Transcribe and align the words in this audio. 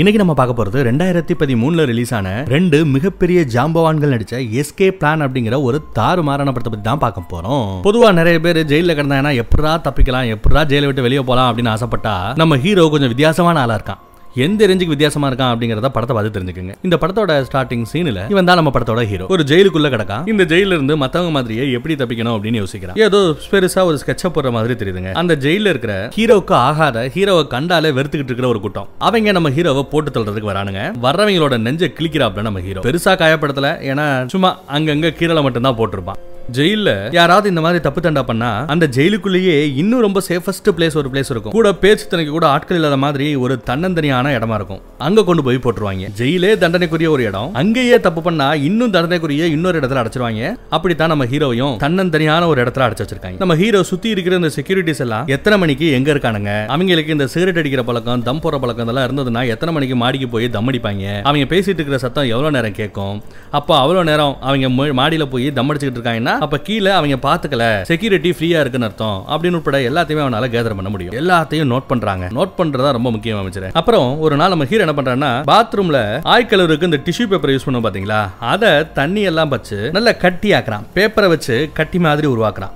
இன்னைக்கு 0.00 0.20
நம்ம 0.20 0.34
பார்க்க 0.38 0.56
போறது 0.58 0.78
ரெண்டாயிரத்தி 0.86 1.34
பதிமூணுல 1.40 1.82
ரிலீஸ் 1.90 2.12
ஆன 2.18 2.28
ரெண்டு 2.54 2.78
மிகப்பெரிய 2.94 3.40
ஜாம்பவான்கள் 3.54 4.12
நடிச்ச 4.14 4.38
எஸ்கே 4.60 4.88
பிளான் 5.00 5.22
அப்படிங்கிற 5.26 5.58
ஒரு 5.68 5.78
தாறுமாறான 5.98 6.52
படத்தை 6.54 6.70
பத்தி 6.72 6.86
தான் 6.88 7.02
பார்க்க 7.04 7.32
போறோம். 7.32 7.68
பொதுவா 7.84 8.08
நிறைய 8.18 8.38
பேர் 8.46 8.58
ஜெயில 8.72 8.96
கிடந்தாங்கன்னா 8.98 9.32
எப்படா 9.42 9.74
தப்பிக்கலாம் 9.86 10.30
எப்படா 10.34 10.64
ஜெயில 10.72 10.88
விட்டு 10.90 11.06
வெளியே 11.06 11.22
போலாம் 11.30 11.50
அப்படின்னு 11.50 11.74
ஆசைப்பட்டா 11.74 12.16
நம்ம 12.42 12.58
ஹீரோ 12.64 12.88
கொஞ்சம் 12.94 13.12
வித்தியாசமான 13.14 13.62
ஆளா 13.64 13.76
இருக்கான். 13.78 14.02
எந்த 14.42 14.66
ரேஞ்சுக்கு 14.68 14.94
வித்தியாசமா 14.94 15.26
இருக்கான் 15.30 15.50
அப்படிங்கறத 15.52 15.88
படத்தை 15.96 16.14
பார்த்து 16.16 16.32
தெரிஞ்சுக்கங்க. 16.36 16.72
இந்த 16.86 16.96
படத்தோட 17.02 17.34
ஸ்டார்டிங் 17.48 17.84
சீன்ல 17.90 18.22
இவன் 18.32 18.48
தான் 18.48 18.58
நம்ம 18.60 18.70
படத்தோட 18.76 19.02
ஹீரோ 19.10 19.26
ஒரு 19.34 19.42
ஜெயிலுக்குள்ள 19.50 19.88
கிடக்கான். 19.94 20.24
இந்த 20.32 20.44
ஜெயில 20.52 20.76
இருந்து 20.76 20.94
மத்தவங்க 21.02 21.32
மாதிரியே 21.36 21.64
எப்படி 21.76 21.94
தப்பிக்கணும் 22.00 22.34
அப்படின்னு 22.36 22.62
யோசிக்கிறான். 22.62 22.98
ஏதோ 23.06 23.20
பெருசா 23.52 23.84
ஒரு 23.90 24.00
ஸ்கெட்சப் 24.02 24.34
போடுற 24.36 24.52
மாதிரி 24.56 24.76
தெரியுதுங்க. 24.82 25.12
அந்த 25.22 25.36
ஜெயில 25.46 25.72
இருக்கிற 25.74 25.94
ஹீரோவுக்கு 26.16 26.56
ஆகாத 26.66 27.06
ஹீரோவை 27.16 27.46
கண்டாலே 27.54 27.94
வெறுத்துக்கிட்டு 28.00 28.32
இருக்கிற 28.32 28.50
ஒரு 28.54 28.62
கூட்டம். 28.66 28.90
அவங்க 29.08 29.36
நம்ம 29.38 29.54
ஹீரோவை 29.58 29.84
போட்டு 29.94 30.10
தள்ளுறதுக்கு 30.16 30.52
வரானுங்க. 30.52 30.82
வர்றவங்களோட 31.06 31.56
நெஞ்ச 31.68 31.92
கிளிக்கிறாப்ல 32.00 32.48
நம்ம 32.50 32.66
ஹீரோ 32.68 32.86
பெருசா 32.88 33.14
காயப்படுத்தல 33.24 33.70
ஏன்னா 33.92 34.08
சும்மா 34.34 34.52
அங்கங்க 34.78 35.16
கீரலை 35.20 35.44
மட்டும்தான் 35.48 35.80
போட்டிருப்பான். 35.80 36.20
ஜெயில 36.52 37.12
யாராவது 37.12 37.48
இந்த 37.48 37.60
மாதிரி 37.60 37.80
தப்பு 37.80 38.00
தண்டா 38.00 38.22
பண்ணா 38.22 38.48
அந்த 38.72 38.88
ஜெயிலுக்குள்ளேயே 38.96 39.56
இன்னும் 39.82 40.00
ரொம்ப 40.00 40.20
சேஃபஸ்ட் 40.28 40.68
பிளேஸ் 40.76 40.96
ஒரு 40.96 41.08
பிளேஸ் 41.12 41.30
இருக்கும். 41.30 41.52
கூட 41.52 41.72
பேச்சு 41.74 42.08
தனக்கு 42.08 42.30
கூட 42.30 42.46
ஆட்கள் 42.46 42.76
இல்லாத 42.76 42.96
மாதிரி 42.96 43.36
ஒரு 43.36 43.54
தன்னந்தனியான 43.70 44.32
இடமா 44.38 44.54
இருக்கும். 44.54 44.80
அங்க 44.98 45.24
கொண்டு 45.24 45.42
போய் 45.42 45.60
போட்டுருவாங்க. 45.64 46.08
ஜெயிலே 46.18 46.50
தண்டனைக்குரிய 46.58 47.10
ஒரு 47.10 47.22
இடம். 47.24 47.54
அங்கேயே 47.54 48.00
தப்பு 48.00 48.22
பண்ணா 48.22 48.54
இன்னும் 48.54 48.90
தண்டனைக்குரிய 48.90 49.46
இன்னொரு 49.46 49.80
இடத்துல 49.80 50.02
அடைச்சிருவாங்க. 50.02 50.54
அப்படித்தான் 50.70 51.08
நம்ம 51.08 51.24
ஹீரோவையும் 51.24 51.74
தன்னந்தனியான 51.84 52.46
ஒரு 52.46 52.64
இடத்துல 52.64 52.84
அடைச்சு 52.86 53.04
வச்சிருக்காங்க. 53.04 53.38
நம்ம 53.38 53.56
ஹீரோ 53.62 53.82
சுத்தி 53.82 54.08
இருக்கிற 54.08 54.36
இந்த 54.36 54.50
செக்யூரிட்டிஸ் 54.56 55.02
எல்லாம் 55.06 55.26
எத்தனை 55.26 55.58
மணிக்கு 55.58 55.88
எங்க 55.90 56.12
இருக்கானுங்க? 56.14 56.66
அவங்களுக்கு 56.66 57.12
இந்த 57.12 57.26
சிகரெட் 57.26 57.60
அடிக்கிற 57.62 57.82
பழக்கம் 57.82 58.22
தம் 58.22 58.40
போற 58.40 58.58
பழக்கம் 58.58 58.86
இதெல்லாம் 58.88 59.08
இருந்ததுன்னா 59.08 59.46
எத்தனை 59.54 59.74
மணிக்கு 59.74 59.96
மாடிக்கு 59.96 60.28
போய் 60.28 60.50
தம் 60.50 60.70
அடிப்பாங்க? 60.72 61.22
அவங்க 61.22 61.48
பேசிட்டு 61.54 61.80
இருக்கிற 61.80 61.98
சத்தம் 61.98 62.30
எவ்வளவு 62.34 62.54
நேரம் 62.58 62.78
கேட்கும்? 62.80 63.22
அப்போ 63.50 63.78
அவ்வளவு 63.78 64.08
நேரம் 64.12 64.36
அவங்க 64.40 64.68
மாடியில 65.02 65.26
போய் 65.34 65.52
தம் 65.52 65.70
அடிச்சுக்கிட்டு 65.70 66.00
இருக்காங்கன்னா 66.00 66.33
அப்ப 66.38 66.58
கீழே 66.58 66.90
அவங்க 66.90 67.16
பாத்துக்கல 67.28 67.82
செக்யூரிட்டி 67.82 68.30
ஃப்ரீயா 68.30 68.60
இருக்குன்னு 68.60 68.86
அர்த்தம். 68.86 69.24
அப்படின்னு 69.28 69.54
உட்பட 69.54 69.78
எல்லாத்தையுமே 69.78 70.22
அவனால 70.26 70.48
கேதர் 70.54 70.74
பண்ண 70.74 70.88
முடியும். 70.88 71.14
எல்லாத்தையும் 71.14 71.72
நோட் 71.74 71.86
பண்றாங்க. 71.86 72.26
நோட் 72.26 72.54
பண்றதா 72.58 72.92
ரொம்ப 72.92 73.10
முக்கியம் 73.10 73.38
அமைச்சர். 73.38 73.70
அப்புறம் 73.72 74.20
ஒரு 74.20 74.36
நாள் 74.36 74.48
நம்ம 74.48 74.64
ஹீரோ 74.64 74.84
என்ன 74.84 75.02
பண்றான்னா 75.02 75.30
பாத்ரூம்ல 75.52 76.00
ஆய்கலருக்கு 76.24 76.82
இந்த 76.82 77.00
டிஷ்யூ 77.04 77.26
பேப்பர் 77.26 77.50
யூஸ் 77.50 77.66
பண்ணுவோம் 77.66 77.86
பாத்தீங்களா? 77.88 78.28
அதை 78.40 78.92
தண்ணி 78.92 79.20
எல்லாம் 79.20 79.48
வச்சு 79.48 79.90
நல்லா 79.92 80.12
கட்டி 80.12 80.50
ஆக்குறான் 80.50 80.86
பேப்பரை 80.94 81.28
வச்சு 81.28 81.70
கட்டி 81.74 81.98
மாதிரி 81.98 82.28
உருவாக்குறான். 82.28 82.70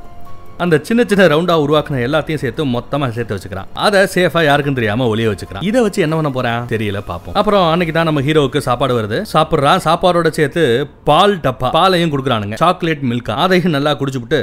அந்த 0.65 0.77
சின்ன 0.87 1.01
சின்ன 1.11 1.25
ரவுண்டா 1.33 1.55
உருவாக்குன 1.65 1.99
எல்லாத்தையும் 2.07 2.41
சேர்த்து 2.43 2.63
மொத்தமா 2.67 3.09
சேர்த்து 3.17 3.35
வச்சுக்கிறான். 3.35 3.69
அதை 3.87 4.01
சேஃபா 4.15 4.41
யாருக்கும் 4.45 4.77
தெரியாம 4.79 5.07
ஒளிய 5.13 5.29
வச்சுக்கிறான். 5.33 5.65
இதை 5.69 5.81
வச்சு 5.85 6.03
என்ன 6.03 6.15
பண்ண 6.19 6.31
போகிறான் 6.31 6.67
தெரியல 6.75 7.01
பாப்போம் 7.11 7.37
அப்புறம் 7.41 7.67
அன்னைக்கு 7.71 7.95
தான் 7.95 8.09
நம்ம 8.11 8.21
ஹீரோவுக்கு 8.21 8.61
சாப்பாடு 8.69 8.95
வருது. 9.01 9.19
சாப்பிடுறான். 9.35 9.83
சாப்பாடோட 9.87 10.31
சேர்த்து 10.39 10.65
பால் 11.05 11.37
டப்பா. 11.47 11.71
பாலையும் 11.79 12.13
கொடுக்குறானுங்க. 12.15 12.59
சாக்லேட் 12.65 13.05
மில்க் 13.11 13.31
அதையும் 13.45 13.77
நல்லா 13.77 13.93
குடிச்சுப்புட்டு 14.01 14.41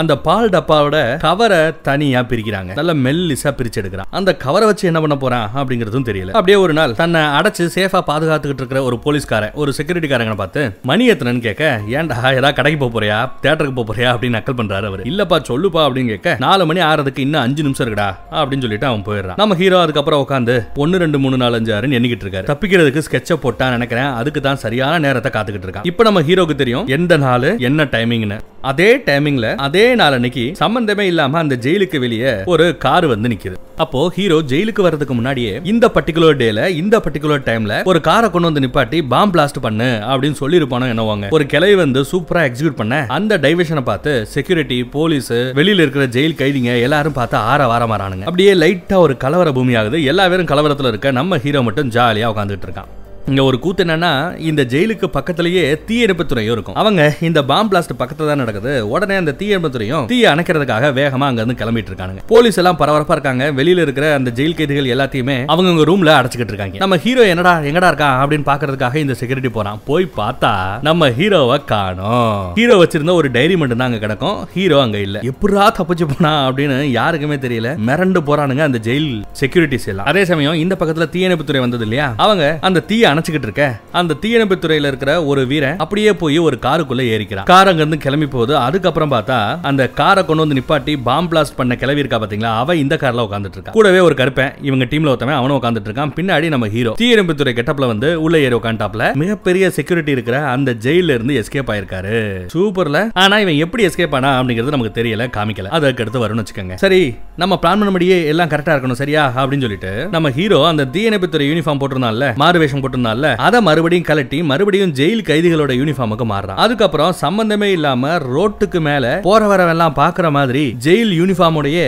அந்த 0.00 0.12
பால் 0.26 0.52
டப்பாவோட 0.52 0.98
கவரை 1.24 1.58
தனியா 1.88 2.20
பிரிக்கிறாங்க. 2.28 2.70
நல்ல 2.78 2.92
மெல்லிசா 3.04 3.50
பிரிச்சு 3.58 3.78
எடுக்கிறான் 3.80 4.08
அந்த 4.18 4.30
கவரை 4.44 4.66
வச்சு 4.68 4.84
என்ன 4.90 5.00
பண்ண 5.04 5.16
போறான் 5.24 5.46
அப்படிங்கிறதும் 5.60 6.06
தெரியல. 6.08 6.30
அப்படியே 6.38 6.58
ஒரு 6.64 6.72
நாள் 6.78 6.94
தன்னை 7.00 7.20
அடைச்சு 7.38 7.64
சேஃபா 7.74 8.00
பாதுகாத்துக்கிட்டு 8.10 8.62
இருக்கிற 8.62 8.82
ஒரு 8.88 8.96
போலீஸ்காரன் 9.04 9.52
ஒரு 9.62 9.72
செக்யூரிட்டிக்காரங்க 9.78 10.36
பார்த்து 10.42 10.62
மணி 10.90 11.06
எத்தனைன்னு 11.12 11.42
கேட்க 11.48 11.64
ஏன்டா 11.96 12.16
ஏதாவது 12.38 12.56
கடைக்கு 12.60 12.78
போக 12.82 12.92
போறியா? 12.94 13.18
தேட்டருக்கு 13.44 13.76
போக 13.78 13.86
போறியா? 13.90 14.08
அப்படின்னு 14.14 14.38
நக்கல் 14.38 14.58
பண்றாரு 14.60 14.88
அவர். 14.90 15.02
இல்லப்பா 15.10 15.38
சொல்லுப்பா 15.50 15.82
அப்படின்னு 15.86 16.12
கேட்க 16.14 16.36
நாலு 16.46 16.66
மணி 16.70 16.82
ஆறதுக்கு 16.90 17.24
இன்னும் 17.26 17.42
அஞ்சு 17.42 17.62
நிமிஷம் 17.66 17.86
இருக்குடா 17.86 18.08
அப்படின்னு 18.40 18.66
சொல்லிட்டு 18.66 18.88
அவன் 18.90 19.04
போயிடுறான். 19.10 19.38
நம்ம 19.42 19.58
ஹீரோ 19.60 19.80
அதுக்கப்புறம் 19.82 20.24
உட்காந்து 20.24 20.56
ஒன்னு 20.84 21.02
ரெண்டு 21.04 21.20
மூணு 21.24 21.36
நாலு 21.42 21.60
அஞ்சு 21.60 21.74
ஆறுன்னு 21.78 21.98
எண்ணிக்கிட்டு 22.00 22.26
இருக்காரு. 22.26 22.48
தப்பிக்கிறதுக்கு 22.52 23.04
ஸ்கெட்ச 23.08 23.38
போட்டா 23.44 23.68
நினைக்கிறேன். 23.76 24.10
அதுக்கு 24.22 24.42
தான் 24.48 24.62
சரியான 24.64 24.98
நேரத்தை 25.06 25.32
காத்துக்கிட்டு 25.36 25.68
இருக்கான். 25.68 25.88
இப்போ 25.92 26.02
நம்ம 26.10 26.22
ஹீரோக்கு 26.30 26.56
தெரியும் 26.64 26.88
எந்த 26.98 27.16
நாள் 27.26 27.48
என்ன 27.70 27.88
டைமிங்னு 27.96 28.38
அதே 28.70 28.88
டைமிங்ல 29.06 29.46
அதே 29.66 29.84
நாள் 30.00 30.14
அன்னைக்கு 30.16 30.44
சம்பந்தமே 30.60 31.04
இல்லாம 31.12 31.38
அந்த 31.38 31.54
ஜெயிலுக்கு 31.64 31.98
வெளியே 32.04 32.32
ஒரு 32.52 32.66
கார் 32.84 33.06
வந்து 33.12 33.30
நிக்குது. 33.32 33.56
அப்போ 33.76 34.00
ஹீரோ 34.16 34.36
ஜெயிலுக்கு 34.50 34.82
வர்றதுக்கு 34.86 35.14
முன்னாடியே 35.18 35.52
இந்த 35.72 35.86
பர்டிகுலர் 35.94 36.38
டேல 36.42 36.68
இந்த 36.80 36.96
பர்டிகுலர் 37.04 37.44
டைம்ல 37.48 37.76
ஒரு 37.90 38.00
காரை 38.08 38.30
கொண்டு 38.30 38.50
வந்து 38.50 38.64
நிப்பாட்டி 38.64 38.98
பாம் 39.12 39.32
பிளாஸ்ட் 39.34 39.60
பண்ணு 39.66 39.88
அப்படின்னு 40.10 40.40
சொல்லிருப்பானோ 40.42 40.88
என்னவாங்க? 40.94 41.28
ஒரு 41.36 41.46
கிளை 41.46 41.72
வந்து 41.82 42.02
சூப்பரா 42.12 42.44
எக்ஸிக்யூட் 42.48 42.80
பண்ண 42.82 43.00
அந்த 43.18 43.38
டைவர்ஷனை 43.46 43.84
பார்த்து 43.90 44.14
செக்யூரிட்டி 44.36 44.80
போலீஸ் 44.96 45.32
வெளியில 45.60 45.84
இருக்கிற 45.86 46.06
ஜெயில் 46.18 46.40
கைதிங்க 46.42 46.80
எல்லாரும் 46.86 47.18
பார்த்து 47.20 47.38
ஆற 47.52 47.66
வார 47.66 47.84
மாறானுங்க. 47.92 48.26
அப்படியே 48.30 48.54
லைட்டா 48.62 48.98
ஒரு 49.06 49.16
கலவர 49.26 49.50
பூமி 49.52 49.74
ஆகுது. 49.82 50.04
எல்லா 50.12 50.26
பேரும் 50.28 50.50
கலவரத்துல 50.54 50.92
இருக்க 50.94 51.18
நம்ம 51.20 51.38
ஹீரோ 51.46 51.62
மட்டும் 51.68 51.90
ஜாலியா 51.98 52.32
உட்காந்துட்டு 52.34 52.68
இருக்கான். 52.68 52.90
இங்க 53.30 53.42
ஒரு 53.48 53.56
கூத்து 53.64 53.82
என்னன்னா 53.84 54.10
இந்த 54.50 54.62
ஜெயிலுக்கு 54.70 55.06
பக்கத்திலேயே 55.16 55.60
தீயணைப்பு 55.88 56.24
துறையும் 56.30 56.54
இருக்கும். 56.54 56.76
அவங்க 56.80 57.02
இந்த 57.28 57.40
பாம் 57.50 57.68
பிளாஸ்ட் 57.70 57.92
பக்கத்துல 58.00 58.28
தான் 58.30 58.40
நடக்குது. 58.42 58.72
உடனே 58.94 59.16
அந்த 59.20 59.32
தீயணைப்பு 59.40 59.68
துறையும் 59.74 60.06
தீய 60.12 60.24
அணைக்கிறதுக்காக 60.34 60.88
வேகமா 60.96 61.26
அங்க 61.30 61.40
இருந்து 61.42 61.56
கிளம்பிட்டு 61.60 61.90
இருக்காங்க 61.92 62.22
போலீஸ் 62.32 62.58
எல்லாம் 62.60 62.78
பரபரப்பா 62.80 63.16
இருக்காங்க. 63.16 63.44
வெளியில 63.58 63.84
இருக்கிற 63.86 64.06
அந்த 64.14 64.30
ஜெயில் 64.38 64.56
கைதிகள் 64.60 64.90
எல்லாத்தையுமே 64.94 65.36
அவங்க 65.54 65.84
ரூம்ல 65.90 66.16
அடைச்சுக்கிட்டு 66.18 66.54
இருக்காங்க. 66.54 66.80
நம்ம 66.84 66.98
ஹீரோ 67.04 67.26
என்னடா 67.34 67.52
எங்கடா 67.70 67.90
இருக்கா 67.92 68.10
அப்படின்னு 68.22 68.46
பாக்குறதுக்காக 68.50 68.98
இந்த 69.04 69.16
செக்யூரிட்டி 69.20 69.52
போறான். 69.58 69.78
போய் 69.90 70.08
பார்த்தா 70.18 70.52
நம்ம 70.88 71.10
ஹீரோவை 71.20 71.58
காணும். 71.72 72.36
ஹீரோ 72.58 72.76
வச்சிருந்த 72.82 73.14
ஒரு 73.20 73.30
டைரி 73.38 73.56
மட்டும் 73.62 73.80
தான் 73.82 73.88
அங்க 73.90 74.02
கிடக்கும். 74.06 74.36
ஹீரோ 74.56 74.80
அங்க 74.86 74.98
இல்ல. 75.06 75.22
எப்படா 75.32 75.68
தப்பிச்சு 75.78 76.08
போனா 76.14 76.34
அப்படின்னு 76.48 76.80
யாருக்குமே 76.98 77.38
தெரியல. 77.46 77.76
மிரண்டு 77.90 78.22
போறானுங்க 78.30 78.66
அந்த 78.68 78.80
ஜெயில் 78.88 79.10
செக்யூரிட்டிஸ் 79.42 79.88
எல்லாம் 79.94 80.10
அதே 80.12 80.24
சமயம் 80.32 80.60
இந்த 80.64 80.76
பக்கத்துல 80.82 81.10
தீயணைப்பு 81.16 81.44
துறை 81.44 81.62
வந்தது 81.66 81.86
இல்லையா? 81.88 82.08
அவங்க 82.26 82.44
அந்த 82.70 82.84
தீய 82.90 83.10
அணைச்சுக்கிட்டு 83.14 83.46
இருக்க? 83.48 83.80
அந்த 83.92 84.14
தீயணைப்பு 84.14 84.58
துறையில 84.60 84.90
இருக்கிற 84.92 85.24
ஒரு 85.24 85.46
வீரன் 85.46 85.78
அப்படியே 85.78 86.12
போய் 86.12 86.38
ஒரு 86.38 86.58
காருக்குள்ள 86.62 87.02
ஏறிக்கிறான். 87.14 87.44
கார் 87.44 87.68
அங்கிருந்து 87.68 87.98
கிளம்பி 87.98 88.26
போகுது 88.26 88.56
அதுக்கப்புறம் 88.56 89.12
பார்த்தா 89.12 89.58
அந்த 89.62 89.88
காரை 89.90 90.24
கொண்டு 90.24 90.46
வந்து 90.46 90.60
நிப்பாட்டி 90.60 90.96
பாம் 91.04 91.28
பிளாஸ்ட் 91.30 91.56
பண்ண 91.56 91.76
கிளவி 91.76 91.98
இருக்கா 91.98 92.20
பாத்தீங்களா 92.20 92.52
அவ 92.62 92.76
இந்த 92.76 92.94
கார்ல 93.00 93.26
உட்காந்துட்டு 93.26 93.52
இருக்கா 93.52 93.72
கூடவே 93.72 93.98
ஒரு 93.98 94.14
கருப்பேன் 94.14 94.52
இவங்க 94.62 94.84
டீம்ல 94.84 95.12
ஒருத்தவன் 95.12 95.40
அவனும் 95.40 95.62
உட்காந்துட்டு 95.62 95.88
இருக்கான். 95.88 96.12
பின்னாடி 96.16 96.48
நம்ம 96.48 96.68
ஹீரோ 96.68 96.92
தீயணைப்பு 96.96 97.34
துறை 97.34 97.52
கெட்டப்ல 97.52 97.86
வந்து 97.86 98.22
உள்ள 98.22 98.38
ஏறி 98.38 98.54
உட்காந்துட்டாப்ல 98.54 99.14
மிகப்பெரிய 99.14 99.70
செக்யூரிட்டி 99.70 100.12
இருக்கிற 100.12 100.44
அந்த 100.44 100.76
ஜெயில 100.80 101.14
இருந்து 101.16 101.34
எஸ்கேப் 101.40 101.70
ஆயிருக்காரு. 101.74 102.16
சூப்பர்ல. 102.54 103.10
ஆனா 103.14 103.38
இவன் 103.38 103.56
எப்படி 103.56 103.86
எஸ்கேப் 103.86 104.14
ஆனா 104.14 104.42
அப்படிங்கிறது 104.42 104.74
நமக்கு 104.76 105.02
தெரியல 105.02 105.26
காமிக்கல. 105.36 105.68
அதுக்கு 105.78 106.02
அடுத்து 106.02 106.22
வரும்னு 106.26 106.44
வச்சுக்கோங்க. 106.44 106.74
சரி 106.74 107.14
நம்ம 107.36 107.58
பிளான் 107.62 107.80
பண்ணபடியே 107.80 108.24
எல்லாம் 108.24 108.48
கரெக்டா 108.48 108.74
இருக்கணும் 108.76 109.00
சரியா? 109.02 109.32
அப்படின்னு 109.36 109.64
சொல்லிட்டு 109.66 110.08
நம்ம 110.10 110.30
ஹீரோ 110.30 110.66
அந்த 110.66 110.84
தீயணைப்பு 110.86 111.28
துறை 111.28 111.46
யூனிஃபார்ம் 111.50 111.80
போட்டிருந்தான்ல 111.82 112.34
மாறு 112.34 112.58
வேஷம் 112.58 112.82
சொன்னால 113.02 113.34
அதை 113.46 113.60
மறுபடியும் 113.68 114.08
கலட்டி 114.08 114.38
மறுபடியும் 114.50 114.94
ஜெயில் 114.98 115.26
கைதிகளோட 115.28 115.72
யூனிஃபார்முக்கு 115.80 116.26
மாறுறான். 116.32 116.60
அதுக்கப்புறம் 116.64 117.12
சம்பந்தமே 117.24 117.68
இல்லாம 117.76 118.12
ரோட்டுக்கு 118.34 118.80
மேல 118.88 119.04
போற 119.22 119.42
வரவெல்லாம் 119.52 119.96
பாக்குற 120.00 120.30
மாதிரி 120.30 120.64
ஜெயில் 120.84 121.12
யூனிஃபார்முடைய 121.20 121.78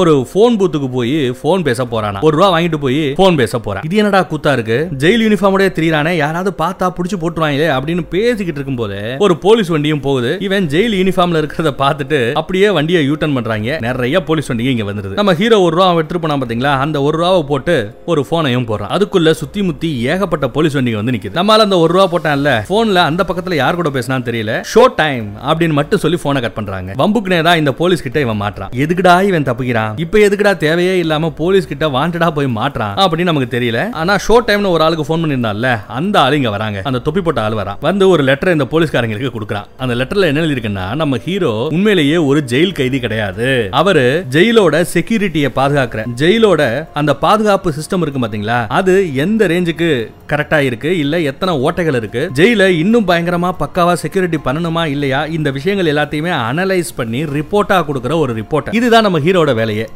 ஒரு 0.00 0.12
போன் 0.32 0.56
பூத்துக்கு 0.58 0.88
போய் 0.96 1.16
போன் 1.42 1.64
பேச 1.68 1.84
போறானா? 1.92 2.20
ஒரு 2.28 2.34
ரூபா 2.38 2.48
வாங்கிட்டு 2.54 2.80
போய் 2.84 3.00
போன் 3.20 3.38
பேச 3.40 3.58
போறான் 3.66 3.84
இது 3.88 4.00
என்னடா 4.02 4.20
கூத்தா 4.32 4.52
இருக்கு? 4.56 4.78
ஜெயில் 5.04 5.24
யூனிஃபார்ம் 5.26 5.56
உடைய 5.56 5.70
திரியறானே? 5.76 6.12
யாராவது 6.22 6.52
பார்த்தா 6.62 6.88
புடிச்சு 6.96 7.18
போட்டுருவாங்களே 7.22 7.68
அப்படின்னு 7.76 8.04
பேசிக்கிட்டு 8.14 8.58
இருக்கும்போது 8.60 8.98
ஒரு 9.26 9.36
போலீஸ் 9.44 9.72
வண்டியும் 9.74 10.04
போகுது. 10.06 10.32
இவன் 10.48 10.66
ஜெயில் 10.74 10.96
யூனிஃபார்ம்ல 11.00 11.40
இருக்கிறத 11.42 11.72
பார்த்துட்டு 11.84 12.20
அப்படியே 12.42 12.70
வண்டியை 12.78 13.02
யூ 13.08 13.16
பண்றாங்க. 13.38 13.78
நிறைய 13.86 14.16
போலீஸ் 14.28 14.50
வண்டிங்க 14.50 14.72
இங்க 14.74 14.86
வந்துருது. 14.90 15.18
நம்ம 15.20 15.34
ஹீரோ 15.40 15.60
ஒரு 15.66 15.74
ரூபா 15.78 15.88
எடுத்துட்டு 15.98 16.22
போனா 16.24 16.36
பாத்தீங்களா? 16.42 16.72
அந்த 16.84 16.96
ஒரு 17.06 17.16
ரூபாவை 17.20 17.42
போட்டு 17.52 17.76
ஒரு 18.12 18.22
போனையும் 18.30 18.66
போடுறான். 18.70 18.92
அதுக்குள்ள 18.96 19.30
சுத்தி 19.40 19.62
முத்தி 19.68 19.90
ஏகப்பட்ட 20.12 20.48
போலீஸ் 20.56 20.76
வண்டிங்க 20.78 21.00
வந்து 21.00 21.14
நிக்குது. 21.16 21.36
நம்மளால 21.40 21.66
அந்த 21.68 21.78
ஒரு 21.84 21.92
ரூபா 21.96 22.06
போட்டான்ல 22.14 22.52
போன்ல 22.72 23.02
அந்த 23.10 23.24
பக்கத்துல 23.28 23.58
யார் 23.62 23.80
கூட 23.80 23.90
பேசினா 23.96 24.18
தெரியல. 24.28 24.54
ஷோ 24.74 24.84
டைம் 25.02 25.26
அப்படின்னு 25.50 25.78
மட்டும் 25.80 26.02
சொல்லி 26.04 26.20
போனை 26.24 26.42
கட் 26.46 26.58
பண்றாங்க. 26.58 26.92
வம்புக்குனே 27.02 27.40
தான் 27.48 27.60
இந்த 27.62 27.74
போலீஸ் 27.82 28.04
கிட்ட 28.06 28.20
இவன் 28.26 28.40
மாட்டான் 28.44 28.72
எதுக்குடா 28.84 29.16
இவன் 29.30 29.48
தப்பிக்கிறான் 29.88 30.04
இப்ப 30.04 30.18
எதுக்குடா 30.26 30.56
தேவையே 30.66 30.98
இல்லாம 30.98 31.30
போலீஸ் 31.40 31.70
கிட்ட 31.72 31.86
வாண்டடா 31.96 32.28
போய் 32.38 32.48
மாட்டான் 32.58 32.96
அப்படின்னு 33.04 33.30
நமக்கு 33.30 33.54
தெரியல. 33.56 33.80
ஆனா 34.00 34.16
ஷோ 34.26 34.36
டைம்னு 34.48 34.72
ஒரு 34.76 34.84
ஆளுக்கு 34.86 35.06
ஃபோன் 35.08 35.22
பண்ணிருந்தான்ல 35.22 35.70
அந்த 35.98 36.16
ஆளு 36.20 36.36
இங்க 36.40 36.50
வராங்க. 36.56 36.78
அந்த 36.90 36.98
தொப்பி 37.06 37.20
போட்ட 37.20 37.40
ஆள் 37.46 37.58
வரான் 37.60 37.78
வந்து 37.88 38.04
ஒரு 38.14 38.22
லெட்டர் 38.30 38.54
இந்த 38.56 38.66
போலீஸ்காரங்களுக்கு 38.72 39.32
கொடுக்குறான். 39.36 39.68
அந்த 39.78 39.94
லெட்டர்ல 40.00 40.30
என்ன 40.30 40.44
எழுதிருக்குன்னா 40.46 40.86
நம்ம 41.02 41.18
ஹீரோ 41.26 41.52
உண்மையிலேயே 41.76 42.16
ஒரு 42.30 42.42
ஜெயில் 42.52 42.76
கைதி 42.80 43.00
கிடையாது. 43.04 43.48
அவரு 43.80 44.04
ஜெயிலோட 44.36 44.84
செக்யூரிட்டியை 44.94 45.50
பாதுகாக்கிற. 45.58 46.04
ஜெயிலோட 46.22 46.62
அந்த 47.00 47.14
பாதுகாப்பு 47.24 47.72
சிஸ்டம் 47.78 48.04
இருக்கு 48.04 48.22
பாத்தீங்களா? 48.24 48.58
அது 48.78 48.94
எந்த 49.24 49.46
ரேஞ்சுக்கு 49.52 49.88
கரெக்டா 50.32 50.58
இருக்கு? 50.68 50.90
இல்ல 50.98 51.20
எத்தனை 51.30 51.52
ஓட்டைகள் 51.66 51.98
இருக்கு? 52.00 52.22
ஜெயில 52.38 52.62
இன்னும் 52.82 53.06
பயங்கரமா 53.08 53.50
பக்காவா 53.62 53.92
செக்யூரிட்டி 54.02 54.38
பண்ணணுமா? 54.44 54.84
இல்லையா? 54.94 55.20
இந்த 55.36 55.48
விஷயங்கள் 55.50 55.90
எல்லாத்தையுமே 55.94 56.32
அனலைஸ் 56.50 56.90
பண்ணி 56.96 57.20
ரிப்போர்ட்டா 57.36 57.78
கொடுக்குற 57.88 58.16
ஒரு 58.24 58.34
ரிப்போர்ட் 58.40 58.74
இதுதான் 58.78 59.06
நம்ம 59.06 59.18
ஹீரோட 59.18 59.54
வேலை. 59.60 59.67
வேலையே 59.68 59.86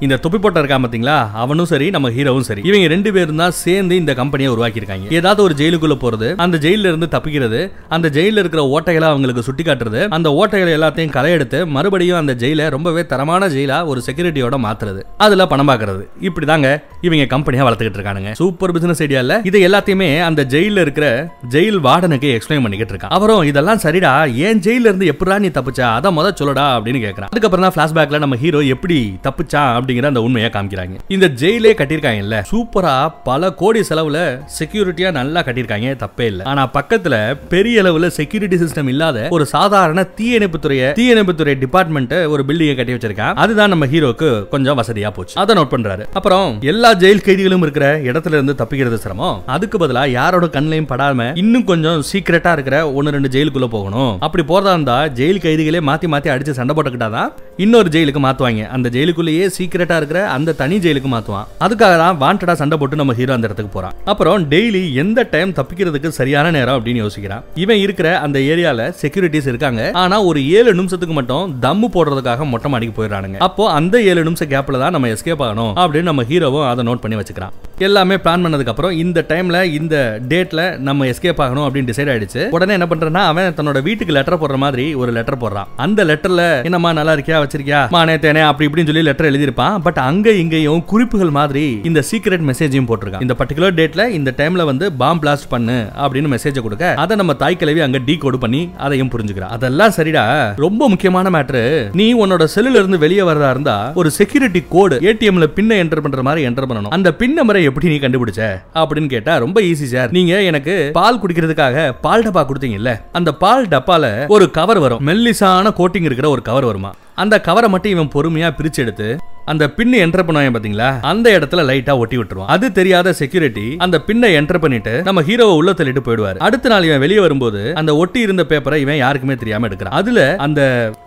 இந்த 0.00 0.16
தொப்பி 0.16 0.38
போட்ட 0.38 0.58
இருக்கா 0.58 0.76
பாத்தீங்களா? 0.78 1.30
அவனும் 1.32 1.66
சரி 1.66 1.90
நம்ம 1.90 2.10
ஹீரோவும் 2.10 2.46
சரி. 2.48 2.60
இவங்க 2.64 2.86
ரெண்டு 2.86 3.12
பேரும் 3.12 3.36
தான் 3.36 3.50
சேர்ந்து 3.50 3.96
இந்த 3.96 4.14
கம்பெனியை 4.14 4.50
உருவாக்கியிருக்காங்க. 4.54 5.06
ஏதாவது 5.10 5.42
ஒரு 5.42 5.54
ஜெயிலுக்குள்ள 5.58 5.94
போறது 6.02 6.34
அந்த 6.36 6.58
ஜெயில 6.58 6.88
இருந்து 6.90 7.06
தப்பிக்கிறது 7.06 7.70
அந்த 7.88 8.08
ஜெயில 8.08 8.42
இருக்கிற 8.42 8.62
ஓட்டைகளை 8.74 9.02
அவங்களுக்கு 9.02 9.42
சுட்டி 9.42 9.62
காட்டுறது 9.62 10.08
அந்த 10.08 10.28
ஓட்டைகளை 10.40 10.72
எல்லாத்தையும் 10.78 11.12
களையெடுத்து 11.16 11.66
மறுபடியும் 11.66 12.18
அந்த 12.18 12.34
ஜெயில 12.34 12.68
ரொம்பவே 12.68 13.06
தரமான 13.06 13.48
ஜெயிலா 13.48 13.86
ஒரு 13.86 14.02
செக்யூரிட்டியோட 14.06 14.58
மாத்துறது. 14.66 15.00
அதுல 15.16 15.46
பணம் 15.46 15.68
பாக்குறது. 15.68 16.04
இப்படிதாங்க 16.22 16.82
இவங்க 17.00 17.24
கம்பெனியா 17.24 17.66
வளர்த்துக்கிட்டு 17.68 18.00
இருக்கானுங்க. 18.00 18.32
சூப்பர் 18.32 18.72
பிசினஸ் 18.72 19.02
ஐடியா 19.02 19.20
இல்ல. 19.20 19.40
இது 19.44 19.68
எல்லாத்தையுமே 19.68 20.20
அந்த 20.20 20.44
ஜெயில 20.44 20.80
இருக்கிற 20.80 21.32
ஜெயில் 21.50 21.80
வார்டனுக்கு 21.88 22.38
எக்ஸ்பிளைன் 22.38 22.62
பண்ணிக்கிட்டு 22.62 22.94
இருக்கான். 22.94 23.14
அப்புறம் 23.18 23.42
இதெல்லாம் 23.42 23.78
சரிடா. 23.78 24.34
ஏன் 24.34 24.60
ஜெயில 24.60 24.88
இருந்து 24.90 25.14
எப்படா 25.14 25.38
நீ 25.38 25.48
தப்பிச்சா? 25.48 25.94
அதை 25.94 26.12
முதல் 26.12 26.38
சொல்லடா. 26.40 26.66
அப்படின்னு 26.78 27.02
கேட்கறான் 27.06 27.30
அதுக்கப்புறம் 27.34 27.66
தான் 27.68 27.76
பிளாஷ்பேக்ல 27.76 28.18
நம்ம 28.18 28.36
ஹீரோ 28.36 28.60
எப்படி 28.60 29.18
தப்பிச்சான் 29.22 29.86
அப்படிங்கிற 29.88 30.06
அந்த 30.06 30.22
உண்மையை 30.22 30.50
காமிக்கிறாங்க. 30.54 30.96
இந்த 31.08 31.28
ஜெயிலே 31.28 31.72
கட்டியிருக்காங்கல்ல 31.80 32.42
சூப்பரா 32.52 33.12
பல 33.24 33.52
கோடி 33.52 33.80
செலவுல 33.80 34.40
செக்யூரிட்டியா 34.58 35.12
நல்லா 35.12 35.40
கட்டியிருக்காங்க 35.42 35.94
தப்பே 36.04 36.20
இல்ல. 36.20 36.42
ஆனா 36.44 36.70
பக்கத்துல 36.70 37.38
பெரிய 37.48 37.82
அளவுல 37.82 38.06
செக்யூரிட்டி 38.06 38.56
சிஸ்டம் 38.56 38.88
இல்லாத 38.88 39.26
ஒரு 39.30 39.46
சாதாரண 39.46 40.02
தீயணைப்பு 40.02 40.58
துறைய 40.58 40.92
தீயணைப்பு 40.92 41.34
துறை 41.34 41.54
டிபார்ட்மெண்ட் 41.54 42.12
ஒரு 42.12 42.44
பில்டிங்கை 42.48 42.76
கட்டி 42.76 42.92
வச்சிருக்கான். 42.92 43.34
அதுதான் 43.34 43.68
நம்ம 43.68 43.86
ஹீரோக்கு 43.86 44.48
கொஞ்சம் 44.48 44.78
வசதியா 44.78 45.10
போச்சு. 45.10 45.34
அதை 45.34 45.56
நோட் 45.56 45.72
பண்றாரு. 45.74 46.04
அப்புறம் 46.12 46.60
எல்லா 46.60 46.94
ஜெயில் 46.94 47.20
கைதிகளும் 47.20 47.62
இருக்கிற 47.62 47.98
இடத்துல 47.98 48.36
இருந்து 48.38 48.54
தப்பிக்கிறது 48.58 48.94
சிரமம். 48.94 49.42
அதுக்கு 49.46 49.78
பதிலா 49.78 50.08
யாரோட 50.08 50.48
கண்ணையும் 50.48 50.86
படாம 50.86 51.36
இன்னும் 51.36 51.64
கொஞ்சம் 51.64 52.02
சீக்கிரட்டா 52.12 52.52
இருக்கிற 52.52 52.92
ஒன்னு 52.92 53.10
ரெண்டு 53.10 53.28
ஜெயிலுக்குள்ள 53.28 53.66
போகணும். 53.66 54.20
அப்படி 54.20 54.44
போறதா 54.52 54.72
இருந்தா 54.72 55.04
ஜெயில் 55.04 55.42
கைதிகளே 55.46 55.80
மாத்தி 55.90 56.08
மாத்தி 56.14 56.28
அடிச்சு 56.34 56.50
சண்டை 56.50 56.76
போட்டுக்கிட்டாதான் 56.76 57.28
இன்னொரு 57.56 57.88
ஜெயிலுக்கு 57.88 58.20
மாத்துவாங்க. 58.26 58.68
அந்த 58.68 58.88
ஜெயிலுக்குள்ளேயே 58.92 59.46
சீக்கிரம் 59.46 59.76
சீக்கிரட்டா 59.78 59.98
இருக்கிற 60.00 60.20
அந்த 60.36 60.54
தனி 60.60 60.76
ஜெயிலுக்கு 60.84 61.10
மாத்துவான். 61.14 61.46
அதுக்காக 61.64 61.94
தான் 62.02 62.16
வாண்டடா 62.22 62.54
சண்டை 62.60 62.76
போட்டு 62.78 63.00
நம்ம 63.00 63.12
ஹீரோ 63.18 63.32
அந்த 63.36 63.48
இடத்துக்கு 63.48 63.72
போறான். 63.74 63.94
அப்புறம் 64.12 64.44
டெய்லி 64.52 64.82
எந்த 65.02 65.20
டைம் 65.34 65.50
தப்பிக்கிறதுக்கு 65.58 66.08
சரியான 66.18 66.50
நேரம் 66.56 66.76
அப்படின்னு 66.78 67.02
யோசிக்கிறான். 67.04 67.42
இவன் 67.62 67.80
இருக்கிற 67.84 68.08
அந்த 68.24 68.38
ஏரியால 68.52 68.86
செக்யூரிட்டிஸ் 69.02 69.48
இருக்காங்க. 69.52 69.82
ஆனா 70.02 70.16
ஒரு 70.30 70.40
ஏழு 70.58 70.72
நிமிஷத்துக்கு 70.80 71.16
மட்டும் 71.18 71.54
தம்மு 71.66 71.88
போடுறதுக்காக 71.96 72.48
மொட்டை 72.52 72.70
மாடிக்கு 72.72 72.96
போயிடுறானுங்க. 72.98 73.38
அப்போ 73.48 73.64
அந்த 73.78 73.96
ஏழு 74.10 74.22
நிமிஷம் 74.28 74.50
கேப்ல 74.54 74.80
தான் 74.84 74.94
நம்ம 74.96 75.12
எஸ்கேப் 75.14 75.44
ஆகணும் 75.46 75.72
அப்படின்னு 75.82 76.10
நம்ம 76.10 76.24
ஹீரோவும் 76.32 76.66
அதை 76.70 76.84
நோட் 76.90 77.02
பண்ணி 77.04 77.18
வச்சுக்கிறான். 77.20 77.54
எல்லாமே 77.88 78.14
பிளான் 78.24 78.44
பண்ணதுக்கு 78.44 78.72
அப்புறம் 78.74 78.94
இந்த 79.04 79.18
டைம்ல 79.32 79.58
இந்த 79.78 79.96
டேட்ல 80.32 80.62
நம்ம 80.88 81.06
எஸ்கேப் 81.12 81.42
ஆகணும் 81.44 81.66
அப்படின்னு 81.66 81.90
டிசைட் 81.90 82.12
ஆயிடுச்சு. 82.12 82.42
உடனே 82.56 82.76
என்ன 82.78 82.86
பண்றேன்னா 82.92 83.22
அவன் 83.32 83.56
தன்னோட 83.58 83.78
வீட்டுக்கு 83.88 84.16
லெட்டர் 84.16 84.40
போடுற 84.42 84.56
மாதிரி 84.64 84.86
ஒரு 85.02 85.10
லெட்டர் 85.18 85.40
போடுறான். 85.42 85.68
அந்த 85.86 86.00
லெட்டர்ல 86.10 86.44
என்னம்மா 86.68 86.92
நல்லா 86.98 87.14
இருக்கியா? 87.16 87.38
வச்சிருக்கியா? 87.42 87.80
மானே 87.96 88.14
தேனே 88.24 88.42
அப்படி 88.50 88.66
இப்படின்னு 88.68 88.90
சொல்லி 88.90 89.04
லெட்டர் 89.08 89.28
எழுதியிருப்பான். 89.30 89.67
பட் 89.84 89.98
அங்க 90.08 90.30
இங்கேயும் 90.42 90.84
குறிப்புகள் 90.84 91.30
மாதிரி 91.30 91.80
இந்த 91.90 92.00
சீக்ரெட் 92.10 92.44
மெசேஜையும் 92.50 92.88
போட்டிருக்கான். 92.90 93.24
இந்த 93.24 93.34
பர்டிகுலர் 93.40 93.76
டேட்ல 93.80 94.08
இந்த 94.18 94.30
டைம்ல 94.36 94.64
வந்து 94.64 94.92
பாம் 94.92 95.20
பிளாஸ்ட் 95.22 95.48
பண்ணு 95.48 95.76
அப்படின்னு 96.04 96.30
மெசேஜ் 96.34 96.60
கொடுக்க 96.66 96.94
அதை 97.04 97.16
நம்ம 97.16 97.34
தாய் 97.42 97.56
கிழவி 97.56 97.80
அங்க 97.80 97.98
டீ 97.98 98.16
கோடு 98.16 98.38
பண்ணி 98.38 98.62
அதையும் 98.76 99.10
புரிஞ்சுக்கிற. 99.14 99.46
அதெல்லாம் 99.56 99.92
சரிடா. 99.96 100.24
ரொம்ப 100.56 100.88
முக்கியமான 100.88 101.30
மேட்ரு 101.30 101.62
நீ 101.92 102.06
உன்னோட 102.24 102.46
செல்லுல 102.54 102.80
இருந்து 102.80 102.98
வெளியே 102.98 103.20
வர்றதா 103.20 103.50
இருந்தா 103.50 103.76
ஒரு 103.94 104.10
செக்யூரிட்டி 104.10 104.62
கோடு 104.68 104.98
ஏடிஎம்ல 105.10 105.48
பின்ன 105.58 105.78
என்டர் 105.84 106.04
பண்ற 106.06 106.22
மாதிரி 106.22 106.46
என்டர் 106.48 106.68
பண்ணணும். 106.70 106.94
அந்த 106.98 107.14
பின் 107.14 107.36
நம்பரை 107.40 107.62
எப்படி 107.62 107.88
நீ 107.88 107.96
கண்டுபிடிச்ச? 107.96 108.42
அப்படின்னு 108.74 109.08
கேட்டா 109.08 109.36
ரொம்ப 109.36 109.60
ஈஸி 109.60 109.88
சார் 109.94 110.10
நீங்க 110.10 110.42
எனக்கு 110.42 110.90
பால் 110.92 111.20
குடிக்கிறதுக்காக 111.22 111.92
பால் 112.00 112.24
டப்பா 112.26 112.44
கொடுத்தீங்கல்ல 112.50 112.92
அந்த 113.12 113.32
பால் 113.44 113.66
டப்பால 113.66 114.26
ஒரு 114.26 114.50
கவர் 114.50 114.78
வரும். 114.78 115.06
மெல்லிசான 115.06 115.72
கோட்டிங் 115.80 116.08
இருக்கிற 116.08 116.28
ஒரு 116.28 116.42
கவர் 116.42 116.64
வருமா? 116.64 116.94
அந்த 117.14 117.40
கவரை 117.40 117.68
மட்டும் 117.70 117.92
இவன் 117.92 118.10
பொறுமையா 118.14 118.48
பிரிச்சு 118.58 118.80
எடுத்து 118.84 119.06
அந்த 119.52 119.64
பின்னு 119.76 120.02
என்டர் 120.04 120.24
பண்ணுவாங்க 120.28 120.52
பாத்தீங்களா? 120.56 120.88
அந்த 121.12 121.26
இடத்துல 121.38 121.64
லைட்டா 121.70 121.96
ஒட்டி 122.02 122.16
விட்டுருவோம் 122.20 122.50
அது 122.54 122.66
தெரியாத 122.78 123.12
செக்யூரிட்டி 123.20 123.66
அந்த 123.86 123.96
பின்னை 124.08 124.30
என்டர் 124.40 124.62
பண்ணிட்டு 124.64 124.94
நம்ம 125.08 125.22
ஹீரோவை 125.28 125.54
உள்ள 125.60 125.72
தள்ளிட்டு 125.80 126.06
போயிடுவாரு. 126.08 126.40
அடுத்த 126.48 126.72
நாள் 126.72 126.88
இவன் 126.88 127.04
வெளியே 127.04 127.20
வரும்போது 127.26 127.62
அந்த 127.82 127.90
ஒட்டி 128.02 128.20
இருந்த 128.28 128.44
பேப்பரை 128.52 128.80
இவன் 128.86 129.02
யாருக்குமே 129.04 129.36
தெரியாம 129.44 129.68
எடுக்கிறான். 129.68 129.96
அதுல 130.00 130.26
அந்த 130.46 130.60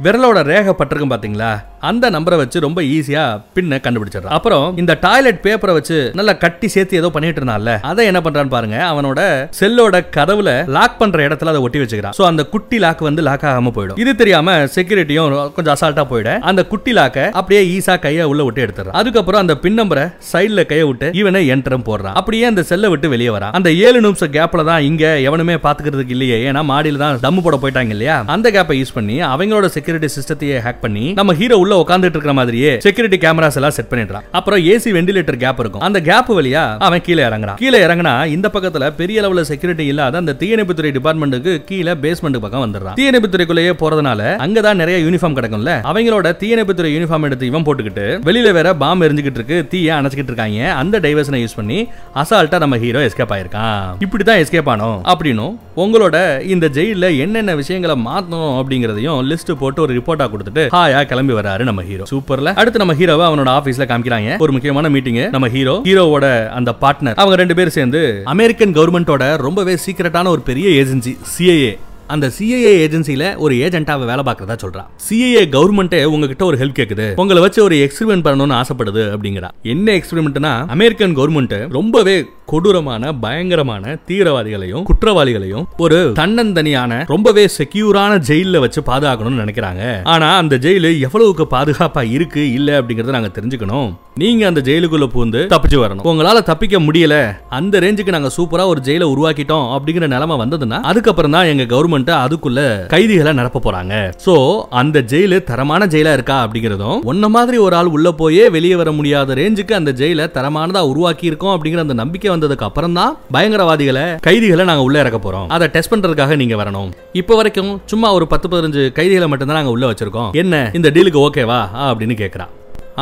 விரலோட 0.08 0.42
ரேகை 0.54 0.76
பட்டிருக்கும் 0.80 1.14
பாத்தீங்களா? 1.16 1.52
அந்த 1.90 2.06
நம்பரை 2.16 2.38
வச்சு 2.40 2.58
ரொம்ப 2.66 2.80
ஈஸியா 2.96 3.22
பின்ன 3.56 3.80
கண்டுபிடிச்சிடறான். 3.86 4.34
அப்புறம் 4.38 4.66
இந்த 4.82 4.94
டாய்லெட் 5.06 5.40
பேப்பரை 5.46 5.74
வச்சு 5.78 5.98
நல்லா 6.20 6.34
கட்டி 6.44 6.68
சேர்த்து 6.74 7.00
ஏதோ 7.00 7.10
பண்ணிட்டு 7.16 7.40
இருந்தான்ல 7.42 7.72
அதை 7.92 8.04
என்ன 8.10 8.20
பண்றான்னு 8.26 8.54
பாருங்க. 8.56 8.78
அவனோட 8.90 9.22
செல்லோட 9.60 10.02
கதவுல 10.18 10.52
லாக் 10.76 11.00
பண்ற 11.00 11.28
இடத்துல 11.28 11.54
அதை 11.54 11.62
ஒட்டி 11.68 11.80
வச்சுக்கிறான். 11.84 12.16
சோ 12.18 12.26
அந்த 12.32 12.44
குட்டி 12.54 12.80
லாக் 12.84 13.02
வந்து 13.10 13.24
லாக் 13.30 13.46
ஆகாம 13.52 13.74
போயிடும். 13.78 14.00
இது 14.04 14.14
தெரியாம 14.22 14.58
செக்யூரிட்டியும் 14.76 15.34
கொஞ்சம் 15.56 15.76
அசால்ட்டா 15.76 16.06
போயிட 16.12 16.38
அந்த 16.52 16.64
குட்டி 16.74 16.94
லாக்க 17.00 17.30
அப்படியே 17.40 17.62
ஈஸா 17.78 17.96
கையை 18.06 18.26
உள்ள 18.32 18.44
விட்டு 18.48 18.66
எடுத்துறான் 18.66 18.98
அதுக்கப்புறம் 19.02 19.42
அந்த 19.44 19.56
பின் 19.64 19.80
நம்பரை 19.80 20.06
சைடுல 20.32 20.66
கையை 20.72 20.86
விட்டு 20.90 21.10
இவனை 21.22 21.44
என்ட்ரம் 21.54 21.86
போடுறான். 21.90 22.18
அப்படியே 22.20 22.46
அந்த 22.52 22.64
செல்லை 22.72 22.90
விட்டு 22.94 23.08
வெளியே 23.14 23.32
வரான். 23.36 23.56
அந்த 23.60 23.70
ஏழு 23.86 24.02
நிமிஷம் 24.06 24.34
கேப்ல 24.38 24.66
தான் 24.70 24.84
இங்க 24.90 25.06
எவனுமே 25.28 25.56
பாத்துக்கிறதுக்கு 25.66 26.16
இல்லையே. 26.16 26.38
ஏன்னா 26.52 26.62
மாடியில 26.72 27.02
தான் 27.04 27.20
தம்மு 27.26 27.42
போட 27.46 27.58
போயிட்டாங்க 27.64 27.94
இல்லையா? 27.96 28.18
அந்த 28.36 28.48
கேப்பை 28.56 28.76
யூஸ் 28.80 28.94
பண்ணி 28.98 29.18
அவங்களோட 29.32 29.66
செக்யூரிட்டி 29.76 30.10
சிஸ்டத்தையே 30.18 30.58
ஹேக் 30.66 30.82
பண்ணி 30.86 31.06
நம்ம 31.20 31.34
ஹீரோ 31.40 31.58
உள்ள 31.64 31.74
உட்காந்துட்டு 31.84 32.18
இருக்கிற 32.18 32.34
மாதிரியே 32.40 32.72
செக்யூரிட்டி 32.86 33.20
கேமராஸ் 33.26 33.58
எல்லாம் 33.60 33.76
செட் 33.78 33.92
பண்ணிடுறான். 33.92 34.26
அப்புறம் 34.40 34.62
ஏசி 34.72 34.92
வெண்டிலேட்டர் 34.98 35.40
கேப் 35.44 35.60
இருக்கும். 35.64 35.84
அந்த 35.88 36.02
கேப் 36.10 36.32
வழியா 36.38 36.64
அவன் 36.88 37.06
கீழே 37.08 37.24
இறங்குறான். 37.24 37.60
கீழே 37.64 37.80
இறங்குனா 37.86 38.14
இந்த 38.36 38.50
பக்கத்துல 38.54 38.90
பெரிய 39.02 39.22
அளவுல 39.22 39.42
செக்யூரிட்டி 39.52 39.86
இல்லாத 39.86 40.18
அந்த 40.18 40.36
தீயணைப்புத்துறை 40.40 40.92
டிபார்ட்மெண்ட்டுக்கு 40.98 41.54
கீழே 41.70 41.96
பேஸ்மெண்ட் 42.06 42.44
பக்கம் 42.46 42.64
வந்துடுறான். 42.66 42.98
தீயணைப்புத்துறைக்குள்ளேயே 43.00 43.74
போறதுனால 43.82 44.22
அங்கதான் 44.46 44.80
நிறைய 44.84 44.98
யூனிஃபார்ம் 45.06 45.38
கிடக்கும்ல? 45.40 45.74
அவங்களோட 45.92 46.28
தீயணைப்புத்துறை 46.44 46.92
யூனிஃபார்ம் 46.96 47.28
எடுத்து 47.30 47.50
இவன் 47.52 47.66
போட்டுக்கிட்டு 47.68 48.06
வெளியில 48.28 48.52
வேற 48.58 48.70
பாம் 48.84 49.04
எரிஞ்சுக்கிட்டு 49.08 49.40
இருக்கு 49.42 49.58
தீய 49.72 49.96
அணைச்சிக்கிட்டு 50.00 50.32
இருக்காங்க. 50.34 50.70
அந்த 50.82 51.00
டைவர்ஷனை 51.06 51.40
யூஸ் 51.44 51.58
பண்ணி 51.60 51.80
அசால்ட்டா 52.22 52.60
நம்ம 52.64 52.78
ஹீரோ 52.84 53.02
எஸ்கேப் 53.08 53.34
ஆயிருக்கான். 53.36 53.84
இப்படி 54.06 54.24
தான் 54.30 54.42
எஸ்கேப் 54.44 54.72
ஆனோம். 54.74 55.00
அப்படின்னும் 55.14 55.54
உங்களோட 55.84 56.18
இந்த 56.54 56.66
ஜெயில 56.78 57.10
என்னென்ன 57.26 57.56
விஷயங்களை 57.62 57.96
மாத்தணும் 58.08 58.56
அப்படிங்கறதையும் 58.62 59.20
லிஸ்ட் 59.32 59.52
போட்டு 59.62 59.82
ஒரு 59.86 59.94
ரிப்போர்ட்டா 60.00 60.28
கொடுத்துட்டு 60.34 60.64
ஹாயா 60.78 61.02
கிளம்பி 61.12 61.36
வராரு 61.40 61.64
நம்ம 61.70 61.84
ஹீரோ 61.90 62.08
சூப்பர்ல 62.14 62.54
அடுத்து 62.64 62.84
நம்ம 62.84 62.96
ஹீரோவை 63.02 63.26
அவனோட 63.30 63.52
ஆபீஸ்ல 63.60 63.88
காமிக்கிறாங்க. 63.92 64.40
ஒரு 64.46 64.52
முக்கியமான 64.58 64.90
மீட்டிங் 64.96 65.22
நம்ம 65.36 65.50
ஹீரோ 65.56 65.76
ஹீரோவோட 65.90 66.26
அந்த 66.60 66.74
பார்ட்னர் 66.84 67.20
அவங்க 67.22 67.38
ரெண்டு 67.44 67.58
பேரும் 67.60 67.78
சேர்ந்து 67.80 68.02
அமெரிக்கன் 68.36 68.76
கவர்மெண்டோட 68.80 69.24
ரொம்பவே 69.48 69.76
சீக்கிரட்டான 69.86 70.32
ஒரு 70.36 70.44
பெரிய 70.50 70.68
ஏஜென்சி 70.82 71.14
சிஏஏ 71.34 71.72
அந்த 72.12 72.28
சிஐஏ 72.40 72.72
ஏஜென்சியில 72.86 73.38
ஒரு 73.38 73.56
ஏஜென்ட்டாவை 73.56 74.06
வேலை 74.06 74.24
பார்க்கறதா 74.26 74.56
சொல்றான் 74.64 74.88
சிஐஏ 75.10 75.44
கவர்மெண்ட்டே 75.56 76.04
உங்ககிட்ட 76.04 76.46
ஒரு 76.46 76.58
ஹெல்ப் 76.58 76.80
கேக்குது. 76.80 77.06
உங்களை 77.16 77.42
வச்சு 77.42 77.64
ஒரு 77.64 77.76
எக்ஸ்பெரிமெண்ட் 77.76 78.26
பண்ணணும்னு 78.28 78.62
ஆசைப்படுது 78.62 79.04
அப்படிங்கிறா. 79.16 79.50
என்ன 79.64 79.92
எக்ஸ்பெரிமெண்ட்னா 79.92 80.68
அமெரிக்கன் 80.68 81.16
கவர்மெண்ட் 81.18 81.68
ரொம்பவே 81.70 82.26
கொடூரமான 82.52 83.14
பயங்கரமான 83.24 83.96
தீவிரவாதிகளையும் 84.08 84.86
குற்றவாளிகளையும் 84.90 85.66
ஒரு 85.86 86.00
தன்னந்தனியான 86.20 87.02
ரொம்பவே 87.14 87.46
செக்யூரான 87.58 88.20
ஜெயில 88.30 88.60
வச்சு 88.66 88.82
பாதுகாக்கணும்னு 88.92 89.44
நினைக்கிறாங்க. 89.44 89.84
ஆனா 90.14 90.30
அந்த 90.42 90.56
ஜெயிலு 90.66 90.92
எவ்வளவுக்கு 91.08 91.46
பாதுகாப்பா 91.56 92.04
இருக்கு 92.16 92.44
இல்ல 92.58 92.80
அப்படிங்கறத 92.80 93.16
நாங்க 93.18 93.32
தெரிஞ்சுக்கணும். 93.38 93.90
நீங்க 94.22 94.44
அந்த 94.50 94.62
ஜெயிலுக்குள்ள 94.68 95.06
பூந்து 95.14 95.42
தப்பிச்சு 95.54 95.78
வரணும். 95.82 96.06
உங்களால 96.12 96.40
தப்பிக்க 96.50 96.80
முடியல. 96.88 97.16
அந்த 97.58 97.80
ரேஞ்சுக்கு 97.84 98.16
நாங்க 98.16 98.32
சூப்பரா 98.38 98.64
ஒரு 98.72 98.82
ஜெயில 98.88 99.04
உருவாக்கிட்டோம் 99.14 99.68
அப்படிங்கிற 99.76 100.08
நிலைமை 100.16 100.36
வந்ததுன்னா 100.44 100.80
அதுக்கப்புறம் 100.92 101.36
தான் 101.36 101.50
எங்க 101.52 101.66
கவர்மெண்ட் 101.74 102.12
அதுக்குள்ள 102.24 102.60
கைதிகளை 102.94 103.34
நிரப்ப 103.40 103.62
போறாங்க. 103.68 103.94
சோ 104.26 104.36
அந்த 104.82 105.06
ஜெயிலு 105.14 105.40
தரமான 105.52 105.88
ஜெயிலா 105.94 106.14
இருக்கா 106.18 106.38
அப்படிங்கறதும் 106.46 107.00
ஒன்ன 107.14 107.30
மாதிரி 107.38 107.60
ஒரு 107.68 107.76
ஆள் 107.80 107.94
உள்ள 107.96 108.12
போயே 108.22 108.44
வெளியே 108.58 108.76
வர 108.82 108.92
முடியாத 109.00 109.40
ரேஞ்சுக்கு 109.42 109.80
அந்த 109.80 109.94
ஜெயில 110.02 110.28
தரமானதா 110.38 110.84
உருவாக்கி 110.92 111.26
இருக்கோம் 111.32 111.54
அப்படிங்கிற 111.56 111.86
அந்த 111.86 111.98
நம்பிக்கை 112.02 112.30
வந்ததுக்கு 112.42 112.68
அப்புறம் 112.70 112.94
தான் 112.94 113.18
பயங்கரவாதிகளை 113.34 114.06
கைதிகளை 114.28 114.66
நாங்க 114.66 114.84
உள்ள 114.88 115.00
இறக்க 115.04 115.18
போறோம். 115.26 115.48
அதை 115.56 115.68
டெஸ்ட் 115.76 115.94
பண்றதுக்காக 115.94 116.36
நீங்க 116.42 116.56
வரணும். 116.64 116.90
இப்ப 117.22 117.36
வரைக்கும் 117.36 117.72
சும்மா 117.86 118.10
ஒரு 118.14 118.28
பத்து 118.28 118.48
பதினஞ்சு 118.48 118.84
கைதிகளை 119.00 119.28
மட்டும்தான் 119.28 119.60
நாங்க 119.60 119.76
உள்ள 119.76 119.86
வச்சிருக்கோம். 119.92 120.32
என்ன 120.44 120.64
இந்த 120.80 120.90
டீலுக்கு 120.96 121.24
ஓகேவா 121.28 121.62
அப்படின்னு 121.90 122.18
கேக்குறா. 122.24 122.48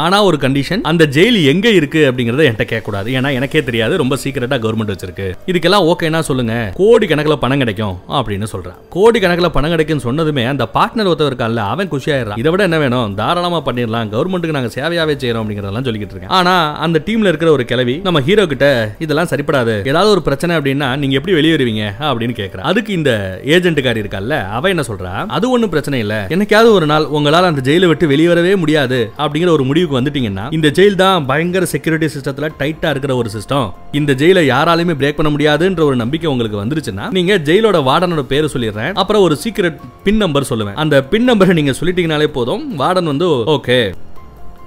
ஆனா 0.03 0.17
ஒரு 0.29 0.39
கண்டிஷன் 0.43 0.83
அந்த 0.91 1.03
ஜெயில் 1.15 1.37
எங்க 1.51 1.67
இருக்கு 1.79 2.01
அப்படிங்கறத 2.09 2.43
என்கிட்ட 2.47 2.67
கேட்க 2.71 2.83
கூடாது 2.87 3.09
ஏன்னா 3.17 3.29
எனக்கே 3.37 3.63
தெரியாது 3.69 3.93
ரொம்ப 4.01 4.17
சீக்கிரட்டா 4.23 4.57
கவர்மெண்ட் 4.63 4.93
வச்சிருக்கு. 4.93 5.27
இதுக்கெல்லாம் 5.51 5.87
ஓகேனா 5.91 6.21
சொல்லுங்க 6.29 6.55
கோடி 6.81 7.05
கணக்கில் 7.11 7.41
பணம் 7.43 7.61
கிடைக்கும் 7.63 7.95
அப்படின்னு 8.19 8.47
சொல்றான் 8.53 8.77
கோடி 8.95 9.19
கணக்கில் 9.23 9.53
பணம் 9.57 9.73
கிடைக்கும்னு 9.73 10.05
சொன்னதுமே 10.07 10.43
அந்த 10.51 10.67
பார்ட்னர் 10.75 11.09
ஒருத்தர் 11.11 11.29
இருக்கான்ல 11.31 11.63
அவன் 11.73 11.91
குஷியாயிடுறான். 11.93 12.39
இதை 12.41 12.51
விட 12.53 12.63
என்ன 12.69 12.77
வேணும்? 12.83 13.15
தாராளமா 13.19 13.59
பண்ணிடலாம் 13.67 14.11
கவர்மெண்ட்டுக்கு 14.13 14.57
நாங்கள் 14.57 14.75
சேவையாவே 14.77 15.15
செய்யறோம் 15.23 15.43
அப்படிங்கறதெல்லாம் 15.43 15.87
சொல்லிக்கிட்டு 15.87 16.15
இருக்கேன். 16.15 16.33
ஆனா 16.39 16.53
அந்த 16.85 16.97
டீம்ல 17.07 17.31
இருக்கிற 17.31 17.51
ஒரு 17.57 17.65
கிளவி 17.71 17.95
நம்ம 18.07 18.21
ஹீரோ 18.27 18.45
கிட்ட 18.53 18.67
இதெல்லாம் 19.05 19.31
சரிப்படாது. 19.33 19.75
ஏதாவது 19.91 20.11
ஒரு 20.15 20.23
பிரச்சனை 20.27 20.55
அப்படின்னா 20.59 20.89
நீங்க 21.01 21.17
எப்படி 21.19 21.35
வெளியே 21.39 21.55
வருவீங்க 21.55 21.85
அப்படின்னு 22.09 22.37
கேட்கறான் 22.41 22.67
அதுக்கு 22.71 22.93
இந்த 22.99 23.11
ஏஜென்ட்டுக்காரி 23.55 24.03
இருக்கால்ல 24.03 24.37
அவ 24.57 24.69
என்ன 24.73 24.85
சொல்றா? 24.91 25.13
அது 25.37 25.45
ஒன்றும் 25.55 25.73
பிரச்சனை 25.75 25.99
இல்லை. 26.05 26.19
என்னைக்காவது 26.35 26.71
ஒரு 26.79 26.89
நாள் 26.93 27.07
உங்களால் 27.17 27.49
அந்த 27.51 27.63
ஜெயிலை 27.69 27.89
விட்டு 27.91 28.11
வெளியே 28.13 28.31
வரவே 28.33 28.55
முடியாது 28.63 28.99
அப்படிங்கிற 29.23 29.51
ஒரு 29.57 29.65
முடிவு 29.69 29.87
முடிவுக்கு 29.89 29.99
வந்துட்டீங்கன்னா 29.99 30.45
இந்த 30.57 30.67
ஜெயில் 30.77 30.97
தான் 31.03 31.25
பயங்கர 31.31 31.65
செக்யூரிட்டி 31.73 32.07
சிஸ்டத்துல 32.15 32.49
டைட்டா 32.61 32.89
இருக்கிற 32.93 33.15
ஒரு 33.21 33.29
சிஸ்டம் 33.35 33.67
இந்த 33.99 34.11
ஜெயிலை 34.21 34.43
யாராலையுமே 34.53 34.95
பிரேக் 35.01 35.17
பண்ண 35.19 35.31
முடியாதுன்ற 35.35 35.83
ஒரு 35.89 35.97
நம்பிக்கை 36.03 36.29
உங்களுக்கு 36.33 36.61
வந்துருச்சுன்னா 36.63 37.07
நீங்க 37.17 37.35
ஜெயிலோட 37.49 37.79
வார்டனோட 37.89 38.23
பேரு 38.33 38.49
சொல்லிடுறேன். 38.53 38.93
அப்புறம் 39.01 39.25
ஒரு 39.27 39.37
சீக்ரெட் 39.43 39.79
பின் 40.03 40.21
நம்பர் 40.23 40.49
சொல்லுவேன். 40.51 40.77
அந்த 40.83 40.95
பின் 41.13 41.27
நம்பரை 41.29 41.53
நீங்க 41.59 41.75
சொல்லிட்டீங்கனாலே 41.79 42.29
போதும். 42.37 42.63
வார்டன் 42.79 43.11
வந்து 43.13 43.29
ஓகே 43.57 43.79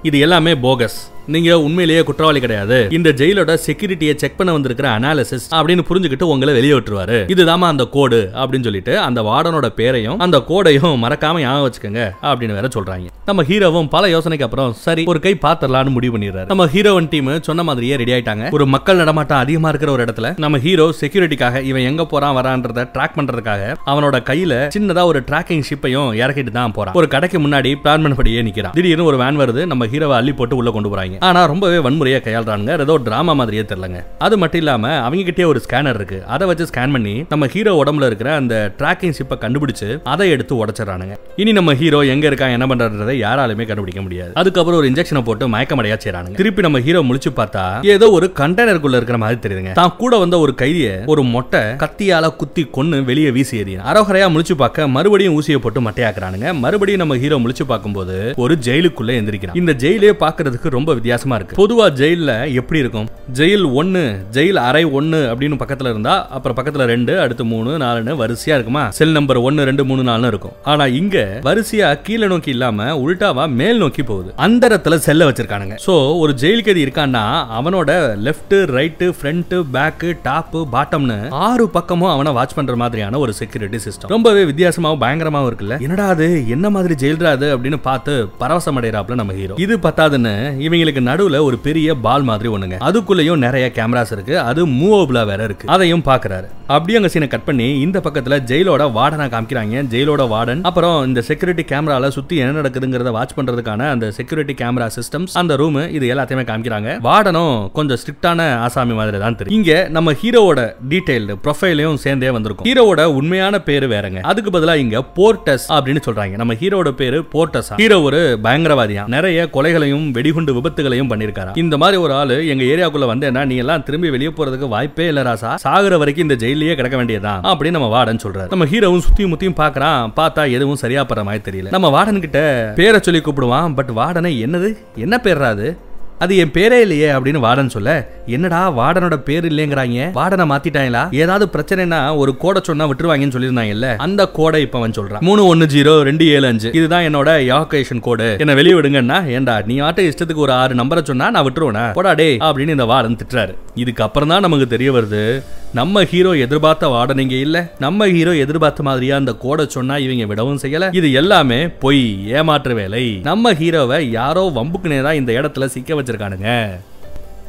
இது 0.09 0.17
எல்லாமே 0.25 0.53
போகஸ் 0.67 0.99
நீங்க 1.27 1.59
உண்மையிலேயே 1.59 2.03
குற்றவாளி 2.03 2.39
கிடையாது. 2.39 2.77
இந்த 2.91 3.09
ஜெயிலோட 3.19 3.51
செக்யூரிட்டியை 3.65 4.15
செக் 4.15 4.37
பண்ண 4.37 4.51
வந்திருக்கிற 4.51 4.87
அனாலிசிஸ் 4.99 5.45
அப்படின்னு 5.57 5.83
புரிஞ்சுக்கிட்டு 5.89 6.23
உங்களை 6.23 6.53
வெளியே 6.53 6.73
விட்டுருவாரு 6.73 7.17
இதுதாம்மா 7.33 7.67
அந்த 7.73 7.85
கோடு 7.85 8.19
அப்படின்னு 8.33 8.63
சொல்லிட்டு 8.63 8.99
அந்த 8.99 9.21
வார்டனோட 9.21 9.67
பேரையும் 9.79 10.19
அந்த 10.19 10.37
கோடையும் 10.49 10.95
மறக்காம 11.03 11.41
ஞாபகம் 11.43 11.65
வச்சுக்கோங்க 11.67 12.03
அப்படின்னு 12.21 12.57
வேற 12.57 12.67
சொல்றாங்க. 12.75 13.07
நம்ம 13.25 13.43
ஹீரோவும் 13.43 13.89
பல 13.95 14.07
யோசனைக்கு 14.15 14.47
அப்புறம் 14.47 14.73
சரி 14.73 15.05
ஒரு 15.13 15.19
கை 15.19 15.33
பாத்திரலாம்னு 15.45 15.93
முடிவு 15.97 16.17
பண்ணிடுறாரு. 16.17 16.47
நம்ம 16.47 16.65
ஹீரோவன் 16.65 17.09
டீம் 17.09 17.31
சொன்ன 17.41 17.63
மாதிரியே 17.63 17.95
ரெடி 17.95 18.11
ஆயிட்டாங்க. 18.11 18.51
ஒரு 18.51 18.65
மக்கள் 18.65 19.01
நடமாட்டம் 19.01 19.37
அதிகமா 19.37 19.69
இருக்கிற 19.69 19.91
ஒரு 19.91 20.05
இடத்துல 20.05 20.33
நம்ம 20.37 20.57
ஹீரோ 20.57 20.93
செக்யூரிட்டிக்காக 21.01 21.63
இவன் 21.63 21.87
எங்க 21.91 22.05
போறான் 22.05 22.35
வரான்றத 22.39 22.87
ட்ராக் 22.97 23.17
பண்றதுக்காக 23.17 23.75
அவனோட 23.85 24.19
கையில 24.29 24.53
சின்னதா 24.77 25.03
ஒரு 25.03 25.21
டிராக்கிங் 25.31 25.63
ஷிப்பையும் 25.69 26.11
இறக்கிட்டு 26.23 26.51
தான் 26.59 26.71
போறான். 26.71 26.93
ஒரு 26.93 27.07
கடைக்கு 27.07 27.39
முன்னாடி 27.39 27.73
பிளான் 27.83 28.05
பண்ணபடியே 28.05 28.43
நிக்கிறான். 28.49 28.75
திடீர்னு 28.79 29.09
ஒரு 29.11 29.17
வேன் 29.17 29.39
வருது 29.39 29.65
நம்ம 29.65 29.85
ஹீரோவை 29.85 30.17
அள்ளி 30.19 30.33
போட்டு 30.33 30.55
உள்ள 30.55 30.71
கொண்டு 30.71 30.89
போறாங்க. 30.89 31.12
ஆனா 31.27 31.41
ரொம்பவே 31.51 31.77
வன்முறையா 31.85 32.19
கையாளுறாங்க 32.25 32.79
ஏதோ 32.85 32.97
டிராமா 33.05 33.33
மாதிரியே 33.39 33.63
தெரியலங்க. 33.71 33.99
அது 34.25 34.35
மட்டும் 34.41 34.61
இல்லாம 34.63 34.91
அவங்க 35.05 35.23
கிட்டே 35.29 35.43
ஒரு 35.51 35.61
ஸ்கேனர் 35.65 35.97
இருக்கு. 35.99 36.19
அதை 36.35 36.47
வச்சு 36.47 36.67
ஸ்கேன் 36.71 36.93
பண்ணி 36.95 37.15
நம்ம 37.33 37.47
ஹீரோ 37.53 37.73
உடம்புல 37.83 38.07
இருக்கிற 38.09 38.29
அந்த 38.41 38.55
ட்ராக்கிங் 38.79 39.15
ஷிப்பை 39.17 39.37
கண்டுபிடிச்சு 39.43 39.89
அதை 40.13 40.29
எடுத்து 40.35 40.53
உடைச்சிடறானுங்க. 40.61 41.15
இனி 41.41 41.51
நம்ம 41.59 41.73
ஹீரோ 41.81 42.01
எங்க 42.13 42.25
இருக்கான் 42.29 42.55
என்ன 42.57 42.67
பண்றதை 42.71 43.15
யாராலுமே 43.25 43.67
கண்டுபிடிக்க 43.69 44.01
முடியாது. 44.01 44.33
அதுக்கப்புறம் 44.41 44.79
ஒரு 44.81 44.89
இன்ஜெக்ஷனை 44.91 45.23
போட்டு 45.29 45.47
மயக்கமடையா 45.55 45.97
செய்யறாங்க 46.03 46.37
திருப்பி 46.41 46.61
நம்ம 46.67 46.79
ஹீரோ 46.87 47.01
முழிச்சு 47.09 47.31
பார்த்தா 47.39 47.63
ஏதோ 47.95 48.09
ஒரு 48.17 48.29
கண்டெய்னருக்குள்ள 48.41 48.99
இருக்கிற 48.99 49.17
மாதிரி 49.23 49.39
தெரியுதுங்க. 49.45 49.73
தான் 49.81 49.95
கூட 50.01 50.17
வந்த 50.23 50.39
ஒரு 50.45 50.55
கைதிய 50.61 50.89
ஒரு 51.13 51.23
மொட்டை 51.35 51.63
கத்தியால 51.83 52.35
குத்தி 52.41 52.65
கொன்னு 52.77 53.03
வெளியே 53.09 53.31
வீசி 53.37 53.61
எறிய 53.63 53.79
அரோகரையா 53.91 54.27
முழிச்சு 54.33 54.55
பார்க்க 54.63 54.87
மறுபடியும் 54.95 55.35
ஊசியை 55.39 55.59
போட்டு 55.63 55.81
மட்டையாக்குறானுங்க. 55.87 56.47
மறுபடியும் 56.63 57.01
நம்ம 57.03 57.17
ஹீரோ 57.23 57.37
முழிச்சு 57.43 57.65
பார்க்கும்போது 57.71 58.17
ஒரு 58.43 58.53
ஜெயிலுக்குள்ள 58.67 59.11
எந்திரிக்கிறான். 59.19 59.59
இந்த 59.61 59.71
ஜெயிலே 59.83 60.11
பாக்குறதுக்கு 60.23 60.75
ரொம்ப 60.77 60.93
வித்தியாசமாக 61.03 61.37
இருக்கு. 61.39 61.57
பொதுவாக 61.61 61.91
ஜெயிலில் 61.99 62.35
எப்படி 62.59 62.79
இருக்கும்? 62.83 63.07
ஜெயில் 63.37 63.65
ஒன்னு 63.79 64.01
ஜெயில் 64.35 64.59
அறை 64.67 64.83
ஒன்னு 64.97 65.19
அப்படின்னு 65.31 65.57
பக்கத்தில் 65.61 65.89
இருந்தால் 65.91 66.21
அப்புறம் 66.35 66.57
பக்கத்தில் 66.57 66.89
ரெண்டு 66.91 67.13
அடுத்து 67.23 67.43
மூணு 67.53 67.71
நாலுன்னு 67.83 68.13
வரிசையா 68.21 68.55
இருக்குமா? 68.57 68.83
செல் 68.97 69.15
நம்பர் 69.17 69.39
ஒன்னு 69.47 69.67
ரெண்டு 69.69 69.83
மூணு 69.89 70.03
நாலுன்னு 70.09 70.31
இருக்கும். 70.33 70.53
ஆனால் 70.71 70.93
இங்கே 70.99 71.23
வரிசையாக 71.47 71.99
கீழே 72.07 72.27
நோக்கி 72.33 72.49
இல்லாமல் 72.55 72.99
உள்டாவாக 73.03 73.47
மேல் 73.61 73.81
நோக்கி 73.83 74.03
போகுது. 74.11 74.29
அந்த 74.45 74.63
இடத்துல 74.69 74.99
செல்ல 75.07 75.27
வச்சிருக்கானுங்க. 75.29 75.77
ஸோ 75.87 75.95
ஒரு 76.21 76.33
ஜெயில் 76.43 76.65
கைதி 76.67 76.83
இருக்கான்னா 76.85 77.23
அவனோட 77.59 77.89
left 78.27 78.55
right 78.77 79.09
front 79.17 79.59
back 79.75 80.11
top 80.27 80.61
பாட்டம்னு 80.75 81.19
ஆறு 81.47 81.67
பக்கமும் 81.77 82.11
அவனை 82.13 82.33
வாட்ச் 82.39 82.57
பண்ணுற 82.59 82.77
மாதிரியான 82.83 83.19
ஒரு 83.25 83.35
செக்யூரிட்டி 83.41 83.81
சிஸ்டம் 83.87 84.13
ரொம்பவே 84.15 84.43
வித்தியாசமாகவும் 84.51 85.03
பயங்கரமாகவும் 85.05 85.51
இருக்குல்ல? 85.51 85.77
என்னடா 85.87 86.07
அது? 86.15 86.29
என்ன 86.55 86.65
மாதிரி 86.77 86.95
ஜெயில்ரா 87.03 87.31
அது? 87.39 87.49
அப்படின்னு 87.57 87.81
பார்த்து 87.89 88.15
பரவசம் 88.41 88.79
அடைகிறாப்புல 88.79 89.19
நம்ம 89.21 89.33
ஹீரோ 89.41 89.55
இது 89.65 89.75
பத்தாதுன்னு 89.87 90.33
இவங்களுக்கு 90.65 90.91
இதுக்கு 90.93 91.11
நடுவுல 91.11 91.41
ஒரு 91.41 91.57
பெரிய 91.57 91.95
பால் 91.95 92.23
மாதிரி 92.23 92.49
ஒண்ணுங்க. 92.49 92.75
அதுக்குள்ளேயும் 92.89 93.37
நிறைய 93.37 93.71
கேமராஸ் 93.75 94.11
இருக்கு. 94.11 94.39
அது 94.39 94.67
மூவபிளா 94.67 95.25
வேற 95.25 95.43
இருக்கு. 95.43 95.67
அதையும் 95.67 96.03
பாக்குறாரு. 96.05 96.47
அப்படியே 96.67 96.97
அங்க 96.97 97.09
சீனை 97.13 97.27
கட் 97.27 97.43
பண்ணி 97.43 97.79
இந்த 97.79 97.99
பக்கத்துல 97.99 98.35
ஜெயிலோட 98.49 98.83
வார்டனா 98.97 99.25
காமிக்கிறாங்க. 99.33 99.81
ஜெயிலோட 99.93 100.23
வார்டன் 100.33 100.61
அப்புறம் 100.61 101.05
இந்த 101.05 101.21
செக்யூரிட்டி 101.21 101.75
கேமரால 101.75 102.07
சுத்தி 102.07 102.35
என்ன 102.35 102.61
நடக்குதுங்கிறத 102.61 103.11
வாட்ச் 103.11 103.37
பண்றதுக்கான 103.37 103.89
அந்த 103.89 104.11
செக்யூரிட்டி 104.11 104.53
கேமரா 104.53 104.89
சிஸ்டம்ஸ் 104.97 105.33
அந்த 105.33 105.55
ரூம் 105.55 105.89
இது 105.89 106.15
எல்லாத்தையுமே 106.15 106.43
காமிக்கிறாங்க. 106.51 106.89
வார்டனும் 107.03 107.71
கொஞ்சம் 107.71 107.97
ஸ்ட்ரிக்டான 108.03 108.55
ஆசாமி 108.55 108.93
மாதிரி 108.93 109.17
தான் 109.17 109.35
தெரியும். 109.35 109.63
இங்க 109.63 109.87
நம்ம 109.89 110.11
ஹீரோவோட 110.11 110.73
டீடைல்டு 110.89 111.35
ப்ரொஃபைலையும் 111.43 111.95
சேர்ந்தே 111.95 112.29
வந்திருக்கும். 112.29 112.67
ஹீரோவோட 112.71 113.03
உண்மையான 113.03 113.61
பேரு 113.61 113.87
வேறங்க. 113.87 114.19
அதுக்கு 114.21 114.59
பதிலா 114.59 114.75
இங்க 114.75 115.03
போர்ட்டஸ் 115.15 115.67
அப்படின்னு 115.69 116.01
சொல்றாங்க. 116.05 116.35
நம்ம 116.35 116.53
ஹீரோவோட 116.53 116.91
பேரு 116.91 117.25
போர்ட்டஸ் 117.33 117.71
ஹீரோ 117.77 118.01
ஒரு 118.01 118.39
பயங்கரவாதியா 118.43 119.07
நிறைய 119.07 119.49
கொலைகளையும் 119.53 120.11
வெடிகுண்டு 120.11 120.53
விபத்து 120.53 120.82
விபத்துகளையும் 120.83 121.11
பண்ணிருக்காரா? 121.11 121.57
இந்த 121.57 121.77
மாதிரி 121.77 121.97
ஒரு 121.97 122.13
ஆளு 122.13 122.47
எங்க 122.47 122.63
ஏரியாக்குள்ள 122.63 123.01
வந்தேன்னா 123.01 123.45
நீ 123.45 123.55
எல்லாம் 123.55 123.83
திரும்பி 123.83 124.09
வெளியே 124.09 124.29
போறதுக்கு 124.29 124.67
வாய்ப்பே 124.67 125.07
இல்ல 125.07 125.23
ராசா 125.23 125.55
சாகுற 125.63 125.97
வரைக்கும் 125.97 126.29
இந்த 126.29 126.45
ஜெயிலேயே 126.45 126.75
கிடக்க 126.75 126.97
வேண்டியதான் 126.97 127.41
அப்படின்னு 127.43 127.69
நம்ம 127.69 127.89
வார்டன் 127.95 128.19
சொல்றாரு. 128.23 128.49
நம்ம 128.49 128.65
ஹீரோவும் 128.65 129.01
சுத்தியும் 129.07 129.31
முத்தியும் 129.33 129.59
பாக்குறான். 129.59 130.11
பார்த்தா 130.15 130.51
எதுவும் 130.51 130.75
சரியா 130.75 131.03
படுற 131.03 131.23
மாதிரி 131.23 131.43
தெரியல. 131.49 131.69
நம்ம 131.69 131.89
வார்டன் 131.95 132.19
கிட்ட 132.19 132.73
பேரை 132.75 132.99
சொல்லி 133.01 133.21
கூப்பிடுவான். 133.21 133.75
பட் 133.75 133.91
வார்டனை 133.91 134.45
என்னது? 134.45 134.77
என்ன 134.95 135.19
பேர்றாது 135.23 135.77
அது 136.19 136.37
என் 136.37 136.51
பேரே 136.51 136.77
இல்லையே 136.79 137.11
அப்படின்னு 137.11 137.39
வார்டன் 137.45 137.67
சொல்ல 137.67 137.91
என்னடா 138.27 138.71
வார்டனோட 138.77 139.15
பேர் 139.15 139.45
இல்லைங்கிறாங்க? 139.45 140.11
வார்டனை 140.13 140.45
மாத்திட்டாங்களா? 140.51 141.13
ஏதாவது 141.13 141.45
பிரச்சனைனா 141.53 142.15
ஒரு 142.17 142.37
கோடை 142.37 142.61
சொன்னா 142.63 142.87
விட்டுருவாங்கன்னு 142.89 143.35
சொல்லியிருந்தாங்கல்ல 143.35 143.95
அந்த 143.95 144.27
கோடை 144.27 144.61
இப்ப 144.61 144.77
அவன் 144.77 144.91
சொல்றான். 144.91 145.21
மூணு 145.21 145.45
ஒன்னு 145.45 145.65
ஜீரோ 145.65 146.01
ரெண்டு 146.01 146.27
ஏழு 146.27 146.47
அஞ்சு. 146.47 146.71
இதுதான் 146.73 147.03
என்னோட 147.09 147.43
யாக்கேஷன் 147.51 147.99
கோடு 147.99 148.37
என்ன 148.39 148.53
வெளியே 148.53 148.75
விடுங்கன்னா 148.79 149.17
ஏன்டா 149.37 149.65
நீ 149.65 149.77
ஆட்ட 149.79 150.01
இஷ்டத்துக்கு 150.01 150.45
ஒரு 150.45 150.51
ஆறு 150.51 150.75
நம்பரை 150.75 151.03
சொன்னா 151.03 151.29
நான் 151.29 151.45
விட்டுருவேனா? 151.49 151.93
போடா 151.93 152.13
டே 152.13 152.37
அப்படின்னு 152.37 152.69
இந்த 152.69 152.85
வார்டன் 152.85 153.19
திட்டுறாரு. 153.21 153.55
இதுக்கு 153.75 154.03
அப்புறம் 154.03 154.29
தான் 154.29 154.41
நமக்கு 154.41 154.67
தெரிய 154.67 154.91
வருது 154.91 155.43
நம்ம 155.73 156.03
ஹீரோ 156.03 156.31
எதிர்பார்த்த 156.35 156.87
வார்டன் 156.87 157.19
இங்க 157.19 157.35
இல்ல. 157.35 157.73
நம்ம 157.79 158.07
ஹீரோ 158.07 158.35
எதிர்பார்த்த 158.35 158.83
மாதிரியா 158.83 159.15
அந்த 159.15 159.33
கோடை 159.33 159.65
சொன்னா 159.67 159.97
இவங்க 159.97 160.25
விடவும் 160.25 160.59
செய்யல. 160.63 160.93
இது 160.93 161.11
எல்லாமே 161.11 161.67
பொய் 161.67 162.29
ஏமாற்று 162.39 162.73
வேலை. 162.73 163.17
நம்ம 163.23 163.53
ஹீரோவை 163.53 163.99
யாரோ 164.09 164.51
வம்புக்குனே 164.55 165.01
தான் 165.01 165.15
இந்த 165.15 165.31
இடத்துல 165.41 165.65
சிக்க 165.65 165.95
வச்சிருக்கானுங்க. 166.03 166.79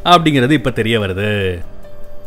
அப்படிங்கிறது 0.05 0.51
இப்ப 0.51 0.71
தெரிய 0.71 1.01
வருது. 1.01 1.61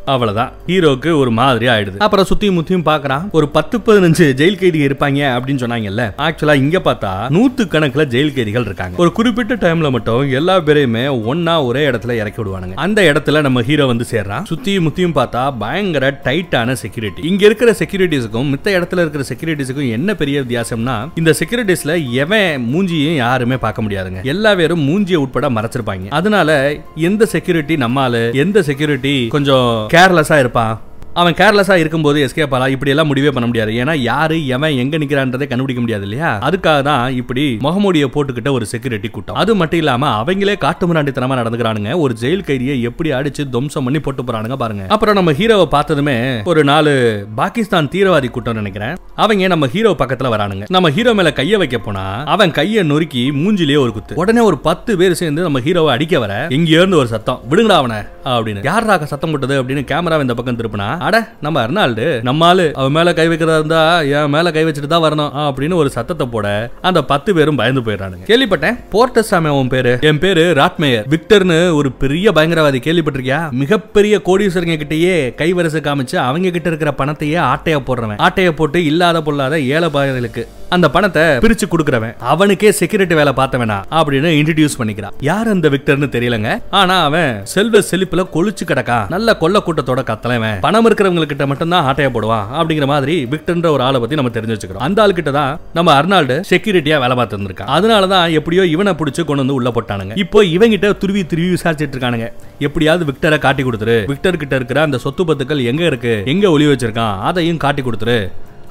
அவ்வளவுதான். 0.08 0.52
ஹீரோக்கு 0.68 1.18
ஒரு 1.18 1.32
மாதிரி 1.32 1.68
ஆயிடுது. 1.68 1.98
அப்புறம் 1.98 2.26
சுத்தியும் 2.30 2.54
முத்தியும் 2.54 2.86
பாக்குறான். 2.86 3.32
ஒரு 3.32 3.50
பத்து 3.50 3.78
பதினஞ்சு 3.78 4.28
ஜெயில் 4.40 4.60
கைதி 4.60 4.88
இருப்பாங்க 4.88 5.22
அப்படின்னு 5.38 5.62
சொன்னாங்கல்ல. 5.64 6.04
ஆக்சுவலா 6.18 6.54
இங்க 6.54 6.82
பார்த்தா 6.84 7.12
நூத்து 7.30 7.64
கணக்குல 7.66 8.06
ஜெயில் 8.06 8.36
கைதிகள் 8.36 8.66
இருக்காங்க. 8.66 8.98
ஒரு 8.98 9.12
குறிப்பிட்ட 9.12 9.56
டைம்ல 9.56 9.92
மட்டும் 9.92 10.32
எல்லா 10.32 10.58
பேரையுமே 10.58 11.04
ஒன்னா 11.32 11.66
ஒரே 11.66 11.88
இடத்துல 11.90 12.12
இறக்கி 12.12 12.42
விடுவானுங்க. 12.42 12.74
அந்த 12.76 13.02
இடத்துல 13.02 13.42
நம்ம 13.42 13.62
ஹீரோ 13.62 13.86
வந்து 13.86 14.06
சேர்றான். 14.12 14.44
சுத்தியும் 14.54 14.82
முத்தியும் 14.82 15.16
பார்த்தா 15.16 15.54
பயங்கர 15.60 16.20
டைட்டான 16.24 16.72
செக்யூரிட்டி 16.74 17.28
இங்க 17.28 17.46
இருக்கிற 17.46 17.72
செக்யூரிட்டிஸுக்கும் 17.72 18.54
மித்த 18.54 18.68
இடத்துல 18.68 19.06
இருக்கிற 19.06 19.24
செக்யூரிட்டிஸுக்கும் 19.34 19.92
என்ன 19.92 20.16
பெரிய 20.16 20.42
வித்தியாசம்னா 20.42 21.10
இந்த 21.16 21.34
செக்யூரிட்டிஸ்ல 21.40 22.12
எவன் 22.12 22.70
மூஞ்சியும் 22.74 23.16
யாருமே 23.16 23.58
பார்க்க 23.58 23.82
முடியாதுங்க. 23.82 24.24
எல்லா 24.24 24.56
பேரும் 24.56 24.88
மூஞ்சியை 24.90 25.16
உட்பட 25.16 25.50
மறைச்சிருப்பாங்க. 25.50 26.10
அதனால 26.10 26.76
எந்த 26.96 27.26
செக்யூரிட்டி 27.26 27.76
நம்மால 27.76 28.34
எந்த 28.34 28.64
செக்யூரிட்டி 28.64 29.28
கொஞ்சம் 29.28 29.88
கேர்லெஸ்ஸாக 29.98 30.44
இருப்பான் 30.44 30.76
அவன் 31.22 31.36
கேர்லெஸ்ஸாக 31.38 31.82
இருக்கும்போது 31.82 32.18
எஸ்கேப் 32.26 32.52
ஆகலாம். 32.56 32.74
இப்படி 32.74 32.92
எல்லாம் 32.94 33.08
முடிவே 33.12 33.30
பண்ண 33.36 33.46
முடியாது. 33.50 33.72
ஏன்னா 33.82 33.94
யாரு 34.08 34.36
எவன் 34.56 34.76
எங்க 34.82 34.96
நிக்கிறான்றதை 35.02 35.46
கண்டுபிடிக்க 35.52 35.82
முடியாது 35.84 36.04
இல்லையா? 36.08 36.32
அதுக்காக 36.48 36.82
தான் 36.88 37.16
இப்படி 37.22 37.44
முகமூடியை 37.66 38.08
போட்டுக்கிட்ட 38.16 38.50
ஒரு 38.58 38.66
செக்யூரிட்டி 38.72 39.10
கூட்டம். 39.16 39.38
அது 39.42 39.52
மட்டும் 39.62 39.82
இல்லாம 39.84 40.10
அவங்களே 40.24 40.56
காட்டு 40.66 40.88
முன்னாடித்தனமா 40.90 41.38
நடந்துக்கிறானுங்க. 41.40 41.94
ஒரு 42.04 42.16
ஜெயில் 42.22 42.44
கைதியை 42.50 42.76
எப்படி 42.90 43.12
அடிச்சு 43.20 43.46
துவம்சம் 43.54 43.88
பண்ணி 43.88 44.02
போட்டு 44.08 44.26
போறானுங்க 44.28 44.58
பாருங்க. 44.64 44.86
அப்புறம் 44.96 45.18
நம்ம 45.20 45.34
ஹீரோவை 45.40 45.66
பார்த்ததுமே 45.76 46.18
ஒரு 46.54 46.64
நாலு 46.72 46.94
பாகிஸ்தான் 47.42 47.90
தீவிரவாதி 47.96 48.30
கூட்டம் 48.38 48.60
நினைக்கிறேன். 48.62 48.94
அவங்க 49.24 49.50
நம்ம 49.56 49.68
ஹீரோ 49.74 49.94
பக்கத்துல 50.04 50.32
வரானுங்க. 50.36 50.68
நம்ம 50.78 50.92
ஹீரோ 50.98 51.14
மேல 51.22 51.34
கைய 51.40 51.58
வைக்க 51.64 51.80
போனா 51.88 52.06
அவன் 52.36 52.56
கைய 52.60 52.84
நொறுக்கி 52.92 53.26
மூஞ்சிலேயே 53.42 53.82
ஒரு 53.86 53.94
குத்து. 53.98 54.20
உடனே 54.22 54.44
ஒரு 54.52 54.60
பத்து 54.70 54.98
பேர் 55.02 55.20
சேர்ந்து 55.24 55.48
நம்ம 55.48 55.64
ஹீரோவை 55.70 55.92
அடிக்க 55.96 56.20
வர 56.26 56.34
இங்க 56.60 56.72
இருந்து 56.78 57.02
ஒரு 57.02 57.12
சத்தம் 57.16 57.42
விடுங்கடா 57.50 57.80
அவனை 57.82 58.00
அப்படின்னு. 58.36 58.64
யாரா 58.70 59.02
சத்தம் 59.16 59.32
போட்டது 59.32 59.58
அப்படின்னு 59.64 59.86
கேமரா 59.94 60.22
இந்த 60.28 60.38
பக்கம் 60.40 60.62
திருப்பினா 60.62 60.90
அட 61.08 61.18
நம்ம 61.46 61.58
அர்னால்டு 61.66 62.06
நம்ம 62.28 62.46
ஆளு. 62.52 62.66
அவன் 62.80 62.96
மேல 62.98 63.14
கை 63.18 63.26
வைக்கிறதா 63.32 63.58
இருந்தா 63.60 63.82
என் 64.18 64.34
மேல 64.36 64.52
கை 64.56 64.64
வச்சுட்டு 64.68 64.92
தான் 64.94 65.06
வரணும் 65.06 65.36
அப்படின்னு 65.46 65.76
ஒரு 65.82 65.90
சத்தத்தை 65.96 66.28
போட 66.36 66.48
அந்த 66.90 67.00
பத்து 67.12 67.30
பேரும் 67.38 67.60
பயந்து 67.62 67.82
போயிடுறானுங்க. 67.82 68.26
கேள்விப்பட்டேன். 68.32 68.78
போர்ட்டஸ் 68.94 69.30
சாமி 69.32 69.50
அவன் 69.54 69.72
பேரு? 69.76 69.94
என் 70.10 70.22
பேரு 70.24 70.44
ராட்மேயர். 70.62 71.06
விக்டர்னு 71.14 71.60
ஒரு 71.80 71.92
பெரிய 72.04 72.32
பயங்கரவாதி 72.38 72.82
கேள்விப்பட்டிருக்கியா? 72.88 73.42
மிகப்பெரிய 73.62 74.22
கோடீஸ்வரங்க 74.26 74.78
கிட்டேயே 74.84 75.16
கைவரிசை 75.42 75.82
காமிச்சு 75.88 76.18
அவங்க 76.28 76.50
கிட்ட 76.50 76.70
இருக்கிற 76.74 76.94
பணத்தையே 77.02 77.40
ஆட்டையா 77.52 77.82
போடுறவன். 77.90 78.22
ஆட்டையை 78.28 78.54
போட்டு 78.62 78.82
இல்லாத 78.92 79.22
பொல்லாத 79.28 79.60
ஏழை 79.76 79.90
பாயர்களுக்கு 79.96 80.44
அந்த 80.76 80.86
பணத்தை 80.94 81.22
பிரிச்சு 81.44 81.66
கொடுக்கறவன். 81.72 82.14
அவனுக்கே 82.32 82.70
செக்யூரிட்டி 82.80 83.16
வேலை 83.20 83.34
பார்த்தவனா 83.38 83.78
அப்படின்னு 84.00 84.30
இன்ட்ரடியூஸ் 84.40 84.76
பண்ணிக்கிறான். 84.80 85.14
யார் 85.28 85.48
அந்த 85.52 85.68
விக்டர்னு 85.74 86.08
தெரியலங்க. 86.16 86.50
ஆனா 86.80 86.96
அவன் 87.10 87.32
செல்வ 87.54 87.82
செழிப்புல 87.90 88.24
கொளிச்சு 88.34 88.64
கிடக்கா. 88.72 88.98
நல்ல 89.14 89.36
கொல்ல 89.42 89.62
கூட்டத்தோட 89.68 90.02
கத்தலவன். 90.10 90.58
பணம் 90.66 90.88
இருக்கிறவங்க 90.90 91.28
கிட்ட 91.34 91.46
மட்டும் 91.52 91.74
தான் 91.74 91.86
ஆட்டைய 91.90 92.10
போடுவான் 92.16 92.48
அப்படிங்கிற 92.58 92.88
மாதிரி 92.94 93.16
விக்டர்ன்ற 93.34 93.70
ஒரு 93.76 93.86
ஆளை 93.88 94.00
பத்தி 94.04 94.20
நம்ம 94.20 94.32
தெரிஞ்சு 94.38 94.56
வச்சுக்கிறோம். 94.56 94.86
அந்த 94.88 95.02
ஆள் 95.04 95.18
கிட்ட 95.20 95.34
தான் 95.40 95.54
நம்ம 95.78 95.94
அர்னால்டு 96.00 96.38
செக்யூரிட்டியா 96.52 96.98
வேலை 97.04 97.18
பார்த்து 97.20 97.38
இருந்திருக்கான் 97.38 97.72
அதனாலதான் 97.78 98.34
எப்படியோ 98.40 98.66
இவனை 98.74 98.94
பிடிச்சு 99.02 99.24
கொண்டு 99.30 99.44
வந்து 99.44 99.58
உள்ள 99.60 99.72
போட்டானுங்க. 99.78 100.18
இப்போ 100.26 100.42
இவங்கிட்ட 100.56 100.90
துருவி 101.04 101.24
துருவி 101.34 101.50
விசாரிச்சிட்டு 101.56 101.98
இருக்கானுங்க. 101.98 102.28
எப்படியாவது 102.68 103.06
விக்டரை 103.12 103.40
காட்டி 103.48 103.64
கொடுத்துரு. 103.64 103.98
விக்டர் 104.12 104.42
கிட்ட 104.44 104.56
இருக்கிற 104.62 104.82
அந்த 104.88 105.00
சொத்து 105.06 105.26
பத்துக்கள் 105.30 105.64
எங்க 105.74 105.86
இருக்கு? 105.92 106.16
எங்க 106.34 106.52
ஒளி 106.58 106.68
வச்சிருக்கான்? 106.74 107.16
அதையும் 107.30 107.64
காட்டி 107.66 107.84
கொடுத்துரு. 107.88 108.20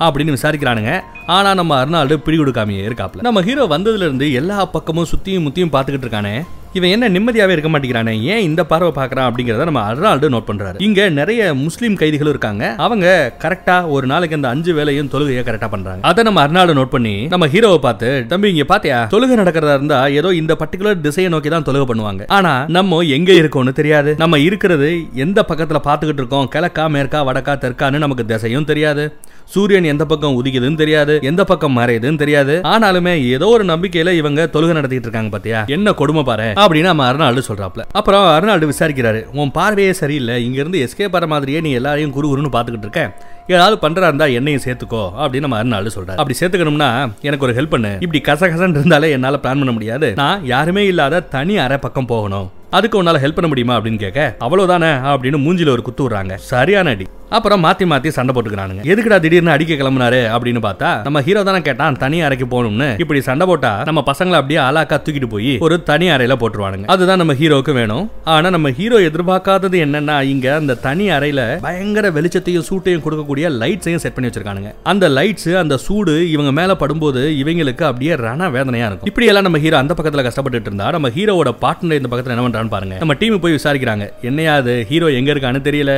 அப்படின்னு 0.01 0.37
விசாரிக்கிறானுங்க. 0.37 1.01
ஆனா 1.27 1.55
நம்ம 1.55 1.85
அர்னால்டு 1.85 2.17
பிடி 2.17 2.39
கொடுக்காமையே 2.39 2.85
இருக்காப்ல. 2.89 3.21
நம்ம 3.21 3.43
ஹீரோ 3.43 3.67
வந்ததுல 3.67 4.09
இருந்து 4.09 4.33
எல்லா 4.33 4.65
பக்கமும் 4.65 5.11
சுத்தியும் 5.13 5.47
முத்தியும் 5.47 5.73
பார்த்துக்கிட்டு 5.73 6.09
இருக்கானே. 6.09 6.37
இவன் 6.73 6.91
என்ன 6.91 7.09
நிம்மதியாவே 7.09 7.53
இருக்க 7.55 7.69
மாட்டேங்கிறானே? 7.69 8.23
ஏன் 8.23 8.41
இந்த 8.41 8.65
பார்வை 8.65 8.91
பார்க்கறான் 8.97 9.29
அப்படிங்கறத 9.29 9.65
நம்ம 9.65 9.83
அர்னால்டு 9.91 10.29
நோட் 10.33 10.49
பண்றாரு. 10.49 10.75
இங்க 10.79 11.09
நிறைய 11.09 11.55
முஸ்லீம் 11.55 11.97
கைதிகளும் 11.97 12.33
இருக்காங்க. 12.35 12.75
அவங்க 12.77 13.33
கரெக்டா 13.45 13.89
ஒரு 13.89 14.07
நாளைக்கு 14.07 14.37
அந்த 14.37 14.49
அஞ்சு 14.49 14.75
வேலையும் 14.75 15.09
தொழுகையை 15.13 15.43
கரெக்டா 15.47 15.69
பண்றாங்க. 15.69 16.01
அதை 16.01 16.25
நம்ம 16.25 16.47
அர்னால்டு 16.47 16.75
நோட் 16.79 16.93
பண்ணி 16.95 17.27
நம்ம 17.27 17.47
ஹீரோவை 17.47 17.79
பார்த்து 17.79 18.27
தம்பி 18.29 18.51
இங்க 18.55 18.65
பாத்தியா? 18.65 18.99
தொழுகை 19.15 19.37
நடக்கிறதா 19.43 19.75
இருந்தா 19.75 20.07
ஏதோ 20.07 20.35
இந்த 20.35 20.57
பர்டிகுலர் 20.63 21.01
திசையை 21.01 21.31
நோக்கி 21.31 21.49
தான் 21.49 21.63
தொழுகை 21.63 21.87
பண்ணுவாங்க. 21.93 22.27
ஆனா 22.27 22.65
நம்ம 22.69 23.01
எங்க 23.01 23.33
இருக்கோம்னு 23.33 23.73
தெரியாது. 23.73 24.17
நம்ம 24.17 24.39
இருக்கிறது 24.39 24.91
எந்த 25.15 25.45
பக்கத்துல 25.49 25.81
பாத்துக்கிட்டு 25.89 26.23
இருக்கோம்? 26.25 26.51
கிழக்கா 26.57 26.87
மேற்கா 26.97 27.23
வடக்கா 27.31 27.55
தெற்கான்னு 27.65 28.05
நமக்கு 28.07 28.27
திசையும் 28.27 28.65
தெரியாது. 28.65 29.07
சூரியன் 29.49 29.85
எந்த 29.85 30.05
பக்கம் 30.05 30.45
உதிக்குதுன்னு 30.45 30.75
தெரியாது 30.75 31.19
எந்த 31.23 31.45
பக்கம் 31.45 31.79
மறையுதுன்னு 31.79 32.19
தெரியாது. 32.19 32.61
ஆனாலுமே 32.65 33.29
ஏதோ 33.29 33.47
ஒரு 33.47 33.65
நம்பிக்கையில 33.65 34.13
இவங்க 34.13 34.49
தொழுகை 34.53 34.67
நடத்திட்டு 34.67 35.09
இருக்காங்க 35.09 35.29
பாத்தியா? 35.29 35.65
என்ன 35.67 35.93
கொடுமை 35.93 36.23
பாரு 36.23 36.43
அப்படின்னு 36.43 36.81
நம்ம 36.81 37.13
அருணாடு 37.13 37.43
சொல்றாப்ல. 37.49 37.85
அப்புறம் 37.93 38.25
அருணாடு 38.25 38.73
விசாரிக்கிறாரு 38.73 39.27
உன் 39.33 39.51
பார்வையே 39.51 39.93
சரியில்லை 39.93 40.45
இங்க 40.45 40.61
இருந்து 40.61 40.89
எஸ்கேப் 40.89 41.15
ஆற 41.15 41.27
மாதிரியே 41.27 41.61
நீ 41.61 41.71
எல்லாரையும் 41.71 42.15
குருகுருன்னு 42.15 42.55
பாத்துக்கிட்டு 42.55 42.79
இருக்கேன். 42.79 43.09
ஏதாவது 43.47 43.89
பண்றா 43.89 44.03
இருந்தா 44.03 44.25
என்னையும் 44.25 44.63
சேர்த்துக்கோ 44.65 45.11
அப்படின்னு 45.19 45.47
நம்ம 45.47 45.65
அருணாள் 45.65 45.91
சொல்றாரு. 45.95 46.17
அப்படி 46.17 46.35
சேர்த்துக்கணும்னா 46.41 47.13
எனக்கு 47.21 47.47
ஒரு 47.47 47.55
ஹெல்ப் 47.55 47.71
பண்ணு. 47.71 47.99
இப்படி 48.01 48.21
கசகசன்னு 48.21 48.71
இருந்தாலே 48.71 49.11
என்னால 49.11 49.37
பிளான் 49.37 49.59
பண்ண 49.63 49.71
முடியாது. 49.71 50.13
நான் 50.15 50.45
யாருமே 50.45 50.87
இல்லாத 50.87 51.21
தனி 51.21 51.59
அறை 51.59 51.77
பக்கம் 51.77 52.07
போகணும். 52.07 52.51
அதுக்கு 52.71 53.03
உன்னால 53.03 53.07
ஹெல்ப் 53.07 53.33
பண்ண 53.33 53.47
முடியுமா? 53.47 53.77
அப்படின்னு 53.77 53.99
கேட்க 53.99 54.37
அவ்வளவுதானே 54.41 54.91
அப்படின்னு 55.13 55.39
மூஞ்சில 55.47 55.69
ஒரு 55.69 55.83
குத்து 55.83 56.09
விடுறாங்க. 56.09 56.35
சரியான 56.35 56.91
அடி. 56.91 57.07
அப்புறம் 57.35 57.63
மாத்தி 57.65 57.85
மாத்தி 57.91 58.11
சண்டை 58.17 58.33
போட்டுக்கிறானுங்க. 58.35 58.83
எதுக்குடா 58.93 59.17
திடீர்னு 59.23 59.53
அடிக்க 59.55 59.75
கிளம்புனாரு 59.79 60.21
அப்படின்னு 60.35 60.61
பார்த்தா 60.67 60.91
நம்ம 61.07 61.21
ஹீரோ 61.27 61.41
தானே 61.49 61.61
கேட்டான் 61.69 61.97
தனி 62.03 62.19
அறைக்கு 62.27 62.47
போகணும்னு. 62.53 62.89
இப்படி 63.03 63.21
சண்டை 63.29 63.47
போட்டா 63.51 63.71
நம்ம 63.89 64.03
பசங்களை 64.11 64.37
அப்படியே 64.41 64.61
அலாக்கா 64.67 64.97
தூக்கிட்டு 65.07 65.29
போய் 65.33 65.53
ஒரு 65.67 65.77
தனி 65.89 66.09
அறையில 66.17 66.35
போட்டுருவானுங்க. 66.43 66.87
அதுதான் 66.95 67.21
நம்ம 67.23 67.35
ஹீரோக்கு 67.41 67.73
வேணும். 67.79 68.05
ஆனா 68.35 68.51
நம்ம 68.57 68.71
ஹீரோ 68.79 68.99
எதிர்பார்க்காதது 69.09 69.79
என்னன்னா 69.87 70.17
இங்க 70.33 70.47
அந்த 70.61 70.77
தனி 70.87 71.07
அறையில 71.17 71.41
பயங்கர 71.67 72.11
வெளிச்சத்தையும் 72.19 72.67
சூட்டையும் 72.69 73.03
கொடுக்கக்கூடிய 73.07 73.51
லைட்ஸையும் 73.63 74.03
செட் 74.05 74.17
பண்ணி 74.19 74.31
வச்சிருக்கானுங்க. 74.31 74.73
அந்த 74.93 75.09
லைட்ஸ் 75.17 75.51
அந்த 75.63 75.77
சூடு 75.87 76.15
இவங்க 76.35 76.53
மேல 76.61 76.77
படும்போது 76.85 77.25
இவங்களுக்கு 77.43 77.87
அப்படியே 77.91 78.15
ரண 78.25 78.51
வேதனையா 78.59 78.87
இருக்கும். 78.87 79.11
இப்படி 79.13 79.29
எல்லாம் 79.33 79.49
நம்ம 79.49 79.63
ஹீரோ 79.67 79.79
அந்த 79.83 79.97
பக்கத்துல 79.99 80.27
கஷ்டப்பட்டுட்டு 80.29 80.71
இருந்தா 80.71 80.89
நம்ம 80.99 81.13
ஹீரோவோட 81.19 81.53
பார்ட்னர் 81.65 82.01
இந்த 82.03 82.11
பக்கத்துல 82.13 82.37
என்ன 82.37 82.47
பண்றான்னு 82.47 82.75
பாருங்க. 82.77 82.97
நம்ம 83.05 83.19
டீம் 83.23 83.43
போய் 83.47 83.59
விசாரிக்கிறாங்க. 83.59 84.07
என்னையாது 84.31 84.75
ஹீரோ 84.93 85.11
எங்க 85.21 85.31
இருக்கான்னு 85.35 85.67
தெரியல. 85.69 85.93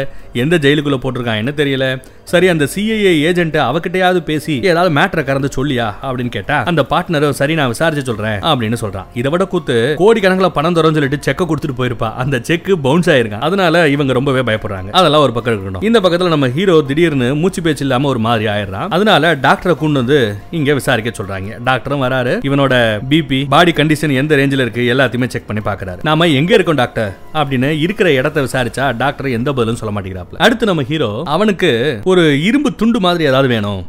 எந்த 0.44 0.56
ஜெயிலுக்குள்ள 0.66 1.00
போட்டிருக்கான் 1.18 1.42
என்ன 1.42 1.52
தெரியல? 1.56 1.86
சரி 2.32 2.46
அந்த 2.48 2.64
சிஐஏ 2.72 3.12
ஏஜென்ட் 3.28 3.56
அவகிட்டயாவது 3.66 4.20
பேசி 4.30 4.54
ஏதாவது 4.70 4.90
மேட்டரை 4.94 5.22
கறந்து 5.24 5.48
சொல்லியா 5.56 5.86
அப்படின்னு 6.08 6.32
கேட்டா 6.36 6.56
அந்த 6.70 6.82
பார்ட்னர் 6.90 7.26
சரி 7.38 7.54
நான் 7.58 7.70
விசாரிச்சு 7.74 8.04
சொல்றேன் 8.10 8.40
அப்படின்னு 8.50 8.78
சொல்றான். 8.80 9.06
இதை 9.20 9.30
விட 9.30 9.44
கூத்து 9.52 9.76
கோடி 9.98 10.20
கணக்கில் 10.20 10.54
பணம் 10.58 10.76
தரோம்னு 10.76 10.98
சொல்லிட்டு 10.98 11.20
செக்க 11.26 11.46
கொடுத்துட்டு 11.50 11.76
போயிருப்பா. 11.78 12.08
அந்த 12.22 12.38
செக் 12.48 12.68
பவுன்ஸ் 12.82 13.10
ஆயிருக்கான். 13.10 13.44
அதனால 13.48 13.84
இவங்க 13.94 14.12
ரொம்பவே 14.18 14.42
பயப்படுறாங்க. 14.48 14.90
அதெல்லாம் 15.00 15.24
ஒரு 15.26 15.32
பக்கம் 15.32 15.54
இருக்கணும். 15.54 15.84
இந்த 15.88 16.00
பக்கத்துல 16.00 16.32
நம்ம 16.34 16.48
ஹீரோ 16.56 16.76
திடீர்னு 16.90 17.28
மூச்சு 17.42 17.62
பேச்சு 17.62 17.84
இல்லாம 17.86 18.08
ஒரு 18.08 18.22
மாதிரி 18.26 18.46
ஆயிடுறான். 18.54 18.88
அதனால 18.96 19.34
டாக்டரை 19.46 19.74
கொண்டு 19.74 19.98
வந்து 20.02 20.18
இங்க 20.50 20.74
விசாரிக்க 20.80 21.12
சொல்றாங்க. 21.20 21.58
டாக்டரும் 21.70 22.04
வராரு. 22.06 22.34
இவனோட 22.48 22.74
பிபி 23.12 23.40
பாடி 23.54 23.74
கண்டிஷன் 23.80 24.16
எந்த 24.22 24.36
ரேஞ்சில் 24.36 24.64
இருக்கு 24.66 24.84
எல்லாத்தையுமே 24.94 25.28
செக் 25.36 25.48
பண்ணி 25.50 25.64
பாக்குறாரு. 25.70 26.00
நாம 26.02 26.28
எங்க 26.40 26.54
இருக்கோம் 26.54 26.80
டாக்டர் 26.82 27.10
அப்படின்னு 27.34 27.70
இருக்கிற 27.86 28.08
இடத்த 28.20 28.46
விசாரிச்சா 28.48 28.86
டாக்டர் 28.96 29.34
எந்த 29.38 29.52
பதிலும் 29.52 29.80
சொல்ல 29.82 29.94
மாட்டேங்கிறாப்ல 29.96 30.42
அடுத்து 30.46 30.70
நம்ம 30.70 30.82
ஹீரோ 30.92 31.07
அவனுக்கு 31.24 32.00
ஒரு 32.04 32.42
இரும்பு 32.42 32.74
துண்டு 32.74 33.00
மாதிரி 33.00 33.24
ஏதாவது 33.24 33.48
வேணும். 33.48 33.82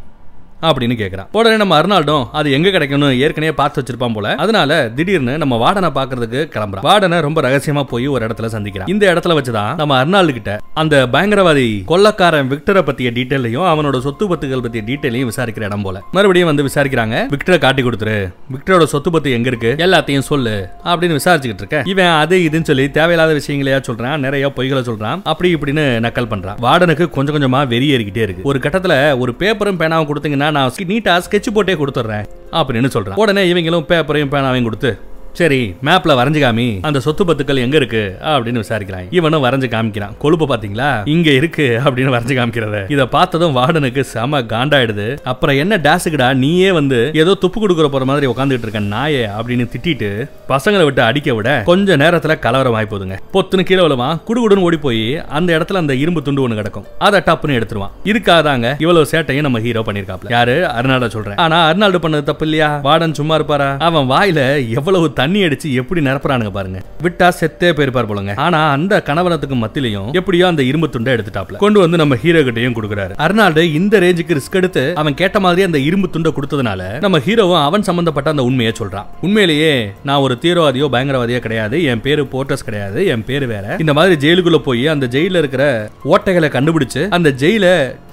அப்படின்னு 0.61 0.95
கேக்குறான் 1.01 1.27
உடனே 1.31 1.57
நம்ம 1.57 1.81
அருணால்டும் 1.81 2.25
அது 2.31 2.51
எங்க 2.51 2.69
கிடைக்கும்னு 2.69 3.19
ஏற்கனவே 3.19 3.53
பார்த்து 3.53 3.81
வச்சிருப்பான் 3.81 4.13
போல. 4.13 4.35
அதனால 4.35 4.89
திடீர்னு 4.95 5.37
நம்ம 5.37 5.57
வார்டனை 5.57 5.89
பாக்குறதுக்கு 5.89 6.41
கிளம்புறான் 6.55 6.81
வார்டனை 6.81 7.19
ரொம்ப 7.19 7.41
ரகசியமா 7.41 7.83
போய் 7.83 8.07
ஒரு 8.07 8.27
இடத்துல 8.27 8.49
சந்திக்கிறான் 8.55 8.89
இந்த 8.89 9.13
இடத்துல 9.13 9.37
வச்சுதான் 9.39 9.75
நம்ம 9.75 10.05
அர்னால்டு 10.05 10.31
கிட்ட 10.31 10.57
அந்த 10.73 11.07
பயங்கரவாதி 11.07 11.67
கொள்ளக்காரன் 11.87 12.49
விக்டரை 12.53 12.81
பத்திய 12.89 13.09
டீட்டெயிலையும் 13.17 13.67
அவனோட 13.71 13.99
சொத்து 13.99 14.27
பத்துகள் 14.27 14.63
பத்திய 14.65 14.81
டீட்டெயிலையும் 14.89 15.29
விசாரிக்கிற 15.31 15.61
இடம் 15.61 15.81
போல. 15.81 16.01
மறுபடியும் 16.11 16.47
வந்து 16.47 16.63
விசாரிக்கிறாங்க 16.63 17.15
விக்டரை 17.35 17.57
காட்டி 17.57 17.83
கொடுத்துரு. 17.83 18.17
விக்டரோட 18.53 18.83
சொத்து 18.83 19.11
பத்து 19.11 19.31
எங்க 19.31 19.47
இருக்கு? 19.47 19.75
எல்லாத்தையும் 19.77 20.27
சொல்லு 20.29 20.67
அப்படின்னு 20.83 21.17
விசாரிச்சுக்கிட்டு 21.19 21.63
இருக்க 21.63 21.81
இவன் 21.85 22.05
அது 22.05 22.37
இதுன்னு 22.37 22.61
சொல்லி 22.61 22.91
தேவையில்லாத 22.91 23.33
விஷயங்களையா 23.33 23.79
சொல்றான் 23.89 24.17
நிறைய 24.17 24.51
பொய்களை 24.55 24.83
சொல்றான் 24.89 25.21
அப்படி 25.23 25.55
இப்படின்னு 25.55 25.85
நக்கல் 26.07 26.31
பண்றான். 26.33 26.57
வார்டனுக்கு 26.61 27.09
கொஞ்சம் 27.09 27.35
கொஞ்சமா 27.35 27.67
வெறி 27.67 27.89
ஏறிக்கிட்டே 27.91 28.23
இருக்கு. 28.27 28.43
ஒரு 28.43 28.59
கட்டத்துல 28.59 29.19
ஒரு 29.19 29.35
பேப்பரும் 29.39 29.79
பேனாவும் 29.81 30.09
கொடுத்தீங்கன்னா 30.09 30.48
நான் 30.51 30.71
நீட்டா 30.77 31.21
ஸ்கெட்ச் 31.29 31.51
போட்டே 31.53 31.73
கொடுத்துட்றேன். 31.73 32.25
அப்படின்னு 32.51 32.87
சொல்கிறேன் 32.87 33.17
உடனே 33.17 33.53
இவங்களும் 33.53 33.85
பேப்பரையும் 33.91 34.33
பேனாவையும் 34.33 34.63
கொடுத்து 34.63 34.97
சரி 35.33 35.75
மேப்ல 35.83 36.13
வரைஞ்சு 36.19 36.39
காமி. 36.39 36.77
அந்த 36.81 36.99
சொத்து 36.99 37.25
பத்துக்கள் 37.25 37.57
எங்க 37.57 37.75
இருக்கு? 37.75 38.17
அப்படின்னு 38.21 38.63
விசாரிக்கிறான். 38.63 39.07
இவனும் 39.09 39.43
வரைஞ்சு 39.43 39.67
காமிக்கிறான். 39.73 40.17
கொழுப்பு 40.17 40.45
பாத்தீங்களா? 40.47 41.01
இங்க 41.05 41.31
இருக்கு 41.31 41.81
அப்படின்னு 41.83 42.13
வரைஞ்சு 42.15 42.35
காமிக்கிறத. 42.39 42.91
இத 42.91 43.07
பார்த்ததும் 43.07 43.55
வார்டனுக்கு 43.55 44.01
செம 44.01 44.41
காண்டாயிடுது. 44.41 45.17
அப்புறம் 45.23 45.57
என்ன 45.57 45.77
டேஸுக்குடா 45.77 46.33
நீயே 46.33 46.71
வந்து 46.71 47.11
ஏதோ 47.13 47.33
துப்பு 47.33 47.67
கொடுக்குற 47.67 47.87
போற 47.87 48.05
மாதிரி 48.05 48.27
உட்காந்துட்டு 48.27 48.61
இருக்க 48.61 48.79
நாயே 48.79 49.29
அப்படின்னு 49.39 49.67
திட்டிட்டு 49.75 50.29
பசங்களை 50.49 50.83
விட்டு 50.83 51.01
அடிக்க 51.01 51.33
விட 51.33 51.61
கொஞ்ச 51.65 51.97
நேரத்துல 51.97 52.39
கலவரம் 52.39 52.73
ஆகி 52.73 52.95
போதுங்க 52.95 53.17
பொத்துன்னு 53.33 53.63
கீழே 53.63 53.85
விழுவான். 53.85 54.19
குடுகுடுன்னு 54.27 54.65
ஓடி 54.67 54.77
போய் 54.77 55.17
அந்த 55.27 55.57
இடத்துல 55.57 55.73
அந்த 55.73 55.95
இரும்பு 55.95 56.21
துண்டு 56.21 56.47
ஒண்ணு 56.47 56.53
கிடக்கும். 56.53 56.85
அதை 56.99 57.21
டப்புன்னு 57.25 57.57
எடுத்துருவான். 57.59 57.91
இருக்காதாங்க 58.03 58.75
இவ்வளவு 58.79 59.07
சேட்டையும் 59.11 59.41
நம்ம 59.41 59.59
ஹீரோ 59.59 59.81
பண்ணிருக்காப்ல 59.85 60.29
யாரு? 60.29 60.67
அர்னால்டோ 60.77 61.07
சொல்றேன். 61.07 61.35
ஆனா 61.35 61.73
அர்னால்டோ 61.73 61.99
பண்ணது 62.01 62.23
தப்பு 62.23 62.43
இல்லையா? 62.43 62.79
வார்டன் 62.83 63.11
சும்மா 63.11 63.35
இருப்பாரா? 63.35 63.75
அவன் 63.79 64.09
வாயில 64.09 64.69
எவ்வளவு 64.69 65.13
தண்ணி 65.13 65.28
தண்ணி 65.29 65.41
அடிச்சு 65.47 65.69
எப்படி 65.79 65.99
நிரப்புறானுங்க 66.05 66.51
பாருங்க. 66.55 66.79
விட்டா 67.05 67.27
செத்தே 67.39 67.69
போயிருப்பார் 67.77 68.07
போலங்க. 68.11 68.33
ஆனா 68.45 68.59
அந்த 68.75 68.93
கணவனத்துக்கு 69.07 69.55
மத்தியிலையும் 69.63 70.07
எப்படியோ 70.19 70.45
அந்த 70.51 70.63
இரும்பு 70.69 70.87
துண்டை 70.93 71.11
எடுத்துட்டாப்ல. 71.15 71.59
கொண்டு 71.63 71.79
வந்து 71.83 71.97
நம்ம 72.01 72.15
ஹீரோ 72.23 72.39
கிட்டையும் 72.47 72.75
கொடுக்குறாரு. 72.77 73.13
அர்னால்டு 73.25 73.63
இந்த 73.79 73.99
ரேஞ்சுக்கு 74.03 74.37
ரிஸ்க் 74.37 74.57
எடுத்து 74.61 74.83
அவன் 75.01 75.17
கேட்ட 75.21 75.39
மாதிரி 75.45 75.67
அந்த 75.67 75.79
இரும்பு 75.89 76.09
துண்டை 76.15 76.31
கொடுத்ததுனால 76.37 76.87
நம்ம 77.05 77.19
ஹீரோவும் 77.27 77.63
அவன் 77.67 77.87
சம்பந்தப்பட்ட 77.89 78.33
அந்த 78.33 78.45
உண்மையை 78.49 78.73
சொல்றான். 78.79 79.07
உண்மையிலேயே 79.27 79.71
நான் 80.09 80.23
ஒரு 80.25 80.37
தீவிரவாதியோ 80.45 80.87
பயங்கரவாதியோ 80.95 81.41
கிடையாது. 81.45 81.77
என் 81.91 82.03
பேரு 82.07 82.25
போர்ட்டஸ் 82.33 82.67
கிடையாது. 82.69 82.99
என் 83.13 83.27
பேரு 83.29 83.47
வேற. 83.53 83.75
இந்த 83.85 83.95
மாதிரி 83.99 84.17
ஜெயிலுக்குள்ள 84.25 84.61
போய் 84.69 84.85
அந்த 84.95 85.07
ஜெயில 85.17 85.43
இருக்கிற 85.43 85.65
ஓட்டைகளை 86.13 86.51
கண்டுபிடிச்சு 86.57 87.03
அந்த 87.17 87.31
ஜெயில 87.43 87.67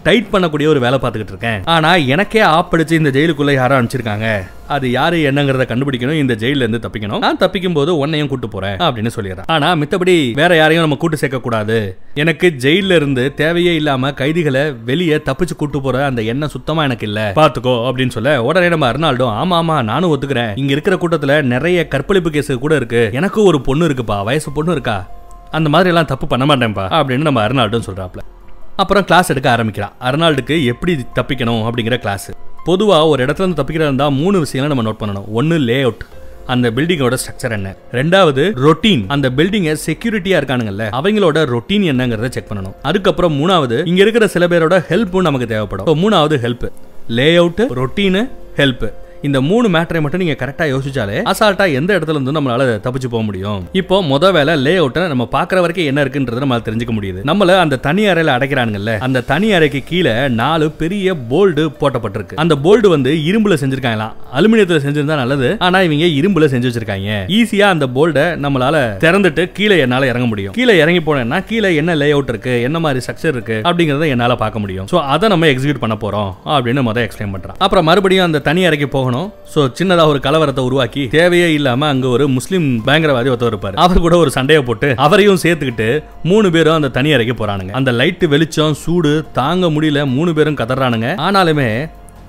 டைட் 0.06 0.32
பண்ணக்கூடிய 0.32 0.66
ஒரு 0.72 0.80
வேலை 0.84 0.98
பார்த்துக்கிட்டு 1.02 1.34
இருக்கேன். 1.34 1.62
ஆனா 1.74 1.90
எனக்கே 2.14 2.42
ஆப்படிச்சு 2.56 3.00
இந்த 3.00 3.10
ஜெயிலுக்குள்ள 3.16 3.52
யாரோ 3.54 3.74
அனுப்பிச்சிருக்காங்க. 3.78 4.28
அது 4.74 4.86
யாரு 4.90 5.16
என்னங்கறத 5.28 5.64
கண்டுபிடிக்கணும் 5.70 6.20
இந்த 6.20 6.34
ஜெயில 6.34 6.64
இருந்து 6.64 6.80
தப்பிக்கணும். 6.84 7.20
நான் 7.24 7.38
தப்பிக்கும் 7.42 7.76
போது 7.78 7.90
உன்னையும் 7.98 8.28
கூட்டு 8.28 8.48
போறேன் 8.48 8.76
அப்படின்னு 8.86 9.10
சொல்லிடுறேன். 9.16 9.48
ஆனா 9.54 9.68
மித்தபடி 9.74 10.14
வேற 10.40 10.56
யாரையும் 10.56 10.84
நம்ம 10.84 10.98
கூட்டு 11.02 11.16
சேர்க்க 11.16 11.40
கூடாது. 11.40 11.76
எனக்கு 12.22 12.46
ஜெயில 12.64 12.96
இருந்து 13.00 13.34
தேவையே 13.34 13.74
இல்லாம 13.74 14.12
கைதிகளை 14.12 14.64
வெளியே 14.90 15.16
தப்பிச்சு 15.28 15.56
கூட்டு 15.56 15.80
போற 15.80 16.04
அந்த 16.04 16.22
எண்ணம் 16.22 16.54
சுத்தமா 16.56 16.84
எனக்கு 16.88 17.06
இல்ல. 17.06 17.20
பாத்துக்கோ 17.40 17.74
அப்படின்னு 17.88 18.16
சொல்ல 18.18 18.42
உடனே 18.48 18.68
நம்ம 18.68 18.92
அர்னால்டோ 18.92 19.28
ஆமா 19.42 19.58
ஆமா 19.62 19.82
நானும் 19.90 20.12
ஒத்துக்கிறேன். 20.14 20.54
இங்க 20.56 20.72
இருக்கிற 20.72 20.96
கூட்டத்துல 20.96 21.42
நிறைய 21.54 21.88
கற்பழிப்பு 21.88 22.30
கேஸ் 22.30 22.52
கூட 22.66 22.74
இருக்கு. 22.76 23.10
எனக்கும் 23.12 23.44
ஒரு 23.44 23.60
பொண்ணு 23.60 23.88
இருக்குப்பா 23.88 24.24
வயசு 24.24 24.52
பொண்ணு 24.52 24.72
இருக்கா? 24.72 24.98
அந்த 25.50 25.68
மாதிரி 25.68 25.88
எல்லாம் 25.88 26.10
தப்பு 26.12 26.26
பண்ண 26.26 26.44
மாட்டேன்ப்பா 26.46 26.86
அப்படின்னு 26.98 27.28
நம்ம 27.28 27.42
அர்னால்டோன்னு 27.48 27.88
சொல்றாப்ல. 27.90 28.22
அப்புறம் 28.76 29.04
கிளாஸ் 29.04 29.30
எடுக்க 29.30 29.50
ஆரம்பிக்கிறான் 29.50 29.92
அர்னால்டுக்கு 30.00 30.64
எப்படி 30.64 30.92
தப்பிக்கணும் 31.14 31.62
அப்படிங்கிற 31.68 31.96
கிளாஸ் 31.98 32.30
பொதுவாக 32.64 33.06
ஒரு 33.06 33.24
இடத்துல 33.24 33.42
இருந்து 33.42 33.62
தப்பிக்கிறதா 33.62 33.88
இருந்தால் 33.88 34.12
மூணு 34.12 34.38
விஷயங்களை 34.38 34.70
நம்ம 34.76 34.90
நோட் 34.90 35.02
பண்ணணும். 35.02 35.32
ஒன்று 35.32 35.58
லே 35.58 35.82
அவுட் 35.82 36.04
அந்த 36.46 36.70
பில்டிங்கோட 36.70 37.16
ஸ்ட்ரக்சர் 37.22 37.50
என்ன. 37.50 37.74
ரெண்டாவது 37.92 38.42
ரொட்டீன் 38.66 39.04
அந்த 39.08 39.30
பில்டிங்க 39.30 39.76
செக்யூரிட்டியா 39.86 40.36
இருக்கானுங்கல்ல 40.40 40.84
அவங்களோட 40.98 41.38
ரொட்டீன் 41.54 41.86
என்னங்கறத 41.92 42.28
செக் 42.28 42.52
பண்ணணும். 42.52 42.76
அதுக்கப்புறம் 42.82 43.36
மூணாவது 43.40 43.86
இங்க 43.86 44.00
இருக்கிற 44.02 44.26
சில 44.26 44.46
பேரோட 44.46 44.84
ஹெல்ப்பும் 44.88 45.26
நமக்கு 45.28 45.46
தேவைப்படும். 45.46 46.00
மூணாவது 46.04 46.38
help 46.44 46.68
lay 47.08 47.34
out 47.36 47.60
routine 47.80 48.28
help 48.56 48.92
இந்த 49.22 49.38
மூணு 49.40 49.66
மேட்டரை 49.74 50.00
மட்டும் 50.04 50.22
நீங்க 50.22 50.34
கரெக்டா 50.40 50.64
யோசிச்சாலே 50.72 51.18
அசால்ட்டா 51.30 51.66
எந்த 51.78 51.90
இடத்துல 51.98 52.16
இருந்து 52.16 52.34
நம்மளால 52.36 52.64
தப்பிச்சு 52.86 53.08
போக 53.12 53.22
முடியும். 53.28 53.60
இப்போ 53.80 53.96
முத 54.10 54.32
வேலை 54.36 54.54
லே 54.64 54.74
அவுட்டை 54.80 55.02
நம்ம 55.12 55.24
பாக்குற 55.36 55.60
வரைக்கும் 55.64 55.88
என்ன 55.90 56.02
இருக்குன்றத 56.04 56.40
நம்மளால 56.42 56.64
தெரிஞ்சுக்க 56.68 56.94
முடியுது. 56.96 57.20
நம்மள 57.30 57.56
அந்த 57.64 57.78
தனி 57.86 58.02
அறையில 58.12 58.34
அடைக்கிறானுங்கல்ல 58.36 58.94
அந்த 59.06 59.22
தனி 59.30 59.48
அறைக்கு 59.58 59.80
கீழே 59.90 60.14
நாலு 60.40 60.66
பெரிய 60.82 61.14
போல்டு 61.30 61.64
போட்டப்பட்டிருக்கு. 61.80 62.38
அந்த 62.44 62.56
போல்டு 62.64 62.90
வந்து 62.94 63.12
இரும்புல 63.28 63.56
செஞ்சிருக்காங்களாம். 63.62 64.12
அலுமினியத்துல 64.38 64.80
செஞ்சிருந்தா 64.86 65.18
நல்லது 65.22 65.50
ஆனா 65.68 65.80
இவங்க 65.88 66.08
இரும்புல 66.18 66.48
செஞ்சு 66.54 66.70
வச்சிருக்காங்க. 66.70 67.18
ஈஸியா 67.38 67.68
அந்த 67.76 67.88
போல்ட 67.96 68.26
நம்மளால 68.44 68.76
திறந்துட்டு 69.06 69.44
கீழே 69.58 69.78
என்னால 69.86 70.06
இறங்க 70.12 70.28
முடியும். 70.32 70.54
கீழே 70.58 70.76
இறங்கி 70.82 71.02
போனேன்னா 71.08 71.40
கீழே 71.50 71.70
என்ன 71.82 71.94
லே 72.02 72.10
அவுட் 72.16 72.32
இருக்கு 72.34 72.54
என்ன 72.68 72.78
மாதிரி 72.86 73.04
ஸ்ட்ரக்சர் 73.06 73.34
இருக்கு 73.36 73.58
அப்படிங்கறத 73.68 74.08
என்னால 74.16 74.36
பார்க்க 74.44 74.64
முடியும். 74.64 74.88
சோ 74.92 74.98
அதை 75.14 75.26
நம்ம 75.34 75.46
எக்ஸிக்யூட் 75.54 75.82
பண்ண 75.84 75.96
போறோம் 76.04 76.30
அப்படின்னு 76.56 76.86
முத 76.90 77.06
எக்ஸ்பிளைன் 77.06 77.34
பண்றான். 77.36 77.58
அப்புறம் 77.66 77.88
மறுபடியும் 77.90 78.28
அந்த 78.28 78.38
தனி 78.50 78.64
அறைக்கு 78.70 78.88
போக 78.96 79.05
போகணும். 79.06 79.28
ஸோ 79.54 79.60
சின்னதாக 79.78 80.12
ஒரு 80.12 80.20
கலவரத்தை 80.28 80.62
உருவாக்கி 80.68 81.02
தேவையே 81.16 81.48
இல்லாம 81.58 81.88
அங்க 81.92 82.06
ஒரு 82.16 82.24
முஸ்லீம் 82.36 82.68
பயங்கரவாதி 82.86 83.32
ஒருத்தர் 83.32 83.52
இருப்பார். 83.52 83.78
அவர் 83.84 84.04
கூட 84.06 84.16
ஒரு 84.24 84.30
சண்டையை 84.38 84.62
போட்டு 84.70 84.88
அவரையும் 85.06 85.42
சேர்த்துக்கிட்டு 85.44 85.88
மூணு 86.30 86.50
பேரும் 86.56 86.78
அந்த 86.78 86.90
தனி 86.96 87.12
அறைக்கு 87.16 87.36
போறானுங்க. 87.40 87.72
அந்த 87.80 87.92
லைட்டு 88.00 88.26
வெளிச்சம் 88.34 88.80
சூடு 88.84 89.12
தாங்க 89.40 89.66
முடியல 89.76 90.02
மூணு 90.16 90.32
பேரும் 90.38 90.60
கதறானுங்க. 90.62 91.10
ஆனாலுமே 91.28 91.70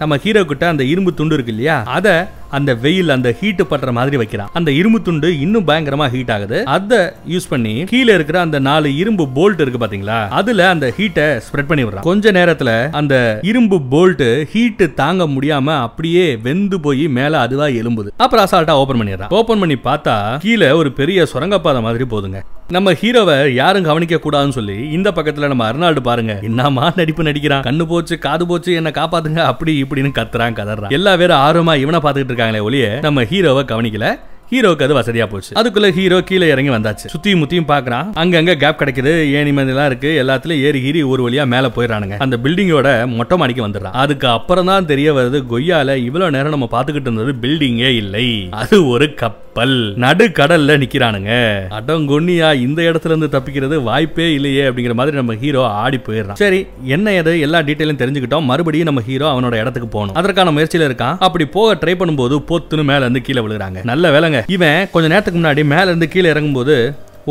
நம்ம 0.01 0.15
ஹீரோ 0.23 0.41
கிட்ட 0.49 0.63
அந்த 0.71 0.83
இரும்பு 0.91 1.11
துண்டு 1.19 1.35
இருக்கு 1.37 1.53
இல்லையா? 1.53 1.75
அதை 1.97 2.13
அந்த 2.49 2.75
வெயில் 2.75 3.09
அந்த 3.09 3.35
ஹீட் 3.39 3.61
படுற 3.69 3.91
மாதிரி 3.91 4.17
வைக்கிறான். 4.17 4.49
அந்த 4.53 4.71
இரும்பு 4.71 5.01
துண்டு 5.01 5.39
இன்னும் 5.39 5.67
பயங்கரமா 5.67 6.07
ஹீட் 6.09 6.31
ஆகுது. 6.31 6.65
அதை 6.65 6.99
யூஸ் 7.29 7.49
பண்ணி 7.49 7.83
கீழே 7.83 8.13
இருக்கிற 8.13 8.39
அந்த 8.39 8.59
நாலு 8.59 8.95
இரும்பு 8.95 9.27
போல்ட் 9.35 9.61
இருக்கு 9.61 9.85
பாத்தீங்களா? 9.85 10.27
அதுல 10.39 10.69
அந்த 10.69 10.93
ஹீட்டை 10.97 11.27
ஸ்ப்ரெட் 11.47 11.67
பண்ணி 11.67 11.85
விடுறான். 11.85 12.07
கொஞ்ச 12.09 12.31
நேரத்துல 12.31 12.89
அந்த 12.91 13.39
இரும்பு 13.41 13.79
போல்ட் 13.91 14.43
ஹீட் 14.43 14.83
தாங்க 14.95 15.23
முடியாம 15.27 15.79
அப்படியே 15.81 16.35
வெந்து 16.35 16.79
போய் 16.79 17.07
மேல 17.07 17.39
அதுவா 17.39 17.65
எலும்புது 17.65 18.11
அப்புறம் 18.17 18.45
அசால்ட்டா 18.45 18.71
ஓபன் 18.71 19.01
பண்ணிடுறான். 19.01 19.33
ஓபன் 19.39 19.59
பண்ணி 19.59 19.77
பார்த்தா 19.83 20.37
கீழே 20.37 20.71
ஒரு 20.71 20.91
பெரிய 20.91 21.25
சுரங்கப்பாதை 21.25 21.81
மாதிரி 21.81 22.03
போதுங்க 22.03 22.39
நம்ம 22.75 22.91
ஹீரோவை 22.91 23.35
யாரும் 23.53 23.83
கவனிக்க 23.83 24.15
கூடாதுன்னு 24.15 24.55
சொல்லி 24.55 24.89
இந்த 24.91 25.11
பக்கத்துல 25.15 25.47
நம்ம 25.47 25.65
அர்னால்டு 25.71 25.99
பாருங்க. 25.99 26.39
என்னமா 26.43 26.91
நடிப்பு 26.95 27.23
நடிக்கிறான். 27.23 27.63
கண்ணு 27.63 27.85
போச்சு 27.85 28.17
காது 28.17 28.47
போச்சு 28.47 28.73
என்ன 28.73 28.89
காப்பாத்துங்க 28.89 29.41
அப்படி 29.51 29.83
இப்படின்னு 29.83 30.11
கத்துறான் 30.17 30.57
கதறான். 30.57 30.89
எல்லா 30.89 31.15
பேரும் 31.15 31.37
ஆர்வமா 31.37 31.75
இவனை 31.77 31.99
பாத்துக்கிட்டு 32.03 32.36
இருக்காங்களே 32.37 32.63
ஒளிய 32.69 33.01
நம்ம 33.01 33.23
ஹீரோவை 33.23 33.65
கவனிக்கல. 33.65 34.19
ஹீரோக்கு 34.51 34.83
அது 34.83 34.95
வசதியா 34.99 35.25
போச்சு. 35.25 35.55
அதுக்குள்ள 35.61 35.91
ஹீரோ 35.91 36.21
கீழே 36.21 36.47
இறங்கி 36.47 36.69
வந்தாச்சு. 36.69 37.07
சுத்தியும் 37.13 37.41
முத்தியும் 37.41 37.67
பாக்குறான் 37.67 38.11
அங்கங்க 38.15 38.53
கேப் 38.53 38.81
கிடைக்குது. 38.81 39.31
ஏணி 39.31 39.51
மதிலாம் 39.51 39.85
இருக்கு. 39.85 40.23
எல்லாத்துலயும் 40.25 40.61
ஏறி 40.61 40.79
ஹீரி 40.79 41.07
ஒரு 41.07 41.29
வழியா 41.29 41.45
மேல 41.45 41.67
போயிடறானுங்க. 41.67 42.17
அந்த 42.17 42.37
பில்டிங்கோட 42.43 43.07
மொட்டை 43.07 43.37
மாடிக்கு 43.37 43.67
வந்துடுறான். 43.67 43.97
அதுக்கு 44.03 44.27
அப்புறம் 44.27 44.65
தான் 44.65 44.85
தெரிய 44.85 45.13
வருது 45.13 45.43
கொய்யால 45.51 45.95
இவ்வளவு 45.95 46.31
நேரம் 46.31 46.49
நம்ம 46.49 46.69
பாத்துக்கிட்டு 46.71 47.09
இருந்தது 47.09 47.33
பில்டிங்கே 47.41 47.95
இல்லை. 47.95 48.47
அது 48.51 48.87
ஒரு 48.87 49.05
கப் 49.05 49.45
கப்பல் 49.57 49.77
நடு 50.03 50.25
கடல்ல 50.37 50.71
நிக்கிறானுங்க. 50.81 51.31
அடங்கொன்னியா 51.77 52.49
இந்த 52.65 52.79
இடத்துல 52.89 53.11
இருந்து 53.11 53.29
தப்பிக்கிறது 53.35 53.75
வாய்ப்பே 53.87 54.25
இல்லையே 54.37 54.63
அப்படிங்கிற 54.69 54.95
மாதிரி 54.99 55.17
நம்ம 55.19 55.35
ஹீரோ 55.43 55.61
ஆடி 55.83 55.99
போயிடுறான். 56.07 56.39
சரி 56.41 56.59
என்ன 56.95 57.13
எது 57.19 57.31
எல்லா 57.45 57.59
டீட்டெயிலும் 57.67 57.99
தெரிஞ்சுக்கிட்டோம். 58.01 58.47
மறுபடியும் 58.49 58.89
நம்ம 58.89 59.03
ஹீரோ 59.07 59.27
அவனோட 59.31 59.55
இடத்துக்கு 59.61 59.89
போகணும். 59.95 60.17
அதற்கான 60.21 60.53
முயற்சியில 60.57 60.87
இருக்கான். 60.89 61.17
அப்படி 61.27 61.47
போக 61.57 61.73
ட்ரை 61.81 61.95
பண்ணும்போது 62.01 62.37
பொத்துன்னு 62.51 62.85
மேல 62.91 63.01
இருந்து 63.05 63.23
கீழே 63.29 63.43
விழுறாங்க 63.47 63.85
நல்ல 63.91 64.11
வேலைங்க. 64.17 64.41
இவன் 64.57 64.79
கொஞ்ச 64.93 65.07
நேரத்துக்கு 65.13 65.41
முன்னாடி 65.41 65.63
மேல 65.73 65.87
இருந்து 65.91 66.09
கீழே 66.15 66.29
இறங்கும்போது 66.35 66.77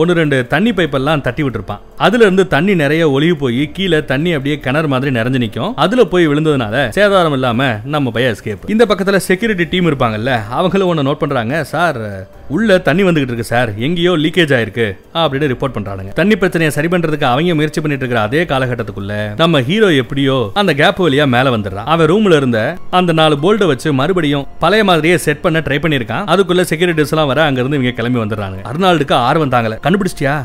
ஒன்று 0.00 0.14
ரெண்டு 0.20 0.38
தண்ணி 0.52 0.70
பைப்பெல்லாம் 0.78 1.22
தட்டி 1.26 1.42
விட்டுருப்பான். 1.42 1.82
அதுல 2.06 2.24
இருந்து 2.26 2.44
தண்ணி 2.54 2.72
நிறைய 2.80 3.02
ஒளிவு 3.10 3.36
போய் 3.42 3.62
கீழே 3.76 3.98
தண்ணி 4.10 4.30
அப்படியே 4.36 4.56
கிணறு 4.64 4.88
மாதிரி 4.92 5.10
நிறைஞ்சு 5.18 5.40
நிற்கும் 5.44 5.74
அதுல 5.84 6.04
போய் 6.12 6.28
விழுந்ததுனால 6.30 6.76
சேதாரம் 6.96 7.36
இல்லாம 7.38 7.68
நம்ம 7.94 8.10
பையன் 8.16 8.34
எஸ்கேப் 8.34 8.70
இந்த 8.74 8.86
பக்கத்துல 8.90 9.20
செக்யூரிட்டி 9.28 9.66
டீம் 9.72 9.88
இருப்பாங்கல்ல 9.90 10.32
அவங்களும் 10.58 10.90
ஒன்று 10.92 11.06
நோட் 11.08 11.22
பண்றாங்க 11.22 11.62
சார் 11.74 12.00
உள்ள 12.54 12.74
தண்ணி 12.88 13.02
வந்துகிட்டு 13.06 13.32
இருக்கு 13.32 13.52
சார். 13.52 13.70
எங்கேயோ 13.86 14.12
லீக்கேஜ் 14.24 14.52
ஆயிருக்கு 14.56 14.84
அப்படின்னு 15.20 15.48
ரிப்போர்ட் 15.52 15.74
பண்றாங்க 15.76 16.12
தண்ணி 16.18 16.34
பிரச்சனையை 16.42 16.72
சரி 16.76 16.88
பண்றதுக்கு 16.92 17.26
அவங்க 17.30 17.54
முயற்சி 17.60 17.80
பண்ணிட்டு 17.80 18.04
இருக்கிற 18.04 18.20
அதே 18.26 18.42
காலகட்டத்துக்குள்ள 18.50 19.14
நம்ம 19.40 19.62
ஹீரோ 19.68 19.88
எப்படியோ 20.02 20.36
அந்த 20.60 20.74
கேப் 20.80 21.00
வழியா 21.06 21.24
மேல 21.34 21.54
வந்துடுறான். 21.56 21.88
அவன் 21.94 22.08
ரூம்ல 22.12 22.36
இருந்த 22.40 22.60
அந்த 22.98 23.12
நாலு 23.20 23.36
போல்டை 23.44 23.66
வச்சு 23.72 23.88
மறுபடியும் 24.00 24.46
பழைய 24.64 24.84
மாதிரியே 24.90 25.16
செட் 25.26 25.42
பண்ண 25.46 25.64
ட்ரை 25.66 25.78
பண்ணிருக்கான் 25.84 26.28
அதுக்குள்ள 26.34 26.64
செக்யூரிட்டிஸ் 26.70 27.12
எல்லாம் 27.14 27.30
வர 27.32 27.42
அங்க 27.48 27.60
இருந்து 27.62 27.80
இவங்க 27.80 27.94
கிளம்பி 27.98 28.22
வந்துடுறாங்க 28.24 28.60
அர்னால்டுக்கு 28.70 29.16
ஆர்வம் 29.28 29.54
தாங்கல. 29.56 29.78
கண்டுபிடிச்சிட்டியா? 29.86 30.36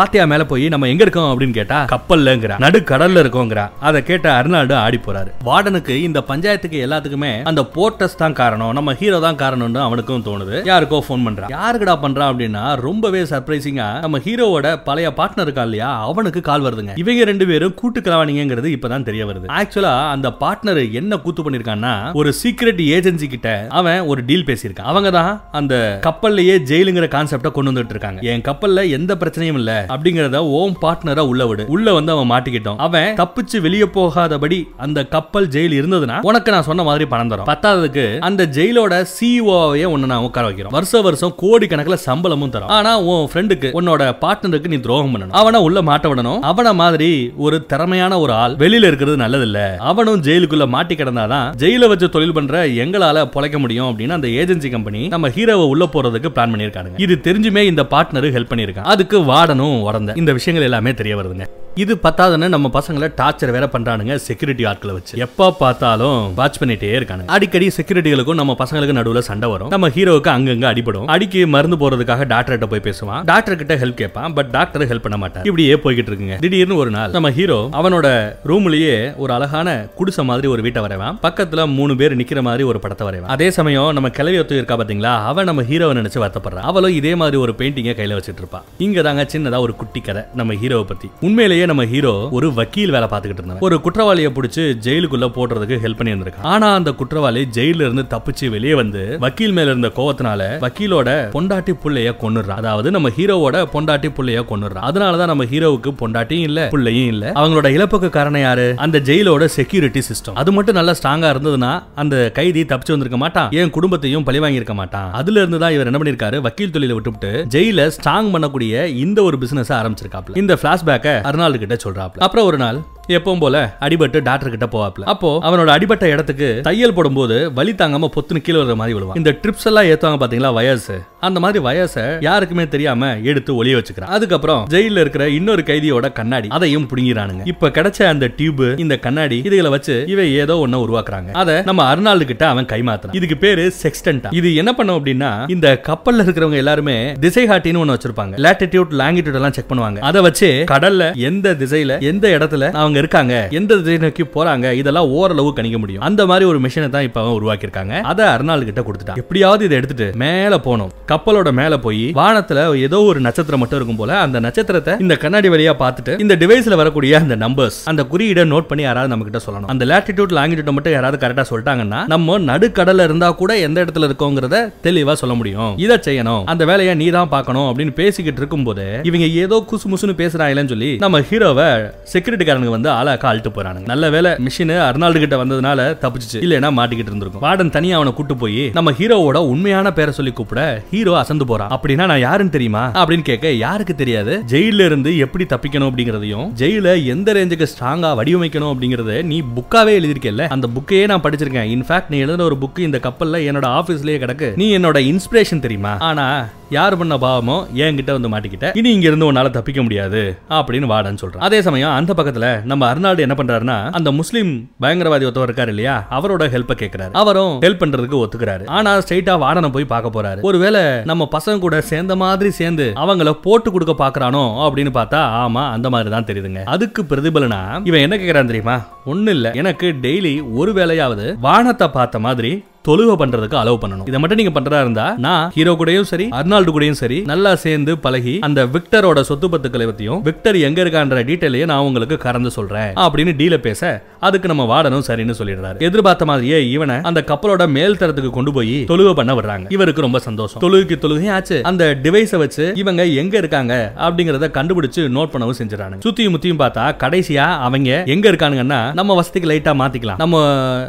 பாத்தியா 0.00 0.24
மேல 0.30 0.42
போய் 0.50 0.66
நம்ம 0.72 0.88
எங்க 0.90 1.02
இருக்கோம் 1.04 1.30
அப்படின்னு 1.30 1.54
கேட்டா 1.56 1.78
கப்பல்லங்கிற 1.92 2.52
நடு 2.64 2.78
கடல்ல 2.90 3.22
இருக்கோங்கிற. 3.22 3.62
அதை 3.86 3.98
கேட்ட 4.10 4.26
அர்னால்டு 4.36 4.74
ஆடி 4.84 4.98
போறாரு 5.06 5.30
வார்டனுக்கு 5.48 5.94
இந்த 6.04 6.18
பஞ்சாயத்துக்கு 6.28 6.78
எல்லாத்துக்குமே 6.86 7.32
அந்த 7.50 7.62
போர்ட்டஸ் 7.74 8.16
தான் 8.22 8.36
காரணம் 8.38 8.72
நம்ம 8.78 8.92
ஹீரோ 9.00 9.18
தான் 9.24 9.38
காரணம்னு 9.42 9.80
அவனுக்கும் 9.86 10.24
தோணுது. 10.28 10.56
யாருக்கோ 10.70 11.00
ஃபோன் 11.06 11.24
பண்றான் 11.26 11.52
யாருக்குடா 11.56 11.96
பண்றான் 12.04 12.30
அப்படின்னா 12.32 12.62
ரொம்பவே 12.86 13.20
சர்ப்ரைசிங்கா 13.32 13.88
நம்ம 14.04 14.20
ஹீரோவோட 14.26 14.70
பழைய 14.86 15.10
பார்ட்னர் 15.18 15.46
இருக்கா 15.46 15.66
இல்லையா 15.68 15.90
அவனுக்கு 16.12 16.42
கால் 16.48 16.64
வருதுங்க. 16.66 16.94
இவங்க 17.02 17.26
ரெண்டு 17.30 17.48
பேரும் 17.50 17.76
கூட்டு 17.80 18.02
கலவானிங்கிறது 18.06 18.70
இப்பதான் 18.76 19.06
தெரிய 19.10 19.24
வருது. 19.32 19.50
ஆக்சுவலா 19.58 19.92
அந்த 20.14 20.30
பார்ட்னர் 20.44 20.82
என்ன 21.02 21.20
கூத்து 21.26 21.44
பண்ணிருக்கான்னா 21.48 21.92
ஒரு 22.22 22.32
சீக்ரெட் 22.40 22.82
ஏஜென்சி 22.96 23.28
கிட்ட 23.34 23.50
அவன் 23.80 24.00
ஒரு 24.14 24.22
டீல் 24.30 24.48
பேசியிருக்கான். 24.52 24.90
அவங்க 24.94 25.12
தான் 25.18 25.32
அந்த 25.60 25.74
கப்பல்லையே 26.08 26.56
ஜெயிலுங்கிற 26.72 27.08
கான்செப்டை 27.18 27.52
கொண்டு 27.60 27.72
வந்துட்டு 27.72 27.96
இருக்காங்க. 27.98 28.20
என் 28.32 28.48
கப்பல்ல 28.50 28.88
எந்த 29.00 29.12
பிரச்சனையும் 29.22 29.60
இல்ல. 29.62 29.78
அப்படிங்கறத 29.94 30.36
ஓம் 30.58 30.76
பார்ட்னரா 30.82 31.24
உள்ள 31.32 31.46
விடு. 31.46 31.64
உள்ள 31.68 31.92
வந்து 31.92 32.12
அவன் 32.12 32.30
மாட்டிக்கிட்டோம் 32.30 32.80
அவன் 32.86 33.16
தப்பிச்சு 33.20 33.60
வெளியே 33.60 33.86
போகாதபடி 33.96 34.58
அந்த 34.76 35.06
கப்பல் 35.14 35.48
ஜெயில் 35.48 35.76
இருந்ததுன்னா 35.80 36.18
உனக்கு 36.30 36.52
நான் 36.52 36.68
சொன்ன 36.70 36.82
மாதிரி 36.82 37.06
பணம் 37.06 37.28
தரும். 37.28 37.48
பத்தாததுக்கு 37.50 38.04
அந்த 38.18 38.48
ஜெயிலோட 38.56 38.94
சிஓவையே 39.14 39.88
ஒன்னு 39.90 40.12
நான் 40.12 40.26
உட்கார 40.28 40.44
வைக்கிறோம். 40.48 40.74
வருஷ 40.78 41.00
வருஷம் 41.00 41.34
கோடி 41.36 41.66
கணக்குல 41.66 41.98
சம்பளமும் 42.08 42.50
தரும். 42.50 42.72
ஆனா 42.78 42.92
உன் 43.10 43.28
ஃப்ரெண்டுக்கு 43.32 43.68
உன்னோட 43.80 44.02
பார்ட்னருக்கு 44.24 44.72
நீ 44.74 44.76
துரோகம் 44.76 45.12
பண்ணணும். 45.14 45.36
அவனை 45.40 45.60
உள்ள 45.60 45.82
மாட்ட 45.82 46.06
விடணும். 46.12 46.40
அவன 46.50 46.74
மாதிரி 46.82 47.10
ஒரு 47.46 47.56
திறமையான 47.72 48.18
ஒரு 48.20 48.32
ஆள் 48.32 48.54
வெளியில 48.62 48.88
இருக்கிறது 48.90 49.16
நல்லது 49.16 49.46
இல்ல 49.48 49.58
அவனும் 49.90 50.22
ஜெயிலுக்குள்ள 50.26 50.68
மாட்டி 50.68 50.94
கிடந்தாதான் 50.94 51.48
ஜெயில 51.62 51.88
வச்சு 51.88 52.06
தொழில் 52.14 52.36
பண்ற 52.38 52.62
எங்களால 52.82 53.24
பொழைக்க 53.34 53.58
முடியும் 53.58 53.88
அப்படின்னு 53.90 54.16
அந்த 54.18 54.28
ஏஜென்சி 54.40 54.70
கம்பெனி 54.70 55.02
நம்ம 55.08 55.28
ஹீரோவை 55.28 55.66
உள்ள 55.72 55.84
போறதுக்கு 55.92 56.30
பிளான் 56.34 56.52
பண்ணிருக்காங்க 56.54 57.00
இது 57.06 57.14
தெரிஞ்சுமே 57.26 57.62
இந்த 57.70 57.82
பார்ட்னர் 57.90 58.28
ஹெல்ப் 58.36 58.52
பண்ணிருக்கான் 58.52 58.88
அதுக்கு 58.94 59.18
வாடனும் 59.24 59.69
வார்டனும் 59.70 59.82
உடந்த 59.82 60.12
இந்த 60.16 60.32
விஷயங்கள் 60.32 60.68
எல்லாமே 60.68 60.94
தெரிய 60.94 61.16
வருதுங்க. 61.16 61.46
இது 61.74 61.98
பத்தாதுன்னு 62.02 62.48
நம்ம 62.48 62.70
பசங்களை 62.72 63.08
டார்ச்சர் 63.16 63.50
வேற 63.50 63.66
பண்றானுங்க 63.66 64.14
செக்யூரிட்டி 64.14 64.64
ஆட்களை 64.64 64.94
வச்சு. 64.94 65.18
எப்ப 65.18 65.52
பார்த்தாலும் 65.52 66.34
வாட்ச் 66.34 66.62
பண்ணிட்டே 66.62 66.88
இருக்கானுங்க. 66.98 67.26
அடிக்கடி 67.26 67.70
செக்யூரிட்டிகளுக்கும் 67.76 68.34
நம்ம 68.34 68.56
பசங்களுக்கு 68.58 68.96
நடுவுல 68.98 69.18
சண்டை 69.18 69.50
வரும். 69.50 69.68
நம்ம 69.68 69.88
ஹீரோவுக்கு 69.88 70.30
அங்கங்க 70.32 70.66
அடிபடும். 70.72 71.06
அடிக்கி 71.06 71.46
மருந்து 71.46 71.76
போறதுக்காக 71.76 72.24
டாக்டர்கிட்ட 72.32 72.66
போய் 72.66 72.80
பேசுவான். 72.80 73.24
டாக்டர் 73.24 73.56
கிட்ட 73.56 73.76
ஹெல்ப் 73.76 73.94
கேட்பான் 73.94 74.32
பட் 74.32 74.46
டாக்டர் 74.46 74.82
ஹெல்ப் 74.82 75.04
பண்ண 75.06 75.16
மாட்டார் 75.16 75.44
இப்படியே 75.44 75.74
போய்கிட்டு 75.74 76.12
இருக்குங்க. 76.12 76.38
திடீர்னு 76.38 76.76
ஒரு 76.76 76.90
நாள் 76.90 77.10
நம்ம 77.10 77.30
ஹீரோ 77.30 77.68
அவனோட 77.72 78.34
ரூம்லயே 78.46 79.16
ஒரு 79.16 79.32
அழகான 79.32 79.86
குடிசை 79.94 80.24
மாதிரி 80.24 80.48
ஒரு 80.48 80.62
வீட்டை 80.62 80.82
வரைவான். 80.82 81.18
பக்கத்துல 81.22 81.74
மூணு 81.74 81.96
பேர் 81.96 82.16
நிக்கிற 82.16 82.42
மாதிரி 82.42 82.62
ஒரு 82.62 82.80
படத்தை 82.80 83.08
வரைவான். 83.08 83.32
அதே 83.36 83.50
சமயம் 83.50 83.92
நம்ம 83.92 84.08
கிளவி 84.08 84.38
ஒத்து 84.38 84.56
இருக்கா 84.56 84.78
பாத்தீங்களா? 84.78 85.24
அவன் 85.24 85.44
நம்ம 85.44 85.62
ஹீரோவை 85.62 85.96
நினைச்சு 86.00 86.20
வருத்தப்படுறான். 86.24 86.68
அவளும் 86.72 86.94
இதே 86.94 87.14
மாதிரி 87.14 87.36
ஒரு 87.36 87.54
பெயிண்டிங்கை 87.58 87.96
கையில 87.96 88.18
வச்சிட்டு 88.20 88.42
இருப்பான் 88.44 88.62
இங்க 88.78 89.02
தாங்க 89.02 89.26
சின்னதா 89.32 89.58
ஒரு 89.58 89.76
குட்டி 89.76 90.00
கதை 90.00 90.22
நம்ம 90.34 90.54
ஹீரோவை 90.54 90.82
பத்தி. 90.82 91.10
உண்மையிலேயே 91.20 91.59
நம்ம 91.66 91.84
ஹீரோ 91.86 92.12
ஒரு 92.36 92.48
வக்கீல் 92.54 92.92
வேலை 92.92 93.06
பார்த்துக்கிட்டு 93.06 93.42
இருந்தாங்க 93.42 93.64
ஒரு 93.66 93.76
குற்றவாளியை 93.84 94.30
பிடிச்சி 94.32 94.64
ஜெயிலுக்குள்ள 94.84 95.26
போடுறதுக்கு 95.34 95.80
ஹெல்ப் 95.82 95.98
பண்ணி 95.98 96.12
இருந்திருக்கான் 96.12 96.48
ஆனா 96.50 96.68
அந்த 96.74 96.90
குற்றவாளி 96.94 97.42
ஜெயில 97.56 97.84
இருந்து 97.86 98.04
தப்பிச்சு 98.10 98.46
வெளியே 98.50 98.74
வந்து 98.74 99.02
வக்கீல் 99.20 99.54
மேல 99.56 99.72
இருந்த 99.72 99.90
கோவத்தினால 99.96 100.42
வக்கீலோட 100.64 101.08
பொண்டாட்டி 101.34 101.74
புள்ளைய 101.82 102.10
கொண்டுறான் 102.20 102.60
அதாவது 102.60 102.90
நம்ம 102.90 103.10
ஹீரோவோட 103.16 103.38
பொண்டாட்டி 103.74 104.10
புள்ளைய 104.16 104.42
கொண்டுறான் 104.50 104.86
அதனாலதான் 104.88 105.32
நம்ம 105.32 105.46
ஹீரோவுக்கு 105.52 105.92
பொண்டாட்டியும் 106.00 106.46
இல்ல 106.48 106.60
புள்ளையும் 106.72 107.10
இல்ல. 107.12 107.24
அவங்களோட 107.36 107.68
இழப்புக்கு 107.76 108.10
காரணம் 108.10 108.42
யாரு? 108.42 108.66
அந்த 108.84 108.98
ஜெயிலோட 109.06 109.44
செக்யூரிட்டி 109.54 110.02
சிஸ்டம் 110.06 110.38
அது 110.40 110.50
மட்டும் 110.52 110.78
நல்லா 110.78 110.94
ஸ்ட்ராங்கா 110.98 111.30
இருந்ததுன்னா 111.32 111.72
அந்த 111.96 112.16
கைதி 112.34 112.62
தப்பிச்சு 112.64 112.94
வந்திருக்க 112.94 113.18
மாட்டான். 113.18 113.48
என் 113.58 113.70
குடும்பத்தையும் 113.70 114.24
பழி 114.24 114.40
வாங்கியிருக்க 114.40 114.74
மாட்டான். 114.74 115.08
அதுல 115.14 115.40
இருந்து 115.40 115.58
தான் 115.58 115.72
இவர் 115.72 115.88
என்ன 115.90 116.00
பண்ணிருக்காரு 116.00 116.16
வக்கீல் 116.42 116.74
தொழிலை 116.74 116.94
விட்டுவிட்டு 116.94 117.30
ஜெயில 117.54 117.86
ஸ்ட்ராங் 117.94 118.30
பண்ணக்கூடிய 118.34 118.74
இந்த 119.00 119.18
ஒரு 119.22 119.38
பிசினஸ் 119.38 119.72
ஆரம்பிச்சிருக்காப்ல 119.78 120.36
இந்த 120.36 120.54
பிளாஷ்பேக்கை 120.62 121.14
அருணா 121.28 121.46
கிட்ட 121.58 121.76
சொல்றாப்ல. 121.84 122.18
அப்புறம் 122.18 122.46
ஒரு 122.46 122.56
நாள் 122.56 122.80
எப்பவும் 123.18 123.42
போல 123.44 123.56
அடிபட்டு 123.86 124.18
டாக்டர் 124.28 124.54
கிட்ட 124.54 124.66
போவாப்ல. 124.74 125.04
அப்போ 125.12 125.30
அவனோட 125.48 125.70
அடிபட்ட 125.76 126.04
இடத்துக்கு 126.14 126.48
தையல் 126.68 126.96
போடும்போது 126.98 127.36
வலி 127.58 127.74
தாங்காம 127.82 128.10
பொத்துன்னு 128.16 128.42
கீழே 128.46 128.58
வர 128.62 128.76
மாதிரி 128.80 128.96
விழுவான். 128.98 129.18
இந்த 129.20 129.32
ட்ரிப்ஸ் 129.42 129.68
எல்லாம் 129.70 129.88
ஏத்துவாங்க 129.92 130.20
பாத்தீங்களா 130.22 130.52
வயசு? 130.58 130.96
அந்த 131.28 131.38
மாதிரி 131.44 131.58
வயசை 131.64 132.04
யாருக்குமே 132.28 132.64
தெரியாம 132.74 133.10
எடுத்து 133.30 133.50
ஒளிய 133.58 133.78
வச்சுக்கிறான். 133.78 134.12
அதுக்கப்புறம் 134.16 134.62
ஜெயில 134.74 135.02
இருக்கிற 135.04 135.24
இன்னொரு 135.38 135.62
கைதியோட 135.70 136.06
கண்ணாடி 136.18 136.48
அதையும் 136.58 136.86
புடுங்கிறானுங்க 136.90 137.44
இப்ப 137.52 137.70
கிடைச்ச 137.78 137.98
அந்த 138.12 138.26
டியூப் 138.38 138.64
இந்த 138.84 138.94
கண்ணாடி 139.06 139.38
இதுகளை 139.48 139.70
வச்சு 139.76 139.96
இவை 140.14 140.26
ஏதோ 140.42 140.54
ஒன்ன 140.66 140.80
உருவாக்குறாங்க. 140.84 141.30
அதை 141.42 141.56
நம்ம 141.68 141.84
அருணாள் 141.94 142.28
கிட்ட 142.30 142.44
அவன் 142.52 142.70
கைமாத்துறான். 142.72 143.16
இதுக்கு 143.18 143.36
பேரு 143.44 143.64
செக்ஸ்டன்டா 143.82 144.32
இது 144.40 144.48
என்ன 144.62 144.72
பண்ணும் 144.78 144.98
அப்படின்னா 144.98 145.30
இந்த 145.56 145.68
கப்பல்ல 145.88 146.24
இருக்கிறவங்க 146.26 146.60
எல்லாருமே 146.62 146.96
திசை 147.24 147.44
காட்டின்னு 147.50 147.82
ஒன்னு 147.82 147.96
வச்சிருப்பாங்க. 147.96 148.34
லேட்டிடியூட் 148.46 148.96
லாங்கிடியூட் 149.02 149.38
எல்லாம் 149.40 149.56
செக் 149.58 149.70
பண்ணுவாங்க. 149.72 150.00
அதை 150.10 150.22
வச்சு 150.28 150.50
கடல்ல 150.72 151.04
எந்த 151.30 151.54
திசையில 151.62 151.98
எந்த 152.12 152.28
இடத்துல 152.38 152.70
அவங்க 152.82 152.98
இருக்காங்க. 153.02 153.34
எந்த 153.60 153.78
திசை 153.80 153.98
நோக்கி 154.04 154.24
போறாங்க 154.36 154.66
இதெல்லாம் 154.80 155.10
ஓரளவு 155.18 155.50
கணிக்க 155.58 155.78
முடியும். 155.82 156.04
அந்த 156.08 156.22
மாதிரி 156.30 156.44
ஒரு 156.52 156.60
மிஷினை 156.64 156.88
தான் 156.96 157.06
இப்ப 157.08 157.20
அவன் 157.22 157.36
உருவாக்கியிருக்காங்க. 157.38 157.94
அதை 158.12 158.26
அர்னால் 158.34 158.66
கிட்ட 158.68 158.82
கொடுத்துட்டான். 158.88 159.20
எப்படியாவது 159.22 159.64
இதை 159.68 159.76
எடுத்துட்டு 159.80 160.08
மேல 160.24 160.56
போனோம் 160.68 160.92
கப்பலோட 161.12 161.50
மேல 161.60 161.74
போய் 161.86 162.04
வானத்துல 162.20 162.66
ஏதோ 162.86 162.98
ஒரு 163.10 163.20
நட்சத்திரம் 163.26 163.62
மட்டும் 163.62 163.78
இருக்கும் 163.80 164.00
போல 164.00 164.18
அந்த 164.26 164.40
நட்சத்திரத்தை 164.46 164.94
இந்த 165.04 165.14
கண்ணாடி 165.24 165.48
வழியா 165.54 165.74
பார்த்துட்டு 165.82 166.12
இந்த 166.24 166.34
டிவைஸ்ல 166.42 166.76
வரக்கூடிய 166.80 167.18
அந்த 167.22 167.36
நம்பர்ஸ் 167.44 167.78
அந்த 167.92 168.02
குறியீடை 168.12 168.44
நோட் 168.52 168.68
பண்ணி 168.70 168.84
யாராவது 168.86 169.12
நம்ம 169.12 169.26
கிட்ட 169.28 169.40
சொல்லணும். 169.46 169.70
அந்த 169.74 169.84
லேட்டிடியூட் 169.92 170.36
லாங்கிடியூட் 170.38 170.76
மட்டும் 170.76 170.94
யாராவது 170.96 171.20
கரெக்டா 171.24 171.44
சொல்லிட்டாங்கன்னா 171.50 172.00
நம்ம 172.14 172.38
நடுக்கடல 172.50 173.04
இருந்தா 173.08 173.28
கூட 173.40 173.52
எந்த 173.66 173.78
இடத்துல 173.84 174.08
இருக்கோங்கிறத 174.08 174.56
தெளிவா 174.86 175.14
சொல்ல 175.22 175.34
முடியும். 175.40 175.72
இதை 175.84 175.96
செய்யணும். 176.06 176.42
அந்த 176.52 176.62
வேலையை 176.70 176.92
நீ 177.00 177.06
தான் 177.18 177.30
பார்க்கணும் 177.34 177.68
அப்படின்னு 177.70 177.94
பேசிக்கிட்டு 178.00 178.40
இருக்கும்போது 178.42 178.86
இவங்க 179.08 179.26
ஏதோ 179.42 179.56
குசு 179.70 179.86
முசுன்னு 179.92 180.14
பேசுறாங்களேன்னு 180.20 180.72
சொல்லி 180.72 180.90
நம்ம 181.04 181.20
ஹீரோவை 181.30 181.68
செக்யூரிட்டிக்காரனுங்க 182.12 182.72
வந்து 182.74 182.79
ஆளாக்க 182.88 183.24
அழுட்டு 183.30 183.50
போறானுங்க. 183.54 183.86
நல்ல 183.86 184.10
வேலை 184.10 184.30
மிஷின் 184.30 184.74
அர்னால்டு 184.88 185.18
கிட்ட 185.18 185.44
வந்ததுனால 185.44 185.80
தப்பிச்சு 186.04 186.38
இல்லைன்னா 186.40 186.70
மாட்டிக்கிட்டு 186.78 187.10
இருந்திருக்கும். 187.12 187.42
வார்டன் 187.42 187.70
தனியா 187.70 187.96
அவனை 187.96 188.12
கூட்டு 188.12 188.36
போய் 188.36 188.70
நம்ம 188.72 188.90
ஹீரோவோட 188.90 189.36
உண்மையான 189.36 189.92
பேரை 189.92 190.12
சொல்லி 190.12 190.32
கூப்பிட 190.32 190.82
ஹீரோ 190.90 191.18
அசந்து 191.18 191.46
போறான் 191.46 191.70
அப்படின்னா 191.70 192.06
நான் 192.06 192.20
யாருன்னு 192.20 192.50
தெரியுமா? 192.50 192.90
அப்படின்னு 192.94 193.22
கேட்க 193.22 193.50
யாருக்கு 193.50 193.94
தெரியாது? 193.94 194.42
ஜெயில 194.48 194.84
இருந்து 194.84 195.18
எப்படி 195.18 195.44
தப்பிக்கணும் 195.44 195.90
அப்படிங்கறதையும் 195.90 196.48
ஜெயில 196.56 197.04
எந்த 197.04 197.32
ரேஞ்சுக்கு 197.32 197.66
ஸ்ட்ராங்கா 197.72 198.10
வடிவமைக்கணும் 198.20 198.72
அப்படிங்கறத 198.74 199.22
நீ 199.22 199.42
புக்காவே 199.42 199.94
எழுதிருக்கல 200.00 200.48
அந்த 200.48 200.68
புக்கையே 200.76 201.06
நான் 201.06 201.20
படிச்சிருக்கேன். 201.20 201.68
இன்ஃபேக்ட் 201.76 202.10
நீ 202.10 202.18
எழுதின 202.18 202.44
ஒரு 202.44 202.56
புக் 202.60 202.78
இந்த 202.78 203.00
கப்பல்ல 203.02 203.40
என்னோட 203.50 203.66
ஆபீஸ்லயே 203.78 204.18
கிடக்கு. 204.24 204.56
நீ 204.56 204.78
என்னோட 204.78 204.98
இன்ஸ்பிரேஷன் 205.12 205.60
தெரியுமா? 205.60 205.96
ஆனா 205.96 206.44
யார் 206.70 206.96
பண்ண 206.96 207.16
பாவமோ 207.16 207.66
என்கிட்ட 207.74 208.20
வந்து 208.20 208.28
மாட்டிக்கிட்ட. 208.28 208.76
இனி 208.76 208.92
இங்க 208.92 209.06
இருந்து 209.06 209.32
உன்னால 209.32 209.50
தப்பிக்க 209.50 209.82
முடியாது 209.82 210.38
அப்படின்னு 210.50 210.86
வாடன் 210.86 211.18
சொல்றான். 211.22 211.38
அதே 211.38 211.62
சமயம் 211.62 211.90
அந்த 211.90 212.12
பக்கத்துல 212.16 212.64
நம்ம 212.70 212.88
அர்னால்டு 212.92 213.24
என்ன 213.26 213.34
பண்றாருன்னா 213.38 213.76
அந்த 213.98 214.10
முஸ்லீம் 214.20 214.52
பயங்கரவாதி 214.82 215.26
ஒருத்தவர் 215.28 215.50
இருக்காரு 215.50 215.72
இல்லையா 215.74 215.96
அவரோட 216.18 216.42
ஹெல்ப்ப 216.54 216.74
கேக்குறாரு. 216.82 217.12
அவரும் 217.20 217.54
ஹெல்ப் 217.64 217.82
பண்றதுக்கு 217.82 218.20
ஒத்துக்கிறாரு. 218.22 218.64
ஆனா 218.78 218.90
ஸ்ட்ரைட்டா 219.02 219.34
வாடனை 219.44 219.70
போய் 219.76 219.90
பார்க்க 219.92 220.16
போறாரு. 220.16 220.40
ஒருவேளை 220.48 220.82
நம்ம 221.10 221.28
பசங்க 221.36 221.64
கூட 221.64 221.76
சேர்ந்த 221.90 222.16
மாதிரி 222.22 222.52
சேர்ந்து 222.60 222.86
அவங்கள 223.04 223.32
போட்டு 223.46 223.70
கொடுக்க 223.74 223.94
பாக்குறானோ 224.02 224.44
அப்படின்னு 224.66 224.92
பார்த்தா 224.98 225.22
ஆமா 225.42 225.64
அந்த 225.76 225.90
மாதிரி 225.94 226.10
தான் 226.16 226.28
தெரியுதுங்க. 226.30 226.62
அதுக்கு 226.74 227.02
பிரதிபலனா 227.10 227.60
இவன் 227.90 228.04
என்ன 228.06 228.16
கேக்குறான் 228.16 228.50
தெரியுமா? 228.52 228.76
ஒண்ணு 229.12 229.32
இல்ல 229.36 229.50
எனக்கு 229.62 229.88
டெய்லி 230.06 230.34
ஒரு 230.60 230.72
வேலையாவது 230.80 231.26
வானத்தை 231.46 231.88
பார்த்த 231.98 232.18
மாதிரி 232.26 232.52
தொழுகை 232.86 233.14
பண்றதுக்கு 233.20 233.56
அலோவ் 233.60 233.80
பண்ணணும். 233.80 234.06
இதை 234.10 234.18
மட்டும் 234.20 234.38
நீங்க 234.40 234.52
பண்றதா 234.56 234.78
இருந்தா 234.84 235.06
நான் 235.24 235.50
ஹீரோ 235.56 235.72
கூடயும் 235.80 236.06
சரி 236.10 236.26
அர்னால்டு 236.38 236.70
கூடயும் 236.76 236.98
சரி 237.00 237.18
நல்லா 237.30 237.50
சேர்ந்து 237.64 237.92
பழகி 238.04 238.34
அந்த 238.46 238.60
விக்டரோட 238.74 239.20
சொத்து 239.30 239.48
பத்துக்களை 239.52 239.86
பத்தியும் 239.90 240.20
விக்டர் 240.28 240.58
எங்க 240.68 240.78
இருக்கான்ற 240.84 241.24
டீட்டெயிலையும் 241.30 241.70
நான் 241.72 241.86
உங்களுக்கு 241.88 242.16
கறந்து 242.24 242.50
சொல்றேன் 242.56 242.92
அப்படின்னு 243.04 243.32
டீல 243.40 243.56
பேச 243.66 243.90
அதுக்கு 244.28 244.50
நம்ம 244.52 244.64
வாடனும் 244.72 245.04
சரின்னு 245.08 245.36
சொல்லிடுறாரு. 245.40 245.78
எதிர்பார்த்த 245.88 246.24
மாதிரியே 246.30 246.58
இவனை 246.76 246.96
அந்த 247.10 247.20
கப்பலோட 247.30 247.66
மேல் 247.76 247.98
தரத்துக்கு 248.00 248.30
கொண்டு 248.38 248.54
போய் 248.56 248.74
தொழுகை 248.92 249.12
பண்ண 249.20 249.34
விடுறாங்க. 249.36 249.66
இவருக்கு 249.76 250.04
ரொம்ப 250.06 250.18
சந்தோஷம். 250.28 250.62
தொழுகைக்கு 250.64 250.98
தொழுகை 251.04 251.28
ஆச்சு. 251.36 251.58
அந்த 251.70 251.84
டிவைஸை 252.04 252.40
வச்சு 252.44 252.64
இவங்க 252.82 253.04
எங்க 253.22 253.36
இருக்காங்க 253.42 253.74
அப்படிங்கறத 254.06 254.50
கண்டுபிடிச்சு 254.58 255.04
நோட் 255.18 255.32
பண்ணவும் 255.34 255.58
செஞ்சிடறாங்க 255.60 256.00
சுத்தியும் 256.06 256.34
முத்தியும் 256.36 256.62
பார்த்தா 256.64 256.86
கடைசியா 257.04 257.46
அவங்க 257.68 257.90
எங்க 258.14 258.26
இருக்கானுங்கன்னா 258.32 258.80
நம்ம 259.00 259.18
வசதிக்கு 259.20 259.52
லைட்டா 259.52 259.74
மாத்திக்கலாம். 259.82 260.20
நம்ம 260.24 260.42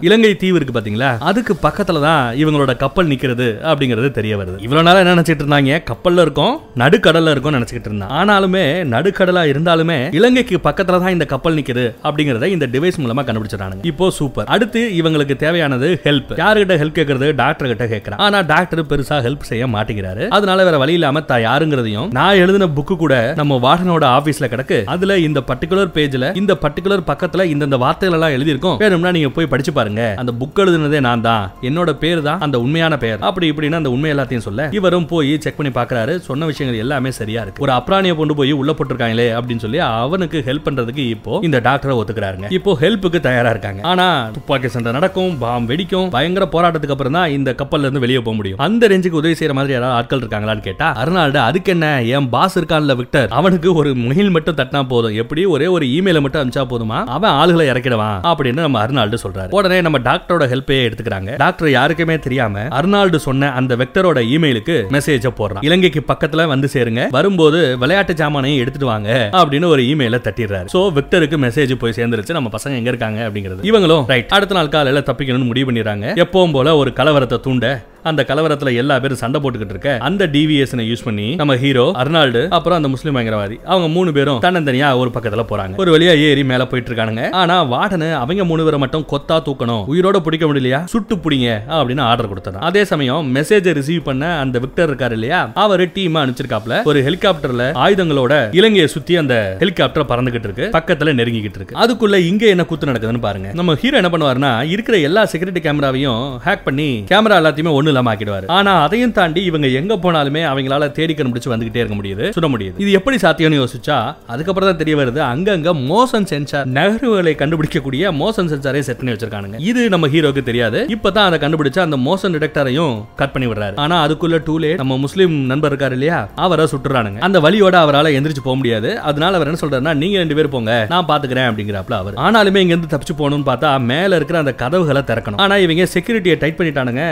இலங்கை 0.10 0.34
தீவு 0.45 0.58
இருக்கு 0.62 0.77
பாத்தீங்களா? 0.80 1.12
அதுக்கு 1.32 1.54
பக்கத்துல 1.82 2.02
தான் 2.10 2.26
இவங்களோட 2.41 2.72
கப்பல் 2.82 3.08
நிக்கிறது 3.12 3.46
அப்படிங்கிறது 3.70 4.10
தெரிய 4.17 4.34
வருது. 4.39 4.58
இவ்வளவு 4.65 4.86
நாளா 4.88 5.00
என்ன 5.04 5.13
நினைச்சிட்டு 5.15 5.44
இருந்தாங்க? 5.44 5.78
கப்பல்ல 5.91 6.24
இருக்கோம் 6.26 6.56
நடுக்கடல்ல 6.82 7.32
இருக்கோம் 7.34 7.56
நினைச்சிட்டு 7.58 7.88
இருந்தான். 7.89 8.12
ஆனாலுமே 8.20 8.63
நடுக்கடலா 8.94 9.44
இருந்தாலுமே 9.52 9.98
இலங்கைக்கு 10.17 10.58
பக்கத்துல 10.67 11.00
தான் 11.04 11.15
இந்த 11.15 11.26
கப்பல் 11.32 11.58
நிக்கிறது 11.60 11.86
அப்படிங்கறத 12.08 12.50
இந்த 12.56 12.65
டிவைஸ் 12.74 13.00
மூலமா 13.04 13.24
கண்டுபிடிச்சிட்டாங்க 13.28 13.88
இப்போ 13.91 14.10
சூப்பர். 14.20 14.48
அடுத்து 14.56 14.82
இவங்களுக்கு 15.00 15.38
தேவையானது 15.46 15.89
ஹெல்ப் 16.06 16.32
யாருகிட்ட 16.41 16.78
ஹெல்ப் 16.82 16.98
கேக்குறது? 17.00 17.30
டாக்டர் 17.41 17.72
கிட்ட 17.72 17.88
கேக்குறான். 17.94 18.22
ஆனா 18.28 18.41
டாக்டர் 18.54 18.84
பெருசா 18.91 19.17
ஹெல்ப் 19.28 19.48
செய்ய 19.52 19.63
மாட்டேங்கிறாரு. 19.76 20.26
அதனால 20.38 20.67
வேற 20.70 20.78
வழி 20.84 20.96
இல்லாம 21.00 21.24
தான் 21.32 21.44
யாருங்கிறதையும் 21.48 22.12
நான் 22.20 22.41
எழுதின 22.44 22.70
புக்கு 22.78 22.98
கூட 23.04 23.15
நம்ம 23.41 23.60
வார்டனோட 23.65 24.06
ஆபீஸ்ல 24.20 24.52
கிடக்கு. 24.54 24.80
அதுல 24.96 25.20
இந்த 25.28 25.41
பர்டிகுலர் 25.50 25.94
பேஜ்ல 25.98 26.32
இந்த 26.44 26.54
பர்டிகுலர் 26.65 27.08
பக்கத்துல 27.12 27.50
இந்த 27.56 27.78
வார்த்தைகள் 27.86 28.17
எல்லாம் 28.20 28.36
எழுதியிருக்கும். 28.38 28.80
வேணும்னா 28.86 29.15
நீங்க 29.17 29.32
போய் 29.36 29.52
படிச்சு 29.56 29.74
பாருங்க. 29.80 30.04
அந்த 30.22 30.32
புக் 30.41 30.60
எழுதுனதே 30.62 31.00
நான் 31.10 31.26
தான் 31.28 31.44
என்னோட 31.71 31.91
பேர் 32.05 32.23
தான் 32.29 32.39
அந்த 32.47 32.60
உண்மையான 32.65 32.97
பெயர். 33.05 33.19
அப்படி 33.29 33.49
இப்படின்னு 33.51 33.79
அந்த 33.81 33.91
உண்மை 33.95 34.12
எல்லாத்தையும் 34.13 34.45
சொல்ல 34.47 34.69
இவரும் 34.79 35.10
போய் 35.13 35.34
செக் 35.45 35.57
பண்ணி 35.57 35.73
பாக்குறாரு 35.79 36.15
சொன்ன 36.29 36.45
விஷயங்கள் 36.51 36.81
எல்லாமே 36.86 37.12
சரியா 37.19 37.41
இருக்கு. 37.41 37.63
ஒரு 37.65 37.73
அப்ராணியை 37.79 38.15
கொண்டு 38.21 38.36
போய் 38.39 38.51
உள்ள 38.62 38.71
போட்டிருக்காங்களே 38.77 39.27
அப்படின்னு 39.39 39.63
சொல்லி 39.65 39.79
அவனுக்கு 39.88 40.43
ஹெல்ப் 40.47 40.65
பண்றதுக்கு 40.67 41.03
இப்போ 41.15 41.39
இந்த 41.47 41.60
டாக்டரை 41.67 41.95
ஒத்துக்கிறாருங்க. 41.99 42.47
இப்போ 42.57 42.77
ஹெல்ப்புக்கு 42.81 43.19
தயாரா 43.27 43.49
இருக்காங்க. 43.49 43.81
ஆனா 43.91 44.05
துப்பாக்கி 44.36 44.69
சண்டை 44.75 44.91
நடக்கும் 44.97 45.38
பாம் 45.43 45.67
வெடிக்கும் 45.69 46.10
பயங்கர 46.15 46.45
போராட்டத்துக்கு 46.55 46.95
அப்புறம் 46.95 47.17
தான் 47.17 47.29
இந்த 47.38 47.55
கப்பல்ல 47.62 47.88
இருந்து 47.88 48.03
வெளியே 48.05 48.19
போக 48.19 48.36
முடியும். 48.36 48.60
அந்த 48.67 48.88
ரேஞ்சுக்கு 48.88 49.19
உதவி 49.21 49.36
செய்யற 49.39 49.53
மாதிரி 49.60 49.73
யாராவது 49.73 49.97
ஆட்கள் 49.97 50.21
இருக்காங்களான்னு 50.23 50.65
கேட்டா 50.67 50.88
அருணால்டு 51.03 51.39
அதுக்கு 51.47 51.71
என்ன? 51.71 51.88
என் 52.15 52.29
பாஸ் 52.29 52.57
இருக்கான்ல 52.60 52.95
விக்டர். 52.95 53.29
அவனுக்கு 53.39 53.69
ஒரு 53.73 53.89
மெயில் 53.95 54.29
மட்டும் 54.29 54.55
தட்டினா 54.55 54.84
போதும். 54.93 55.15
எப்படி? 55.23 55.45
ஒரே 55.55 55.67
ஒரு 55.75 55.86
இமெயில 55.86 56.21
மட்டும் 56.21 56.41
அனுப்பிச்சா 56.41 56.65
போதுமா? 56.73 56.99
அவன் 57.17 57.36
ஆளுகளை 57.41 57.65
இறக்கிடுவான் 57.71 58.19
அப்படின்னு 58.31 58.65
நம்ம 58.67 58.79
அருணால்டு 58.86 59.17
சொல்றாரு. 59.23 59.51
உடனே 59.60 59.81
நம்ம 59.81 59.99
டாக்டரோட 60.10 60.45
ஹெல்ப்பே 60.53 60.79
எடுத்துக்கிறாங்க. 60.88 61.38
டாக்டர் 61.38 61.61
யாருக்குமே 61.69 62.19
தெரியாம 62.19 62.60
அர்னால்டு 62.60 63.15
சொன்ன 63.15 63.52
அந்த 63.52 63.76
வெக்டரோட 63.76 64.19
இமெயிலுக்கு 64.34 64.76
மெசேஜ் 64.89 65.28
போடுறான். 65.38 65.65
இலங்கைக்கு 65.65 66.04
பக்கத்துல 66.08 66.47
வந்து 66.47 66.69
சேருங்க. 66.74 67.08
வரும்போது 67.10 67.78
விளையாட்டு 67.78 68.13
சாமானையும் 68.13 68.58
எடுத்துட்டு 68.58 68.86
வாங்க 68.86 69.30
அப்படின்னு 69.32 69.65
ஒரு 69.65 69.82
இமெயில 69.82 70.19
தட்டிடுறாரு. 70.28 70.65
சோ 70.74 70.82
விக்டருக்கு 70.93 71.38
மெசேஜ் 71.38 71.76
போய் 71.76 71.93
சேர்ந்துருச்சு. 71.95 72.32
நம்ம 72.32 72.50
பசங்க 72.58 72.76
எங்க 72.76 72.89
இருக்காங்க 72.89 73.30
அப்படிங்கிறது. 73.30 73.62
இவங்களும் 73.62 74.06
ரைட் 74.08 74.28
அடுத்த 74.28 74.56
நாள் 74.56 74.69
காலையில 74.69 75.04
தப்பிக்கணும்னு 75.06 75.45
முடிவு 75.45 75.71
பண்ணிடுறாங்க. 75.71 76.26
எப்பவும் 76.26 76.52
போல 76.52 76.76
ஒரு 76.76 76.91
கலவரத்தை 76.95 77.39
தூண்ட 77.39 77.86
அந்த 78.04 78.26
கலவரத்துல 78.28 78.76
எல்லா 78.76 79.00
பேரும் 79.00 79.20
சண்டை 79.22 79.42
போட்டுக்கிட்டு 79.42 79.76
இருக்க 79.76 79.98
அந்த 80.00 80.28
டிவிஎஸ்னை 80.28 80.86
யூஸ் 80.92 81.04
பண்ணி 81.04 81.36
நம்ம 81.36 81.58
ஹீரோ 81.58 81.86
அர்னால்டு 82.04 82.42
அப்புறம் 82.50 82.78
அந்த 82.78 82.90
முஸ்லீம் 82.94 83.16
பயங்கரவாதி 83.16 83.58
அவங்க 83.66 83.88
மூணு 83.88 84.12
பேரும் 84.12 84.40
தன்னந்தனியா 84.42 84.88
ஒரு 84.98 85.10
பக்கத்துல 85.14 85.44
போறாங்க. 85.52 85.76
ஒரு 85.78 85.98
வழியா 85.98 86.14
ஏறி 86.28 86.44
மேல 86.44 86.66
போயிட்டு 86.68 86.92
இருக்கானுங்க. 86.92 87.32
ஆனா 87.32 87.56
வாடனு 87.74 88.10
அவங்க 88.14 88.46
மூணு 88.46 88.64
பேரை 88.64 88.80
மட்டும் 88.80 89.06
கொத்தா 89.12 89.38
தூக்கணும் 89.48 89.84
உயிரோட 89.94 90.20
பிடிக்க 90.20 90.46
முடியலையா? 90.46 90.80
சுட்டு 90.84 91.16
பிடிங்க 91.16 91.50
அப்படின்னு 91.80 92.02
ஆர்டர் 92.02 92.32
கொடுத்தாங்க 92.32 92.62
அதே 92.70 92.84
சமயம் 92.92 93.36
மெசேஜ் 93.36 93.70
ரிசீவ் 93.80 94.04
பண்ண 94.04 94.40
அந்த 94.40 94.60
விக்டர் 94.60 94.96
இருக்காரு 94.96 95.12
இல்லையா? 95.12 95.42
அவரு 95.66 95.90
டீம் 95.94 96.16
அனுப்பிச்சிருக்காப்ல 96.16 96.84
ஒரு 96.84 97.02
ஹெலிகாப்டர்ல 97.02 97.64
ஆயுதங்களோட 97.86 98.34
இலங்கையை 98.56 98.88
சுத்தி 98.88 99.16
அந்த 99.16 99.36
ஹெலிகாப்டர் 99.60 100.10
பறந்துகிட்டு 100.12 100.48
இருக்கு. 100.50 100.70
பக்கத்துல 100.74 101.16
நெருங்கிக்கிட்டு 101.20 101.60
இருக்கு. 101.60 101.78
அதுக்குள்ள 101.84 102.16
இங்க 102.32 102.46
என்ன 102.46 102.66
கூத்து 102.66 102.92
நடக்குதுன்னு 102.92 103.26
பாருங்க. 103.28 103.50
நம்ம 103.54 103.76
ஹீரோ 103.76 104.00
என்ன 104.02 104.12
பண்ணுவாருன்னா 104.14 104.52
இருக்கிற 104.76 104.98
எல்லா 104.98 105.26
செக்யூரிட்டி 105.26 105.70
கேமராவையும் 105.70 106.24
ஹேக் 106.46 106.68
பண்ணி 106.70 106.90
கேமரா 107.12 107.38
எல்லாத்தையுமே 107.42 107.72
ஒன்னு 107.80 107.90
இல்லாம 107.91 108.13
ஆக்கிடுவாரு 108.13 108.47
ஆனா 108.58 108.73
அதையும் 108.86 109.15
தாண்டி 109.19 109.43
இவங்க 109.49 109.67
எங்க 109.82 109.93
போனாலுமே 110.04 110.43
அவங்களால 110.51 110.91
தேடி 110.97 111.13
கண்டுபிடிச்சு 111.13 111.54
வந்துகிட்டே 111.54 111.82
இருக்க 111.84 111.97
முடியுது. 111.99 112.25
சுட 112.38 112.47
முடியுது. 112.54 112.77
இது 112.84 112.91
எப்படி 112.99 113.17
சாத்தியம்னு 113.25 113.60
யோசிச்சா 113.62 113.97
அதுக்கப்புறம் 114.34 114.69
தான் 114.69 114.82
தெரிய 114.82 114.95
வருது 115.01 115.21
அங்கங்க 115.32 115.73
மோசன் 115.91 116.27
சென்சார் 116.32 116.67
நகர்வுகளை 116.77 117.34
கண்டுபிடிக்கக்கூடிய 117.41 118.12
மோசன் 118.21 118.51
சென்சாரே 118.54 118.82
செட் 118.88 118.99
பண்ணி 118.99 119.13
வச்சிருக்கானுங்க. 119.13 119.60
இது 119.71 119.82
நம்ம 119.93 120.08
ஹீரோக்கு 120.13 120.43
தெரியாது. 120.49 120.80
இப்பதான் 120.95 121.27
அதை 121.30 121.39
கண்டுபிடிச்சு 121.43 121.80
அந்த 121.86 121.97
மோசன் 122.08 122.36
டிடெக்டரையும் 122.36 122.95
கட் 123.21 123.34
பண்ணி 123.34 123.47
விடுறாரு. 123.51 123.75
ஆனா 123.86 123.97
அதுக்குள்ள 124.06 124.39
டூலே 124.47 124.71
நம்ம 124.82 124.97
முஸ்லீம் 125.06 125.36
நண்பர் 125.51 125.73
இருக்காரு 125.73 125.97
இல்லையா 125.99 126.19
அவரை 126.45 126.67
சுட்டுறானுங்க. 126.73 127.19
அந்த 127.27 127.39
வழியோட 127.47 127.75
அவரால் 127.86 128.15
எந்திரிச்சு 128.17 128.43
போக 128.43 128.56
முடியாது. 128.62 128.89
அதனால 129.10 129.36
அவர் 129.39 129.49
என்ன 129.51 129.62
சொல்றாருன்னா 129.63 129.93
நீங்க 130.04 130.17
ரெண்டு 130.17 130.38
பேர் 130.39 130.54
போங்க 130.56 130.73
நான் 130.93 131.10
பாத்துக்கிறேன் 131.12 131.49
அப்படிங்கிறாப்ல 131.51 131.97
அவர். 132.01 132.17
ஆனாலுமே 132.27 132.62
இங்க 132.65 132.75
இருந்து 132.75 132.91
தப்பிச்சு 132.93 133.15
போகணும்னு 133.21 133.47
பார்த்தா 133.49 133.69
மேல 133.91 134.15
இருக்கிற 134.19 134.39
அந்த 134.39 134.54
கதவுகளை 134.63 135.01
திறக்கணும். 135.10 135.41
ஆனா 135.45 135.58
இவங்க 135.65 135.88
செக்யூரிட்டியை 135.95 136.38
டைட் 136.43 136.60
பண்ணிட்டானுங்க. 136.60 137.04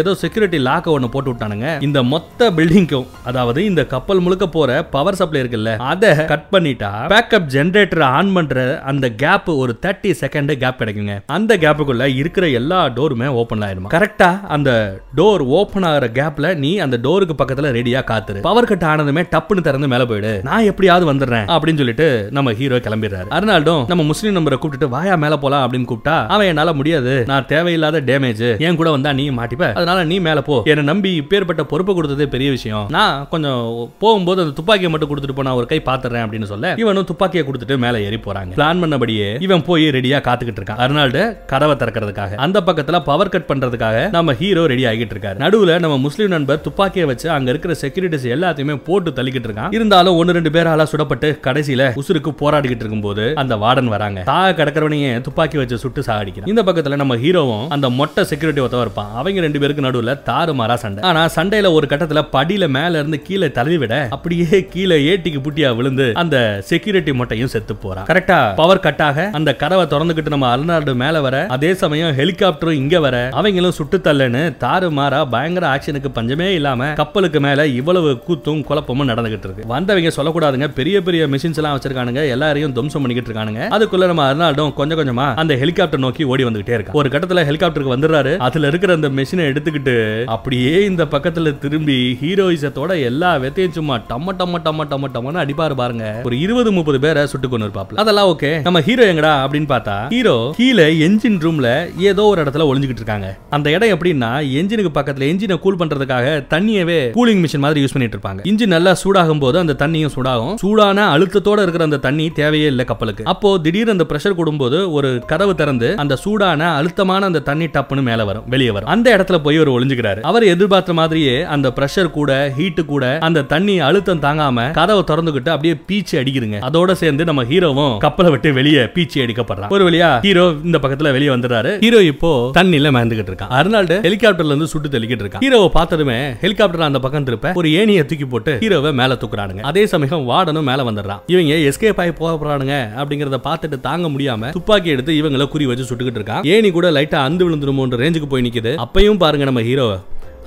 ஏதோ 0.00 0.10
செக்யூரிட்டி 0.28 0.58
லாக்க 0.68 0.94
ஒன்று 0.96 1.08
போட்டு 1.08 1.32
விட்டானுங்க. 1.32 1.68
இந்த 1.82 2.02
மொத்த 2.12 2.50
பில்டிங்க்கும் 2.56 3.06
அதாவது 3.24 3.60
இந்த 3.64 3.82
கப்பல் 3.92 4.20
முழுக்க 4.20 4.46
போற 4.56 4.70
பவர் 4.94 5.18
சப்ளை 5.20 5.40
இருக்குல்ல 5.42 5.76
அதை 5.90 6.10
கட் 6.32 6.48
பண்ணிட்டா 6.52 6.90
பேக்கப் 7.12 7.46
ஜென்ரேட்டர் 7.54 8.02
ஆன் 8.02 8.32
பண்ற 8.32 8.64
அந்த 8.90 9.06
கேப் 9.22 9.48
ஒரு 9.62 9.72
தேர்ட்டி 9.86 10.10
செகண்ட் 10.20 10.52
கேப் 10.62 10.80
கிடைக்குங்க. 10.80 11.14
அந்த 11.26 11.56
கேப்புக்குள்ள 11.56 12.06
இருக்கிற 12.14 12.48
எல்லா 12.48 12.80
டோருமே 12.96 13.26
ஓபன் 13.40 13.62
ஆயிடும்? 13.66 13.88
கரெக்டா 13.94 14.30
அந்த 14.56 14.70
டோர் 15.16 15.44
ஓபன் 15.58 15.82
ஆகிற 15.82 16.06
கேப்ல 16.18 16.54
நீ 16.56 16.70
அந்த 16.78 16.98
டோருக்கு 17.02 17.36
பக்கத்துல 17.40 17.70
ரெடியா 17.78 18.02
காத்துரு. 18.10 18.40
பவர் 18.40 18.70
கட் 18.70 18.86
ஆனதுமே 18.90 19.24
டப்புன்னு 19.34 19.66
திறந்து 19.68 19.88
மேல 19.88 20.06
போயிடு. 20.06 20.32
நான் 20.42 20.64
எப்படியாவது 20.64 21.06
வந்துடுறேன் 21.12 21.46
அப்படின்னு 21.56 21.82
சொல்லிட்டு 21.82 22.28
நம்ம 22.30 22.52
ஹீரோ 22.52 22.76
கிளம்பிடுறாரு. 22.76 23.28
அர்னால்டும் 23.38 23.86
நம்ம 23.86 24.02
முஸ்லீம் 24.02 24.36
நம்பரை 24.36 24.58
கூப்பிட்டு 24.58 24.88
வாயா 24.88 25.16
மேல 25.16 25.36
போலாம் 25.36 25.64
அப்படின்னு 25.64 25.90
கூப்பிட்டா 25.92 26.16
அவன் 26.26 26.46
என்னால 26.46 26.72
முடியாது. 26.72 27.24
நான் 27.26 27.46
தேவையில்லாத 27.46 28.00
டேமேஜ் 28.00 28.44
என் 28.58 28.76
கூட 28.76 28.90
வந்தா 28.90 29.12
நீ 29.12 29.30
மாட்டிப்ப. 29.30 29.72
அதனால 29.72 30.04
நீ 30.04 30.17
மேல 30.20 30.42
போ. 30.42 30.62
என்னை 30.64 30.84
நம்பி 30.84 31.10
இப்பேற்பட்ட 31.20 31.62
பொறுப்பு 31.62 31.92
கொடுத்ததே 31.94 32.26
பெரிய 32.26 32.50
விஷயம். 32.50 32.86
நான் 32.88 33.26
கொஞ்சம் 33.30 33.62
போகும்போது 33.98 34.42
அந்த 34.42 34.54
துப்பாக்கியை 34.54 34.90
மட்டும் 34.90 35.10
கொடுத்துட்டு 35.10 35.36
போனா 35.38 35.54
ஒரு 35.54 35.66
கை 35.66 35.80
பாத்துறேன் 35.84 36.24
அப்படின்னு 36.24 36.50
சொல்ல 36.52 36.74
இவனும் 36.76 37.04
துப்பாக்கியை 37.04 37.44
கொடுத்துட்டு 37.46 37.78
மேல 37.78 38.00
ஏறி 38.00 38.16
போறாங்க. 38.16 38.52
பிளான் 38.58 38.82
பண்ணபடியே 38.82 39.28
இவன் 39.42 39.64
போய் 39.64 39.84
ரெடியா 39.96 40.20
காத்துக்கிட்டு 40.28 40.60
இருக்கான். 40.60 40.80
அர்னால்டு 40.84 41.22
கதவை 41.46 41.76
திறக்கிறதுக்காக. 41.76 42.34
அந்த 42.46 42.60
பக்கத்துல 42.66 43.00
பவர் 43.04 43.32
கட் 43.34 43.48
பண்றதுக்காக 43.48 44.10
நம்ம 44.10 44.34
ஹீரோ 44.34 44.66
ரெடி 44.66 44.84
ஆகிட்டு 44.84 45.14
இருக்காரு. 45.16 45.38
நடுவுல 45.44 45.78
நம்ம 45.78 45.98
முஸ்லீம் 45.98 46.28
நண்பர் 46.28 46.60
துப்பாக்கியை 46.60 47.06
வச்சு 47.06 47.30
அங்க 47.30 47.50
இருக்கிற 47.50 47.74
செக்யூரிட்டிஸ் 47.82 48.26
எல்லாத்தையுமே 48.36 48.76
போட்டு 48.84 49.10
தள்ளிக்கிட்டு 49.10 49.48
இருக்கான். 49.50 49.74
இருந்தாலும் 49.74 50.16
ஒன்னு 50.16 50.32
ரெண்டு 50.32 50.50
பேரால 50.50 50.86
சுடப்பட்டு 50.92 51.28
கடைசியில 51.46 51.82
உசுருக்கு 52.02 52.32
போராடிக்கிட்டு 52.42 52.84
இருக்கும்போது 52.84 53.24
அந்த 53.34 53.56
வார்டன் 53.56 53.92
வராங்க. 53.94 54.20
தாக 54.20 54.64
கிடக்கிறவனையே 54.64 55.20
துப்பாக்கி 55.20 55.58
வச்சு 55.58 55.78
சுட்டு 55.78 56.00
சாகடிக்கிறான். 56.00 56.48
இந்த 56.52 56.62
பக்கத்துல 56.62 56.96
நம்ம 56.96 57.16
ஹீரோவும் 57.16 57.66
அந்த 57.68 57.90
மொட்டை 57.90 58.24
செக்யூரிட்டி 58.24 58.62
ஒருத்தவன் 58.64 58.80
இருப்பான். 58.80 59.10
அவங்க 59.14 59.40
ரெண்டு 59.40 59.60
பேருக்கு 59.60 59.86
நடுவுல 59.86 60.07
தாறுமாறா 60.26 60.74
சண்டை. 60.74 61.02
ஆனா 61.02 61.26
சண்டையில 61.36 61.72
ஒரு 61.72 61.86
கட்டத்துல 61.90 62.22
படியில 62.32 62.68
மேல 62.68 62.98
இருந்து 62.98 63.22
கீழே 63.22 63.50
தள்ளி 63.52 63.78
விட 63.78 64.06
அப்படியே 64.10 64.66
கீழே 64.66 64.96
ஏட்டிக்கு 65.10 65.40
புட்டியா 65.46 65.76
விழுந்து 65.76 66.06
அந்த 66.14 66.36
செக்யூரிட்டி 66.64 67.10
மொட்டையும் 67.10 67.52
செத்து 67.54 67.76
போறான் 67.76 68.04
கரெக்டா 68.04 68.54
பவர் 68.54 68.80
கட் 68.80 69.02
ஆக 69.02 69.30
அந்த 69.32 69.56
கதவை 69.56 69.86
திறந்துகிட்டு 69.86 70.28
நம்ம 70.28 70.56
அருணாடு 70.56 70.94
மேல 70.94 71.20
வர 71.20 71.46
அதே 71.48 71.74
சமயம் 71.74 72.16
ஹெலிகாப்டரும் 72.16 72.80
இங்க 72.82 73.00
வர 73.00 73.28
அவங்களும் 73.32 73.70
சுட்டு 73.70 73.98
தள்ளன்னு 73.98 74.42
தாறு 74.60 74.90
மாறா 74.90 75.24
பயங்கர 75.24 75.66
ஆக்ஷனுக்கு 75.74 76.08
பஞ்சமே 76.12 76.54
இல்லாம 76.54 76.92
கப்பலுக்கு 76.92 77.40
மேல 77.40 77.66
இவ்வளவு 77.66 78.10
கூத்தும் 78.28 78.64
குழப்பமும் 78.64 79.08
நடந்துகிட்டு 79.08 79.46
இருக்கு. 79.48 79.66
வந்தவங்க 79.66 80.10
சொல்லக்கூடாதுங்க. 80.16 80.68
பெரிய 80.68 81.02
பெரிய 81.02 81.26
மிஷின்ஸ் 81.26 81.54
எல்லாம் 81.54 81.78
வச்சிருக்கானுங்க. 81.78 82.28
எல்லாரையும் 82.28 82.72
துவம்சம் 82.72 83.02
பண்ணிக்கிட்டு 83.02 83.32
இருக்கானுங்க. 83.32 83.62
அதுக்குள்ள 83.76 84.06
நம்ம 84.06 84.24
அர்னால்டும் 84.32 84.72
கொஞ்சம் 84.74 84.98
கொஞ்சமா 84.98 85.34
அந்த 85.34 85.56
ஹெலிகாப்டர் 85.56 86.00
நோக்கி 86.00 86.24
ஓடி 86.24 86.44
வந்துகிட்டே 86.44 86.76
இருக்கு 86.78 86.92
ஒரு 86.92 87.08
கட்டத்துல 87.08 87.44
ஹெலிகாப்டருக்கு 87.48 87.94
வந்துடுறாரு. 87.96 88.36
அதுல 88.36 88.66
இருக்கிற 88.66 88.94
அந்த 88.94 89.08
மெஷினை 89.08 89.44
எடுத்துக்கிட்டு 89.52 89.94
அப்படியே 90.34 90.72
இந்த 90.90 91.04
பக்கத்துல 91.14 91.52
திரும்பி 91.64 91.98
ஹீரோயிசத்தோட 92.22 92.90
எல்லா 93.10 93.30
வெத்தையும் 93.44 93.76
சும்மா 93.78 93.96
டம்ம 94.10 94.34
டம்ம 94.40 94.60
டம்ம 94.66 94.86
டம்ம 94.92 95.10
டம்மனு 95.16 95.42
அடிப்பாரு 95.44 95.74
பாருங்க. 95.82 96.06
ஒரு 96.28 96.36
இருபது 96.44 96.72
முப்பது 96.78 97.00
பேரை 97.04 97.22
சுட்டு 97.32 97.48
கொண்டு 97.48 97.66
இருப்பாப்ல 97.66 98.00
அதெல்லாம் 98.04 98.30
ஓகே. 98.32 98.52
நம்ம 98.66 98.80
ஹீரோ 98.88 99.04
எங்கடா 99.12 99.32
அப்படின்னு 99.44 99.68
பார்த்தா 99.74 99.96
ஹீரோ 100.14 100.36
கீழே 100.58 100.86
என்ஜின் 101.06 101.38
ரூம்ல 101.44 101.68
ஏதோ 102.10 102.24
ஒரு 102.32 102.42
இடத்துல 102.44 102.66
ஒளிஞ்சுக்கிட்டு 102.70 103.02
இருக்காங்க. 103.02 103.28
அந்த 103.56 103.66
இடம் 103.76 103.92
எப்படின்னா 103.94 104.30
என்ஜினுக்கு 104.60 104.92
பக்கத்துல 104.98 105.26
என்ஜினை 105.32 105.58
கூல் 105.64 105.80
பண்றதுக்காக 105.82 106.26
தண்ணியவே 106.54 107.00
கூலிங் 107.18 107.42
மிஷின் 107.44 107.64
மாதிரி 107.66 107.82
யூஸ் 107.84 107.94
பண்ணிட்டு 107.96 108.16
இருப்பாங்க. 108.18 108.40
இன்ஜின் 108.50 108.74
நல்லா 108.76 108.94
சூடாகும் 109.02 109.42
போது 109.44 109.58
அந்த 109.58 109.76
தண்ணியும் 109.84 110.14
சூடாகும். 110.16 110.54
சூடான 110.64 111.06
அழுத்தத்தோட 111.14 111.58
இருக்கிற 111.66 111.84
அந்த 111.88 112.00
தண்ணி 112.06 112.28
தேவையே 112.40 112.66
இல்லை 112.72 112.84
கப்பலுக்கு. 112.84 113.24
அப்போ 113.34 113.50
திடீர் 113.64 113.94
அந்த 113.94 114.06
பிரஷர் 114.12 114.38
கூடும்போது 114.40 114.78
ஒரு 114.98 115.10
கதவு 115.32 115.54
திறந்து 115.54 115.88
அந்த 116.04 116.16
சூடான 116.24 116.70
அழுத்தமான 116.78 117.26
அந்த 117.30 117.40
தண்ணி 117.48 117.66
டப்புன்னு 117.76 118.02
மேல 118.02 118.24
வரும் 118.24 118.44
வெளியே 118.54 118.70
வரும். 118.70 118.90
அந்த 118.94 119.08
இடத்துல 119.16 119.38
போய் 119.46 119.58
ஒரு 119.58 119.72
புரிஞ்சுக்கிறாரு. 119.88 120.20
அவர் 120.30 120.44
எதிர்பார்த்த 120.52 120.92
மாதிரியே 121.00 121.34
அந்த 121.54 121.68
பிரஷர் 121.76 122.10
கூட 122.18 122.30
ஹீட்டு 122.58 122.82
கூட 122.92 123.04
அந்த 123.28 123.44
தண்ணி 123.52 123.76
அழுத்தம் 123.88 124.22
தாங்காம 124.26 124.66
கதவை 124.78 125.02
திறந்துகிட்டு 125.10 125.50
அப்படியே 125.54 125.74
பீச்சு 125.88 126.14
அடிக்குதுங்க. 126.20 126.58
அதோட 126.68 126.92
சேர்ந்து 127.02 127.28
நம்ம 127.28 127.44
ஹீரோவும் 127.50 127.94
கப்பலை 128.04 128.30
விட்டு 128.34 128.48
வெளியே 128.58 128.82
பீச்சு 128.96 129.18
அடிக்கப்படுறான். 129.24 129.72
ஒரு 129.76 129.84
வழியா 129.88 130.10
ஹீரோ 130.26 130.46
இந்த 130.68 130.78
பக்கத்துல 130.84 131.12
வெளியே 131.16 131.30
வந்துடுறாரு. 131.34 131.72
ஹீரோ 131.84 132.00
இப்போ 132.12 132.30
தண்ணியில 132.58 132.92
மறந்துகிட்டு 132.96 133.32
இருக்கான். 133.32 133.52
அர்னால்டு 133.58 133.98
ஹெலிகாப்டர்ல 134.06 134.54
இருந்து 134.54 134.70
சுட்டு 134.72 134.88
தெளிக்கிட்டு 134.96 135.24
இருக்கான். 135.26 135.44
ஹீரோவை 135.46 135.68
பார்த்ததுமே 135.78 136.18
ஹெலிகாப்டர் 136.44 136.88
அந்த 136.90 137.02
பக்கம் 137.06 137.28
திருப்ப 137.28 137.52
ஒரு 137.62 137.68
ஏணியை 137.80 138.04
தூக்கி 138.10 138.28
போட்டு 138.34 138.54
ஹீரோவை 138.64 138.92
மேல 139.00 139.18
தூக்குறானுங்க. 139.22 139.64
அதே 139.70 139.84
சமயம் 139.94 140.26
வார்டனும் 140.30 140.68
மேல 140.70 140.82
வந்துடுறான். 140.90 141.22
இவங்க 141.34 141.54
எஸ்கேப் 141.70 142.00
ஆகி 142.02 142.12
போக 142.20 142.32
போறானுங்க 142.40 142.76
அப்படிங்கறத 143.00 143.38
பார்த்துட்டு 143.48 143.78
தாங்க 143.88 144.06
முடியாம 144.14 144.50
துப்பாக்கி 144.56 144.88
எடுத்து 144.94 145.12
இவங்கள 145.20 145.46
குறி 145.54 145.66
வச்சு 145.70 145.88
சுட்டுக்கிட்டு 145.88 146.20
இருக்கான். 146.20 146.44
ஏணி 146.54 146.70
கூட 146.76 146.86
லைட்டா 146.96 147.18
அந்து 147.28 147.44
விழுந்துருமோன்ற 147.46 147.96
ரேஞ்சுக்கு 148.02 148.28
போய் 148.32 148.44
நிக்குது. 148.46 148.72
அப்பயும் 148.84 149.20
பாருங்க 149.22 149.44
நம்ம 149.48 149.62
ஹீரோ 149.68 149.77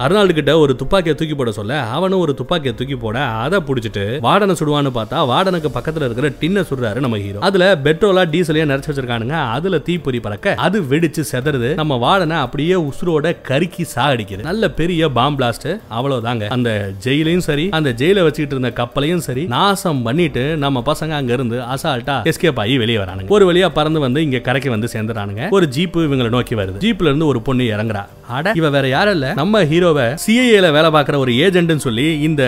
அர்னால்டு 0.04 0.34
கிட்ட 0.34 0.58
ஒரு 0.58 0.76
துப்பாக்கியை 0.76 1.16
தூக்கி 1.18 1.36
போட 1.36 1.52
சொல்ல 1.52 1.74
அவனும் 1.82 2.20
ஒரு 2.20 2.34
துப்பாக்கியை 2.34 2.76
தூக்கி 2.76 2.96
போட 2.96 3.18
அதை 3.46 3.60
பிடிச்சிட்டு 3.60 4.20
வாடனை 4.20 4.56
சுடுவான்னு 4.60 4.92
பார்த்தா 4.96 5.18
வாடனுக்கு 5.32 5.70
பக்கத்துல 5.74 6.06
இருக்கிற 6.08 6.30
டின்ன 6.42 6.64
சுடுறாரு 6.70 7.00
நம்ம 7.00 7.18
ஹீரோ. 7.18 7.40
அதுல 7.40 7.76
பெட்ரோலா 7.76 8.24
டீசலையா 8.34 8.66
நிறைச்சு 8.72 8.90
வச்சிருக்கானுங்க. 8.92 9.36
அதுல 9.50 9.78
தீப்பொறி 9.78 10.20
பறக்க 10.20 10.54
அது 10.56 10.82
வெடிச்சு 10.82 11.24
செதறது 11.32 11.74
நம்ம 11.74 11.96
வாடனை 11.96 12.38
அப்படியே 12.38 12.74
உசுரோட 12.74 13.42
கருக்கி 13.42 13.86
சாகடிக்குது. 13.96 14.42
நல்ல 14.42 14.70
பெரிய 14.70 15.10
பாம் 15.10 15.38
பிளாஸ்ட் 15.40 15.80
அவ்வளவுதாங்க. 15.92 16.50
அந்த 16.50 16.92
ஜெயிலையும் 17.04 17.46
சரி 17.50 17.70
அந்த 17.70 17.90
ஜெயில 17.90 18.24
வச்சுக்கிட்டு 18.24 18.56
இருந்த 18.56 18.72
கப்பலையும் 18.84 19.24
சரி 19.28 19.46
நாசம் 19.46 20.02
பண்ணிட்டு 20.02 20.58
நம்ம 20.58 20.84
பசங்க 20.86 21.10
அங்க 21.10 21.34
இருந்து 21.34 21.60
அசால்ட்டா 21.76 22.18
எஸ்கேப் 22.24 22.60
ஆகி 22.60 22.78
வெளியே 22.78 22.98
வரானுங்க. 22.98 23.28
ஒரு 23.28 23.54
வழியா 23.54 23.70
பறந்து 23.70 24.00
வந்து 24.00 24.24
இங்க 24.24 24.40
கரைக்கு 24.40 24.70
வந்து 24.70 24.90
சேர்ந்துறானுங்க. 24.94 25.50
ஒரு 25.50 25.70
ஜீப்பு 25.76 26.02
இவங்களை 26.08 26.30
நோக்கி 26.30 26.56
வருது. 26.56 26.80
ஜீப்ல 26.80 27.10
இருந்து 27.12 27.26
ஒரு 27.26 27.42
பொண்ணு 27.42 27.64
இறங்குறா. 27.64 28.06
அட. 28.38 28.52
இவ 28.56 28.70
வேற 28.70 28.88
யாரும் 28.88 29.14
இல்ல 29.14 29.34
நம்ம 29.34 29.64
ஹீரோவை 29.64 30.08
சிஐஏல 30.26 30.70
வேலை 30.78 30.92
பார்க்குற 30.98 31.18
ஒரு 31.18 31.34
ஏஜென்ட்னு 31.46 31.86
சொல்லி 31.88 32.08
இந்த 32.20 32.44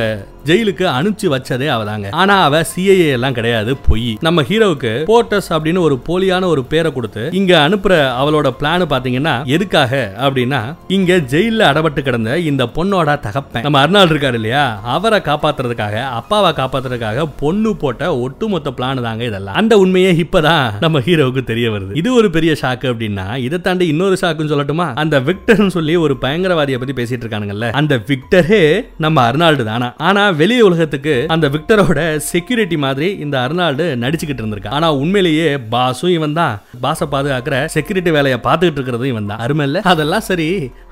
ஜெயிலுக்கு 0.46 0.86
அனுப்பிச்சு 0.98 1.28
வச்சதே 1.34 1.68
அவதாங்க. 1.76 2.08
ஆனா 2.22 2.36
அவ 2.44 2.62
சிஐஏ 2.72 3.10
எல்லாம் 3.12 3.34
கிடையாது 3.34 3.72
பொய். 3.88 4.18
நம்ம 4.22 4.42
ஹீரோவுக்கு 4.42 4.92
போர்ட்டஸ் 5.12 5.50
அப்படின்னு 5.50 5.80
ஒரு 5.80 5.96
போலியான 6.08 6.46
ஒரு 6.46 6.64
பேரை 6.64 6.90
கொடுத்து 6.94 7.30
இங்க 7.32 7.54
அனுப்புற 7.70 7.94
அவளோட 8.22 8.48
பிளான் 8.60 8.84
பாத்தீங்கன்னா 8.94 9.36
எதுக்காக 9.46 9.92
அப்படின்னா 10.22 10.60
இங்க 10.88 11.18
ஜெயில 11.34 11.68
அடபட்டு 11.70 12.02
கிடந்த 12.02 12.38
இந்த 12.40 12.64
பொண்ணோட 12.76 13.20
தகப்பன். 13.20 13.62
நம்ம 13.62 13.80
அர்னால் 13.86 14.12
இருக்காரு 14.14 14.34
இல்லையா? 14.34 14.64
அவரை 14.96 15.20
காப்பாத்துறதுக்காக 15.20 16.04
அப்பாவை 16.20 16.52
காப்பாத்துறதுக்காக 16.52 17.28
பொண்ணு 17.40 17.76
போட்ட 17.76 18.18
ஒட்டுமொத்த 18.18 18.74
பிளான் 18.78 19.02
தாங்க 19.02 19.24
இதெல்லாம். 19.24 19.56
அந்த 19.56 19.78
உண்மையே 19.78 20.12
இப்பதான் 20.14 20.72
நம்ம 20.80 21.00
ஹீரோவுக்கு 21.00 21.44
தெரிய 21.44 21.70
வருது. 21.70 21.96
இது 21.96 22.14
ஒரு 22.14 22.30
பெரிய 22.30 22.56
ஷாக்கு 22.62 22.90
அப்படின்னா 22.94 23.38
இதை 23.38 23.62
தாண்டி 23.62 23.88
இன்னொரு 23.88 24.18
ஷாக்குன்னு 24.22 24.54
சொல்லட்டுமா? 24.54 24.90
அந்த 24.96 25.20
விக்டர்னு 25.20 25.73
சொல்லி 25.76 25.94
ஒரு 26.06 26.14
பயங்கரவாதியை 26.24 26.78
பத்தி 26.82 26.96
பேசிட்டு 27.00 27.24
இருக்கானுங்கல்ல. 27.26 27.68
அந்த 27.82 27.94
விக்டரே 28.10 28.62
நம்ம 29.06 29.18
அர்னால்டு 29.30 29.64
தானா? 29.72 29.90
ஆனா 30.10 30.24
வெளி 30.42 30.58
உலகத்துக்கு 30.68 31.16
அந்த 31.36 31.46
விக்டரோட 31.56 32.00
செக்யூரிட்டி 32.32 32.78
மாதிரி 32.86 33.10
இந்த 33.26 33.36
அர்னால்டு 33.46 33.86
நடிச்சுக்கிட்டு 34.04 34.42
இருந்திருக்கான் 34.44 34.76
ஆனா 34.80 34.90
உண்மையிலேயே 35.04 35.48
பாஸும் 35.74 36.14
இவன் 36.18 36.38
தான். 36.40 36.56
பாஸை 36.86 37.08
பாதுகாக்கிற 37.16 37.58
செக்யூரிட்டி 37.76 38.14
வேலையை 38.18 38.40
பார்த்துக்கிட்டு 38.48 38.80
இருக்கிறதும் 38.80 39.12
இவன் 39.14 39.30
தான். 39.32 39.42
அருமை 39.46 39.66
இல்ல? 39.70 39.82
அதெல்லாம் 39.94 40.26
சரி 40.30 40.50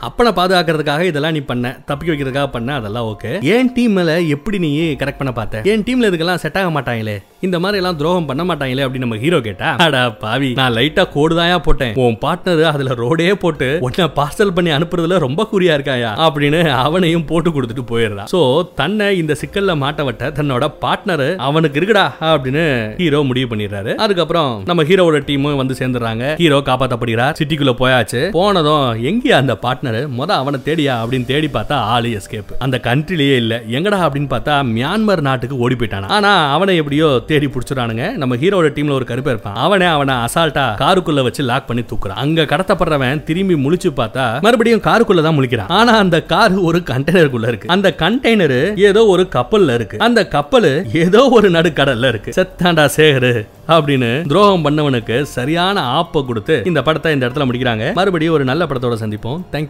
அப்பனை 0.07 0.31
பாதுகாக்கிறதுக்காக 0.39 1.05
இதெல்லாம் 1.11 1.35
நீ 1.37 1.43
பண்ண 1.51 1.65
தப்பிக்க 1.89 2.11
வைக்கிறதுக்காக 2.11 2.49
பண்ண 2.55 2.69
அதெல்லாம் 2.79 3.07
ஓகே. 3.13 3.31
ஏன் 3.55 3.71
டீம்ல 3.77 4.13
எப்படி 4.35 4.57
நீ 4.65 4.71
கரெக்ட் 5.01 5.21
பண்ண 5.21 5.33
பார்த்த? 5.39 5.63
ஏன் 5.73 5.85
டீம்ல 5.87 6.09
இதுக்கெல்லாம் 6.11 6.41
செட் 6.45 6.59
ஆக 6.61 6.71
மாட்டாங்களே? 6.77 7.17
இந்த 7.47 7.57
மாதிரி 7.61 7.79
எல்லாம் 7.81 7.99
துரோகம் 7.99 8.27
பண்ண 8.29 8.41
மாட்டாங்களே 8.49 8.83
அப்படின்னு 8.85 9.05
நம்ம 9.05 9.17
ஹீரோ 9.23 9.37
கேட்டா 9.47 9.69
அடா 9.85 10.01
பாவி 10.23 10.49
நான் 10.59 10.75
லைட்டா 10.77 11.03
கோடுதாயா 11.15 11.57
போட்டேன். 11.67 11.93
உன் 12.05 12.17
பார்ட்னர் 12.23 12.63
அதுல 12.73 12.95
ரோடே 13.03 13.29
போட்டு 13.43 13.67
உடனே 13.85 14.07
பார்சல் 14.19 14.53
பண்ணி 14.57 14.70
அனுப்புறதுல 14.77 15.19
ரொம்ப 15.25 15.47
குறியா 15.53 15.75
இருக்காயா 15.77 16.11
அப்படின்னு 16.27 16.61
அவனையும் 16.83 17.25
போட்டு 17.31 17.49
கொடுத்துட்டு 17.55 17.85
போயிடுறான் 17.91 18.29
சோ 18.33 18.41
தன்னை 18.81 19.07
இந்த 19.21 19.35
சிக்கல்ல 19.41 19.75
மாட்ட 19.83 20.03
விட்ட 20.07 20.31
தன்னோட 20.39 20.67
பார்ட்னர் 20.83 21.25
அவனுக்கு 21.47 21.79
இருக்குடா 21.79 22.05
அப்படின்னு 22.31 22.63
ஹீரோ 23.01 23.21
முடிவு 23.29 23.47
பண்ணிடுறாரு. 23.51 23.91
அதுக்கப்புறம் 24.05 24.51
நம்ம 24.69 24.83
ஹீரோவோட 24.89 25.19
டீமும் 25.29 25.59
வந்து 25.61 25.77
சேர்ந்துடுறாங்க. 25.79 26.25
ஹீரோ 26.41 26.57
காப்பாத்தப்படுகிறார். 26.69 27.35
சிட்டிக்குள்ள 27.39 27.73
போயாச்சு. 27.81 28.21
போனதும் 28.37 28.87
எங்கேயா 29.09 29.37
அந்த 29.43 29.53
பார்ட்னர் 29.65 29.99
முத 30.19 30.31
அவனை 30.41 30.59
தேடியா 30.67 30.95
அப்படின்னு 31.01 31.29
தேடி 31.31 31.49
பார்த்தா 31.57 31.77
ஆளு 31.93 32.09
எஸ்கேப் 32.19 32.51
அந்த 32.65 32.79
கண்ட்ரிலேயே 32.87 33.35
இல்ல. 33.43 33.53
எங்கடா 33.77 33.99
அப்படின்னு 34.05 34.29
பார்த்தா 34.35 34.55
மியான்மர் 34.75 35.25
நாட்டுக்கு 35.27 35.57
ஓடி 35.65 35.75
போயிட்டானா? 35.79 36.07
ஆனா 36.17 36.31
அவனை 36.55 36.75
எப்படியோ 36.81 37.07
தேடி 37.29 37.49
பிடிச்சிடானுங்க 37.53 38.05
நம்ம 38.21 38.35
ஹீரோட 38.43 38.69
டீம்ல 38.75 38.97
ஒரு 38.99 39.05
கருப்பு 39.11 39.33
இருப்பான். 39.33 39.57
அவனே 39.65 39.87
அவனை 39.95 40.15
அசால்ட்டா 40.25 40.65
காருக்குள்ள 40.83 41.23
வச்சு 41.27 41.43
லாக் 41.51 41.67
பண்ணி 41.69 41.83
தூக்குறான். 41.91 42.21
அங்க 42.23 42.47
கடத்தப்படுறவன் 42.53 43.23
திரும்பி 43.29 43.57
முழிச்சு 43.65 43.89
பார்த்தா 44.01 44.25
மறுபடியும் 44.51 44.85
காருக்குள்ள 44.87 45.21
தான் 45.25 45.37
முழிக்கிறான். 45.37 45.69
ஆனா 45.79 45.93
அந்த 46.03 46.17
கார் 46.31 46.53
ஒரு 46.69 46.79
கண்டெய்னருக்குள்ள 46.89 47.47
இருக்கு. 47.51 47.67
அந்த 47.67 47.87
கண்டெய்னர் 48.01 48.77
ஏதோ 48.87 49.05
ஒரு 49.05 49.23
கப்பல்ல 49.35 49.73
இருக்கு. 49.73 49.97
அந்த 50.07 50.27
கப்பல் 50.27 50.69
ஏதோ 51.03 51.21
ஒரு 51.37 51.49
நடுக்கடல்ல 51.49 52.07
இருக்கு. 52.07 52.31
செத்தாண்டா 52.37 52.85
சேகரு 52.97 53.31
அப்படின்னு 53.75 54.27
துரோகம் 54.31 54.65
பண்ணவனுக்கு 54.65 55.21
சரியான 55.21 55.83
ஆப்ப 55.99 56.25
கொடுத்து 56.25 56.61
இந்த 56.65 56.81
படத்தை 56.87 57.13
இந்த 57.13 57.27
இடத்துல 57.27 57.47
முடிக்கிறாங்க. 57.49 57.93
மறுபடியும் 57.93 58.33
ஒரு 58.33 58.45
நல்ல 58.49 58.65
படத்தோட 58.65 58.97
சந்திப்போம். 59.03 59.39
தேங்க்யூ 59.53 59.69